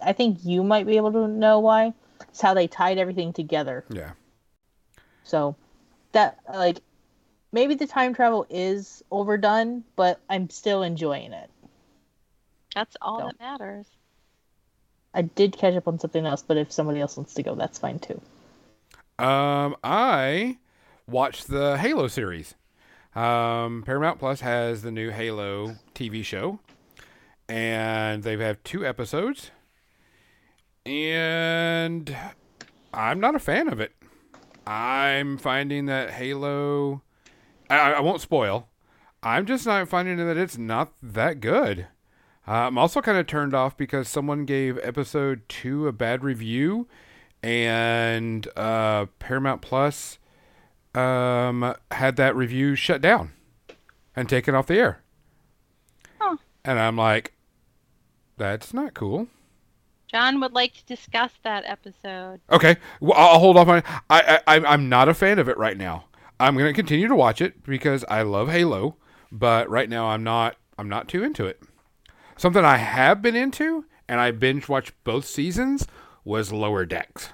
[0.01, 1.93] I think you might be able to know why.
[2.29, 3.85] It's how they tied everything together.
[3.89, 4.11] Yeah.
[5.23, 5.55] So
[6.13, 6.79] that like
[7.51, 11.49] maybe the time travel is overdone, but I'm still enjoying it.
[12.75, 13.27] That's all So.
[13.27, 13.87] that matters.
[15.13, 17.77] I did catch up on something else, but if somebody else wants to go, that's
[17.79, 18.19] fine too.
[19.19, 20.57] Um, I
[21.07, 22.55] watched the Halo series.
[23.15, 26.59] Um, Paramount Plus has the new Halo TV show,
[27.47, 29.51] and they have had two episodes.
[30.85, 32.15] And
[32.93, 33.93] I'm not a fan of it.
[34.65, 37.01] I'm finding that Halo.
[37.69, 38.69] I, I won't spoil.
[39.21, 41.87] I'm just not finding that it's not that good.
[42.47, 46.87] Uh, I'm also kind of turned off because someone gave episode two a bad review,
[47.41, 50.19] and uh, Paramount Plus
[50.93, 53.31] um, had that review shut down
[54.15, 55.01] and taken off the air.
[56.19, 56.37] Huh.
[56.65, 57.33] And I'm like,
[58.37, 59.27] that's not cool.
[60.13, 62.39] John would like to discuss that episode.
[62.51, 63.83] Okay, well, I'll hold off on.
[64.09, 66.05] I, I, I'm- I'm not a fan of it right now.
[66.39, 68.97] I'm going to continue to watch it because I love Halo,
[69.31, 71.61] but right now I'm not I'm not too into it.
[72.37, 75.87] Something I have been into and I binge watched both seasons
[76.23, 77.29] was Lower Decks.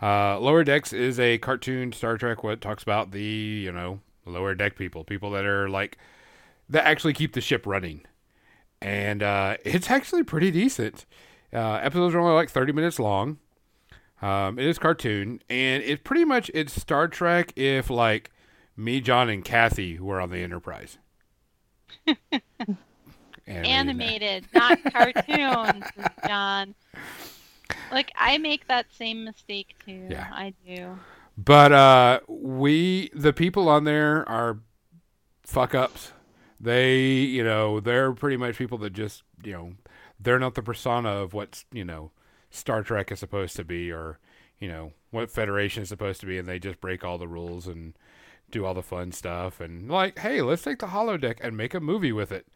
[0.00, 4.54] Uh, Lower Decks is a cartoon Star Trek what talks about the, you know, lower
[4.54, 5.98] deck people, people that are like
[6.68, 8.02] that actually keep the ship running.
[8.80, 11.04] And uh, it's actually pretty decent.
[11.52, 13.38] Uh, episodes are only like 30 minutes long.
[14.20, 18.30] Um, it is cartoon, and it pretty much it's Star Trek if like
[18.76, 20.98] me, John, and Kathy were on the Enterprise.
[23.46, 25.84] Animated, not cartoons,
[26.26, 26.74] John.
[27.92, 30.08] Like I make that same mistake too.
[30.10, 30.28] Yeah.
[30.32, 30.98] I do.
[31.36, 34.58] But uh, we, the people on there are
[35.44, 36.12] fuck ups.
[36.60, 39.72] They, you know, they're pretty much people that just, you know,
[40.20, 42.10] they're not the persona of what you know,
[42.50, 44.18] Star Trek is supposed to be or,
[44.58, 46.38] you know, what Federation is supposed to be.
[46.38, 47.94] And they just break all the rules and
[48.50, 49.60] do all the fun stuff.
[49.60, 52.46] And like, hey, let's take the holodeck and make a movie with it.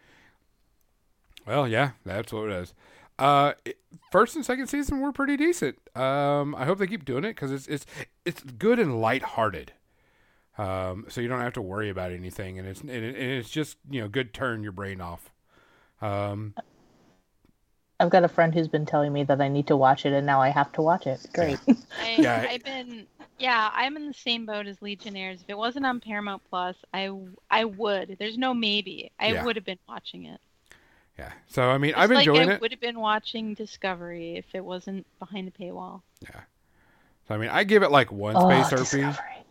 [1.47, 2.75] Well, yeah, that's what it is.
[3.19, 3.53] Uh,
[4.11, 5.79] first and second season were pretty decent.
[5.97, 7.87] Um, I hope they keep doing it because it's it's
[8.25, 9.73] it's good and lighthearted.
[10.59, 13.51] Um, so you don't have to worry about anything, and it's and, it, and it's
[13.51, 15.31] just you know good turn your brain off.
[16.01, 16.55] Um,
[18.03, 20.27] I've got a friend who's been telling me that I need to watch it, and
[20.27, 21.21] now I have to watch it.
[21.33, 21.59] Great.
[22.01, 22.47] I, Yeah.
[22.51, 23.07] I've been,
[23.39, 25.41] yeah, I'm in the same boat as Legionnaires.
[25.41, 27.11] If it wasn't on Paramount Plus, I,
[27.51, 28.17] I would.
[28.19, 29.13] There's no maybe.
[29.21, 29.45] I Yeah.
[29.45, 30.41] would have been watching it.
[31.19, 31.33] yeah.
[31.47, 32.61] So I mean, Just I'm like enjoying I it.
[32.61, 36.03] would have been watching Discovery if it wasn't behind the paywall.
[36.23, 36.41] Yeah.
[37.29, 39.45] So I mean, I give it like one Oh, space RP Discovery.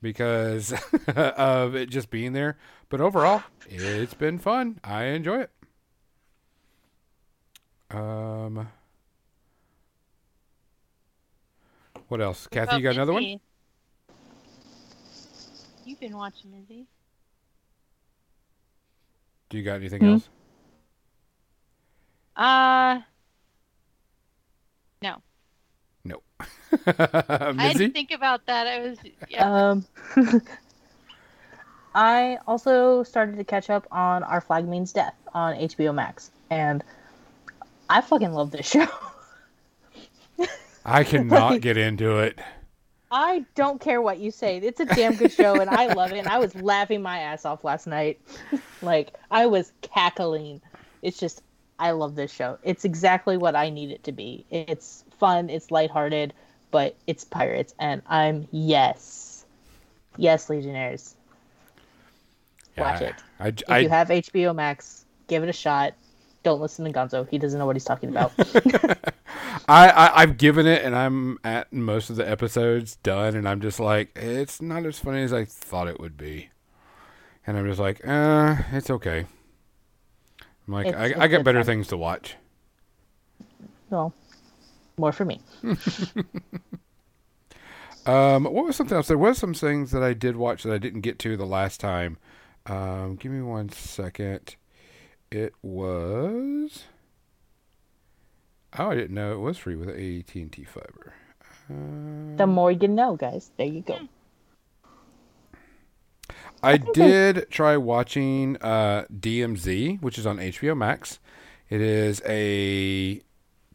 [0.00, 0.72] because
[1.16, 2.56] of it just being there.
[2.88, 4.78] But overall, it's been fun.
[4.84, 5.50] I enjoy it.
[7.94, 8.66] Um,
[12.08, 12.46] what else?
[12.48, 13.28] What Kathy, you got about another one?
[15.84, 16.86] You've been watching Mizzy.
[19.48, 20.04] Do you got anything Hmm?
[20.04, 20.28] else?
[22.36, 23.00] Uh,
[25.02, 25.22] no.
[26.04, 26.22] No.
[27.58, 27.88] I had to Mizzy?
[27.88, 28.66] think about that.
[28.66, 28.98] I was,
[29.28, 29.48] yeah.
[29.70, 29.86] Um,
[31.94, 36.82] I also started to catch up on Our Flag Means Death on HBO Max, and
[37.88, 38.86] I fucking love this show.
[40.84, 42.38] I cannot Like- get into it.
[43.10, 44.56] I don't care what you say.
[44.58, 46.18] It's a damn good show, and I love it.
[46.18, 48.20] And I was laughing my ass off last night.
[48.82, 50.60] like, I was cackling.
[51.00, 51.40] It's just,
[51.78, 52.58] I love this show.
[52.64, 54.44] It's exactly what I need it to be.
[54.50, 56.34] It's fun, it's lighthearted,
[56.72, 57.72] but it's pirates.
[57.78, 59.44] And I'm, yes.
[60.16, 61.14] Yes, Legionnaires.
[62.76, 63.14] Watch Yeah, it.
[63.38, 65.94] I, If I, you have HBO Max, give it a shot.
[66.44, 67.28] Don't listen to Gonzo.
[67.28, 68.32] He doesn't know what he's talking about.
[69.66, 73.60] I, I I've given it, and I'm at most of the episodes done, and I'm
[73.60, 76.50] just like, it's not as funny as I thought it would be,
[77.46, 79.24] and I'm just like, uh, it's okay.
[80.68, 81.66] I'm like, It's- I, it's I got better fun.
[81.66, 82.36] things to watch.
[83.90, 84.12] well,
[84.98, 85.40] more for me.
[88.06, 89.08] Um, what was something else?
[89.08, 91.80] There was some things that I did watch that I didn't get to the last
[91.80, 92.18] time.
[92.66, 94.56] Um, give me one second.
[95.34, 96.84] It was.
[98.78, 101.12] Oh, I didn't know it was free with AT and T fiber.
[101.68, 103.50] Uh, The more you know, guys.
[103.56, 103.98] There you go.
[106.62, 111.18] I I- did try watching uh, DMZ, which is on HBO Max.
[111.68, 113.20] It is a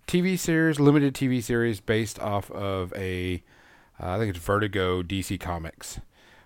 [0.07, 3.44] TV series, limited TV series based off of a,
[4.02, 5.99] uh, I think it's Vertigo DC Comics,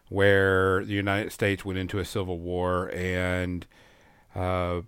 [0.10, 3.68] where the United States went into a civil war and
[4.36, 4.82] uh,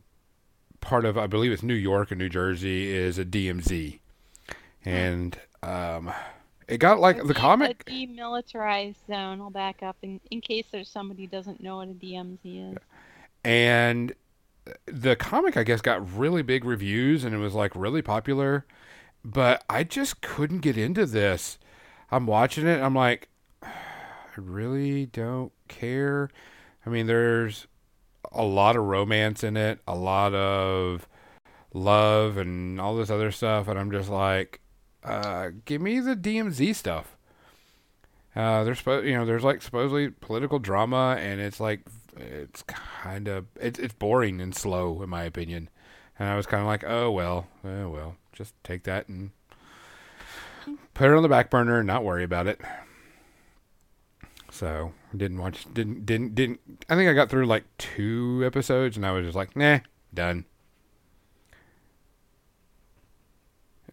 [0.86, 4.00] part of, I believe it's New York and New Jersey, is a DMZ.
[4.86, 6.12] And um,
[6.68, 7.84] it got like the comic.
[7.88, 9.42] A demilitarized zone.
[9.42, 12.78] I'll back up in, in case there's somebody who doesn't know what a DMZ is.
[13.44, 14.14] and
[14.88, 18.66] the comic i guess got really big reviews and it was like really popular
[19.24, 21.60] but i just couldn't get into this
[22.10, 23.30] i'm watching it i'm like
[23.64, 23.70] i
[24.36, 26.30] really don't care
[26.86, 27.68] i mean there's
[28.36, 31.08] a lot of romance in it a lot of
[31.74, 34.62] love and all this other stuff and i'm just like
[35.04, 37.16] uh give me the dmz stuff.
[38.36, 41.82] Uh there's you know there's like supposedly political drama and it's like
[42.18, 45.70] it's kind of it's it's boring and slow in my opinion.
[46.18, 49.32] And i was kind of like oh well oh well just take that and
[50.94, 52.60] put it on the back burner and not worry about it.
[54.52, 56.60] So didn't watch didn't didn't didn't
[56.90, 59.80] i think i got through like two episodes and i was just like nah
[60.14, 60.46] done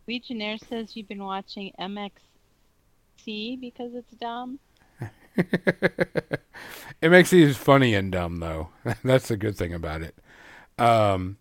[0.06, 4.58] Legionnaire says you've been watching MXC because it's dumb.
[5.36, 8.70] it makes these funny and dumb though.
[9.04, 10.16] That's the good thing about it.
[10.78, 11.38] Um,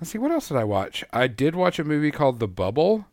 [0.00, 1.04] let's see, what else did I watch?
[1.12, 3.06] I did watch a movie called The Bubble,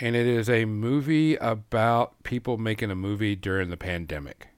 [0.00, 4.48] and it is a movie about people making a movie during the pandemic.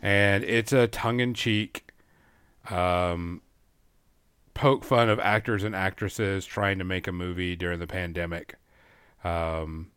[0.00, 1.90] And it's a tongue-in-cheek,
[2.70, 3.42] um,
[4.54, 8.54] poke fun of actors and actresses trying to make a movie during the pandemic.
[9.24, 9.90] Um,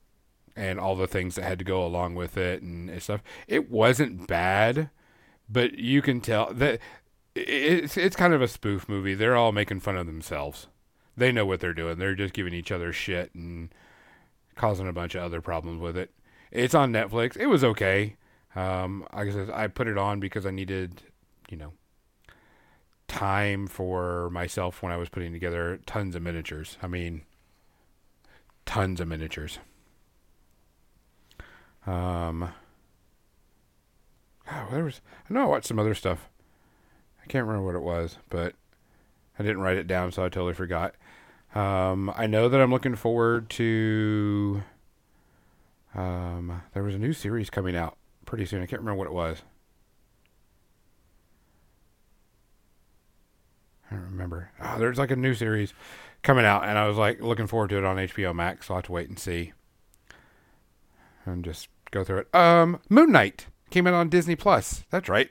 [0.56, 3.22] and all the things that had to go along with it and stuff.
[3.48, 4.90] It wasn't bad,
[5.49, 6.80] but you can tell that
[7.36, 9.14] it's it's kind of a spoof movie.
[9.14, 10.68] They're all making fun of themselves.
[11.15, 11.98] They know what they're doing.
[11.98, 13.69] They're just giving each other shit and
[14.56, 16.11] causing a bunch of other problems with it.
[16.52, 17.38] It's on Netflix.
[17.38, 18.15] It was okay.
[18.56, 21.03] Um, I said, I put it on because I needed,
[21.49, 21.73] you know,
[23.07, 26.78] time for myself when I was putting together tons of miniatures.
[26.82, 27.22] I mean,
[28.65, 29.60] tons of miniatures.
[31.86, 32.53] Um,
[34.52, 35.02] oh, there was.
[35.30, 36.30] I know I watched some other stuff.
[37.23, 38.56] I can't remember what it was, but
[39.40, 40.95] I didn't write it down, so I totally forgot.
[41.56, 44.64] Um, I know that I'm looking forward to.
[45.94, 47.98] Um, there was a new series coming out
[48.32, 48.64] pretty soon.
[48.64, 49.41] I can't remember what it was.
[53.91, 54.52] I don't remember.
[54.64, 55.74] Oh, there's like a new series
[56.24, 58.68] coming out, and I was like looking forward to it on HBO Max.
[58.68, 59.52] So I'll have to wait and see,
[61.26, 62.34] and just go through it.
[62.34, 64.86] Um, Moon Knight came out on Disney Plus.
[64.90, 65.30] That's right.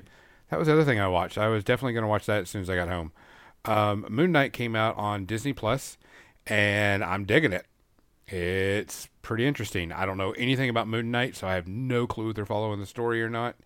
[0.50, 1.38] That was the other thing I watched.
[1.38, 3.12] I was definitely going to watch that as soon as I got home.
[3.64, 5.96] Um, Moon Knight came out on Disney Plus,
[6.46, 7.64] and I'm digging it.
[8.28, 9.92] It's pretty interesting.
[9.92, 12.80] I don't know anything about Moon Knight, so I have no clue if they're following
[12.80, 13.56] the story or not.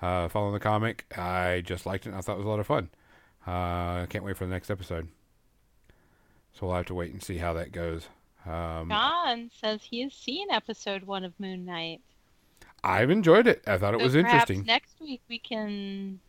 [0.00, 2.14] Uh, following the comic, I just liked it.
[2.14, 2.90] I thought it was a lot of fun.
[3.46, 5.08] Uh, I can't wait for the next episode.
[6.52, 8.08] So we'll have to wait and see how that goes.
[8.46, 12.00] Um, John says he has seen episode one of Moon Knight.
[12.82, 13.62] I've enjoyed it.
[13.66, 14.64] I thought it So was interesting.
[14.64, 16.20] Next week we can.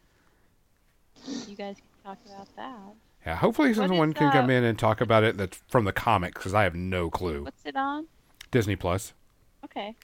[1.48, 2.96] You guys can talk about that.
[3.26, 5.92] Yeah, hopefully someone is, can come uh, in and talk about it that's from the
[5.92, 7.44] comics because I have no clue.
[7.44, 8.08] What's it on?
[8.52, 9.14] Disney Plus.
[9.66, 9.96] Okay.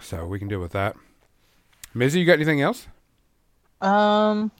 [0.00, 0.96] So we can deal with that.
[1.94, 2.86] Mizzy, you got anything else?
[3.80, 4.50] Um,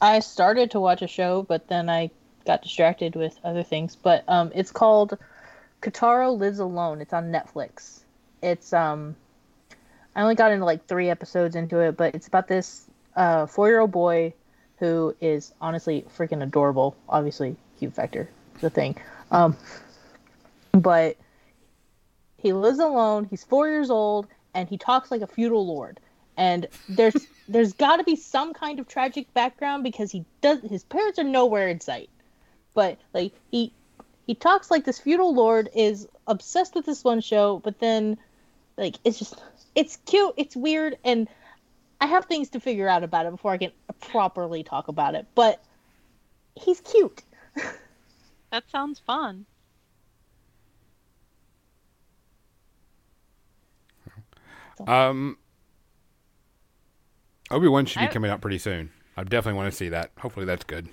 [0.00, 2.10] I started to watch a show, but then I
[2.46, 3.94] got distracted with other things.
[3.94, 5.18] But um, it's called
[5.82, 7.00] Kotaro Lives Alone.
[7.00, 8.00] It's on Netflix.
[8.42, 9.14] It's um,
[10.16, 12.84] I only got into like three episodes into it, but it's about this
[13.16, 14.32] uh four-year-old boy
[14.78, 16.96] who is honestly freaking adorable.
[17.08, 18.28] Obviously, cute factor
[18.60, 18.96] the thing.
[19.30, 19.56] Um,
[20.72, 21.16] but
[22.36, 23.26] he lives alone.
[23.28, 26.00] He's four years old, and he talks like a feudal lord.
[26.36, 30.84] And there's there's got to be some kind of tragic background because he does his
[30.84, 32.10] parents are nowhere in sight.
[32.74, 33.72] But like he
[34.26, 38.18] he talks like this feudal lord is obsessed with this one show, but then
[38.76, 39.40] like it's just
[39.74, 41.28] it's cute, it's weird, and
[42.00, 45.26] I have things to figure out about it before I can properly talk about it.
[45.34, 45.62] But
[46.54, 47.22] he's cute.
[48.50, 49.46] That sounds fun.
[54.86, 55.38] Um,
[57.50, 58.90] Obi Wan should be I- coming out pretty soon.
[59.16, 60.12] I definitely want to see that.
[60.20, 60.88] Hopefully that's good.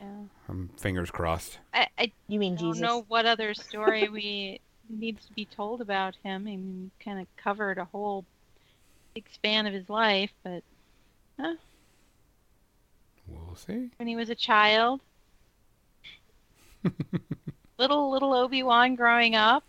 [0.00, 0.06] Yeah.
[0.48, 1.58] Um, fingers crossed.
[1.74, 2.80] I, I You mean don't Jesus?
[2.80, 6.42] know what other story we needs to be told about him.
[6.42, 8.24] I mean, we kind of covered a whole
[9.14, 10.62] big span of his life, but
[11.40, 11.54] huh?
[13.26, 13.90] We'll see.
[13.96, 15.00] when he was a child,
[17.78, 19.64] little little Obi Wan growing up,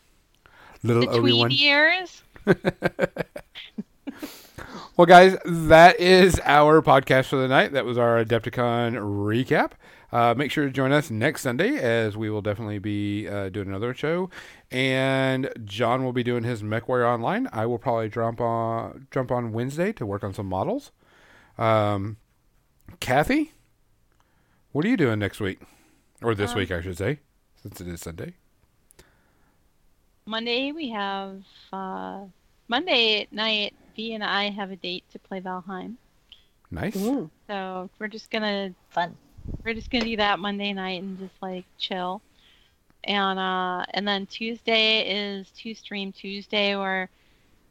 [0.84, 1.52] Little the Obi Wan.
[1.52, 2.24] years.
[4.98, 7.72] Well, guys, that is our podcast for the night.
[7.74, 9.74] That was our Adepticon recap.
[10.12, 13.68] Uh, make sure to join us next Sunday as we will definitely be uh, doing
[13.68, 14.32] another show.
[14.72, 17.48] And John will be doing his MechWarrior Online.
[17.54, 20.92] I will probably jump on jump on Wednesday to work on some models.
[21.60, 22.18] Um,
[23.00, 23.54] Kathy,
[24.72, 25.60] what are you doing next week?
[26.22, 27.20] Or this Um, week, I should say,
[27.62, 28.34] since it is Sunday.
[30.26, 32.26] Monday we have uh,
[32.68, 33.74] Monday night.
[33.96, 35.96] V and I have a date to play Valheim,
[36.70, 36.96] Nice.
[36.98, 39.16] Ooh, so we're just gonna fun.
[39.66, 42.22] we're just gonna do that Monday night and just like chill.
[43.06, 45.02] And uh and then Tuesday
[45.38, 47.10] is two stream Tuesday where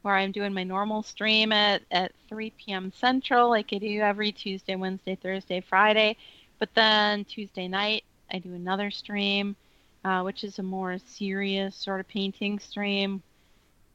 [0.03, 2.91] where I'm doing my normal stream at, at 3 p.m.
[2.93, 6.17] Central, like I do every Tuesday, Wednesday, Thursday, Friday.
[6.59, 9.57] But then Tuesday night I do another stream,
[10.05, 13.23] uh, which is a more serious sort of painting stream.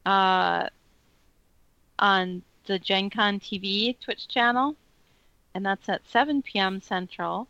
[0.05, 0.67] Uh
[1.99, 4.75] on the Gen Con TV Twitch channel
[5.53, 6.81] and that's at 7 p.m.
[6.81, 7.47] Central.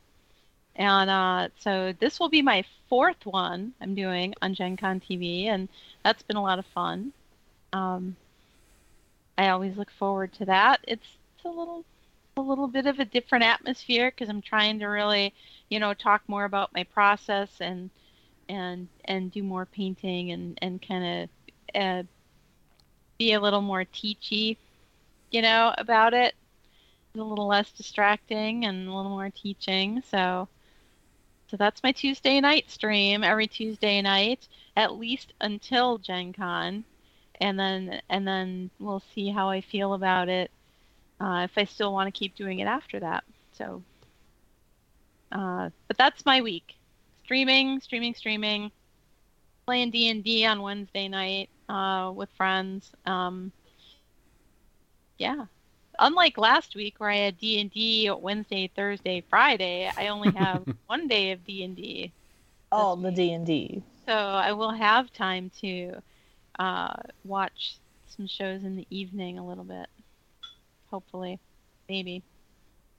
[0.75, 5.45] And uh, so this will be my fourth one I'm doing on Gen Con TV,
[5.45, 5.69] and
[6.03, 7.13] that's been a lot of fun.
[7.73, 8.15] um,
[9.37, 10.79] I always look forward to that.
[10.87, 11.85] It's, it's a little
[12.37, 15.33] a little bit of a different atmosphere because I'm trying to really,
[15.69, 17.89] you know, talk more about my process and
[18.49, 21.29] and and do more painting and and kind
[21.75, 22.03] of uh,
[23.17, 24.57] be a little more teachy,
[25.31, 26.35] you know, about it.
[27.15, 30.01] A little less distracting and a little more teaching.
[30.09, 30.47] So
[31.49, 34.47] so that's my Tuesday night stream every Tuesday night,
[34.77, 36.85] at least until Gen Con.
[37.41, 40.49] And then and then we'll see how I feel about it
[41.21, 43.23] uh, if I still want to keep doing it after that.
[43.53, 43.83] So,
[45.31, 46.75] uh, but that's my week:
[47.23, 48.71] streaming, streaming, streaming,
[49.65, 52.91] playing D and D on Wednesday night uh, with friends.
[53.05, 53.51] Um,
[55.17, 55.45] yeah.
[55.99, 60.65] Unlike last week where I had D and D Wednesday, Thursday, Friday, I only have
[60.87, 62.11] one day of D and D.
[62.71, 63.83] All the D and D.
[64.07, 66.01] So I will have time to
[66.57, 66.93] uh,
[67.23, 67.75] watch
[68.07, 69.87] some shows in the evening a little bit
[70.91, 71.39] hopefully.
[71.89, 72.23] Maybe.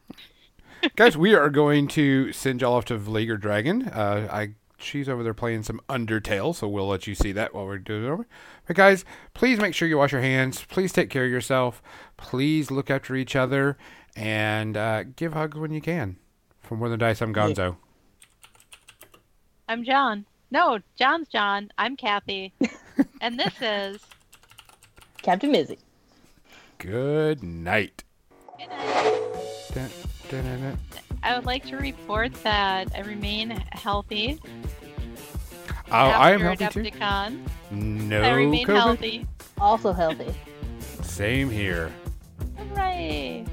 [0.97, 3.89] Guys, we are going to send y'all off to Vliegr Dragon.
[3.89, 7.66] Uh, I she's over there playing some Undertale, so we'll let you see that while
[7.66, 8.27] we're doing it.
[8.66, 9.05] But guys,
[9.35, 10.64] please make sure you wash your hands.
[10.64, 11.82] Please take care of yourself.
[12.16, 13.77] Please look after each other
[14.16, 16.16] and uh, give hugs when you can.
[16.60, 17.77] From More Than Dice, I'm Gonzo.
[19.69, 20.27] I'm John.
[20.51, 21.70] No, John's John.
[21.78, 22.52] I'm Kathy.
[23.20, 24.01] and this is
[25.23, 25.78] Captain Mizzy.
[26.83, 28.03] Good night.
[28.59, 30.77] Good night.
[31.23, 34.41] I would like to report that I remain healthy.
[35.93, 37.47] Oh, I am healthy Adepticon.
[37.71, 37.77] too.
[37.77, 38.75] No I remain COVID?
[38.75, 39.27] healthy.
[39.61, 40.35] Also healthy.
[41.03, 41.93] Same here.
[42.57, 43.45] Hooray!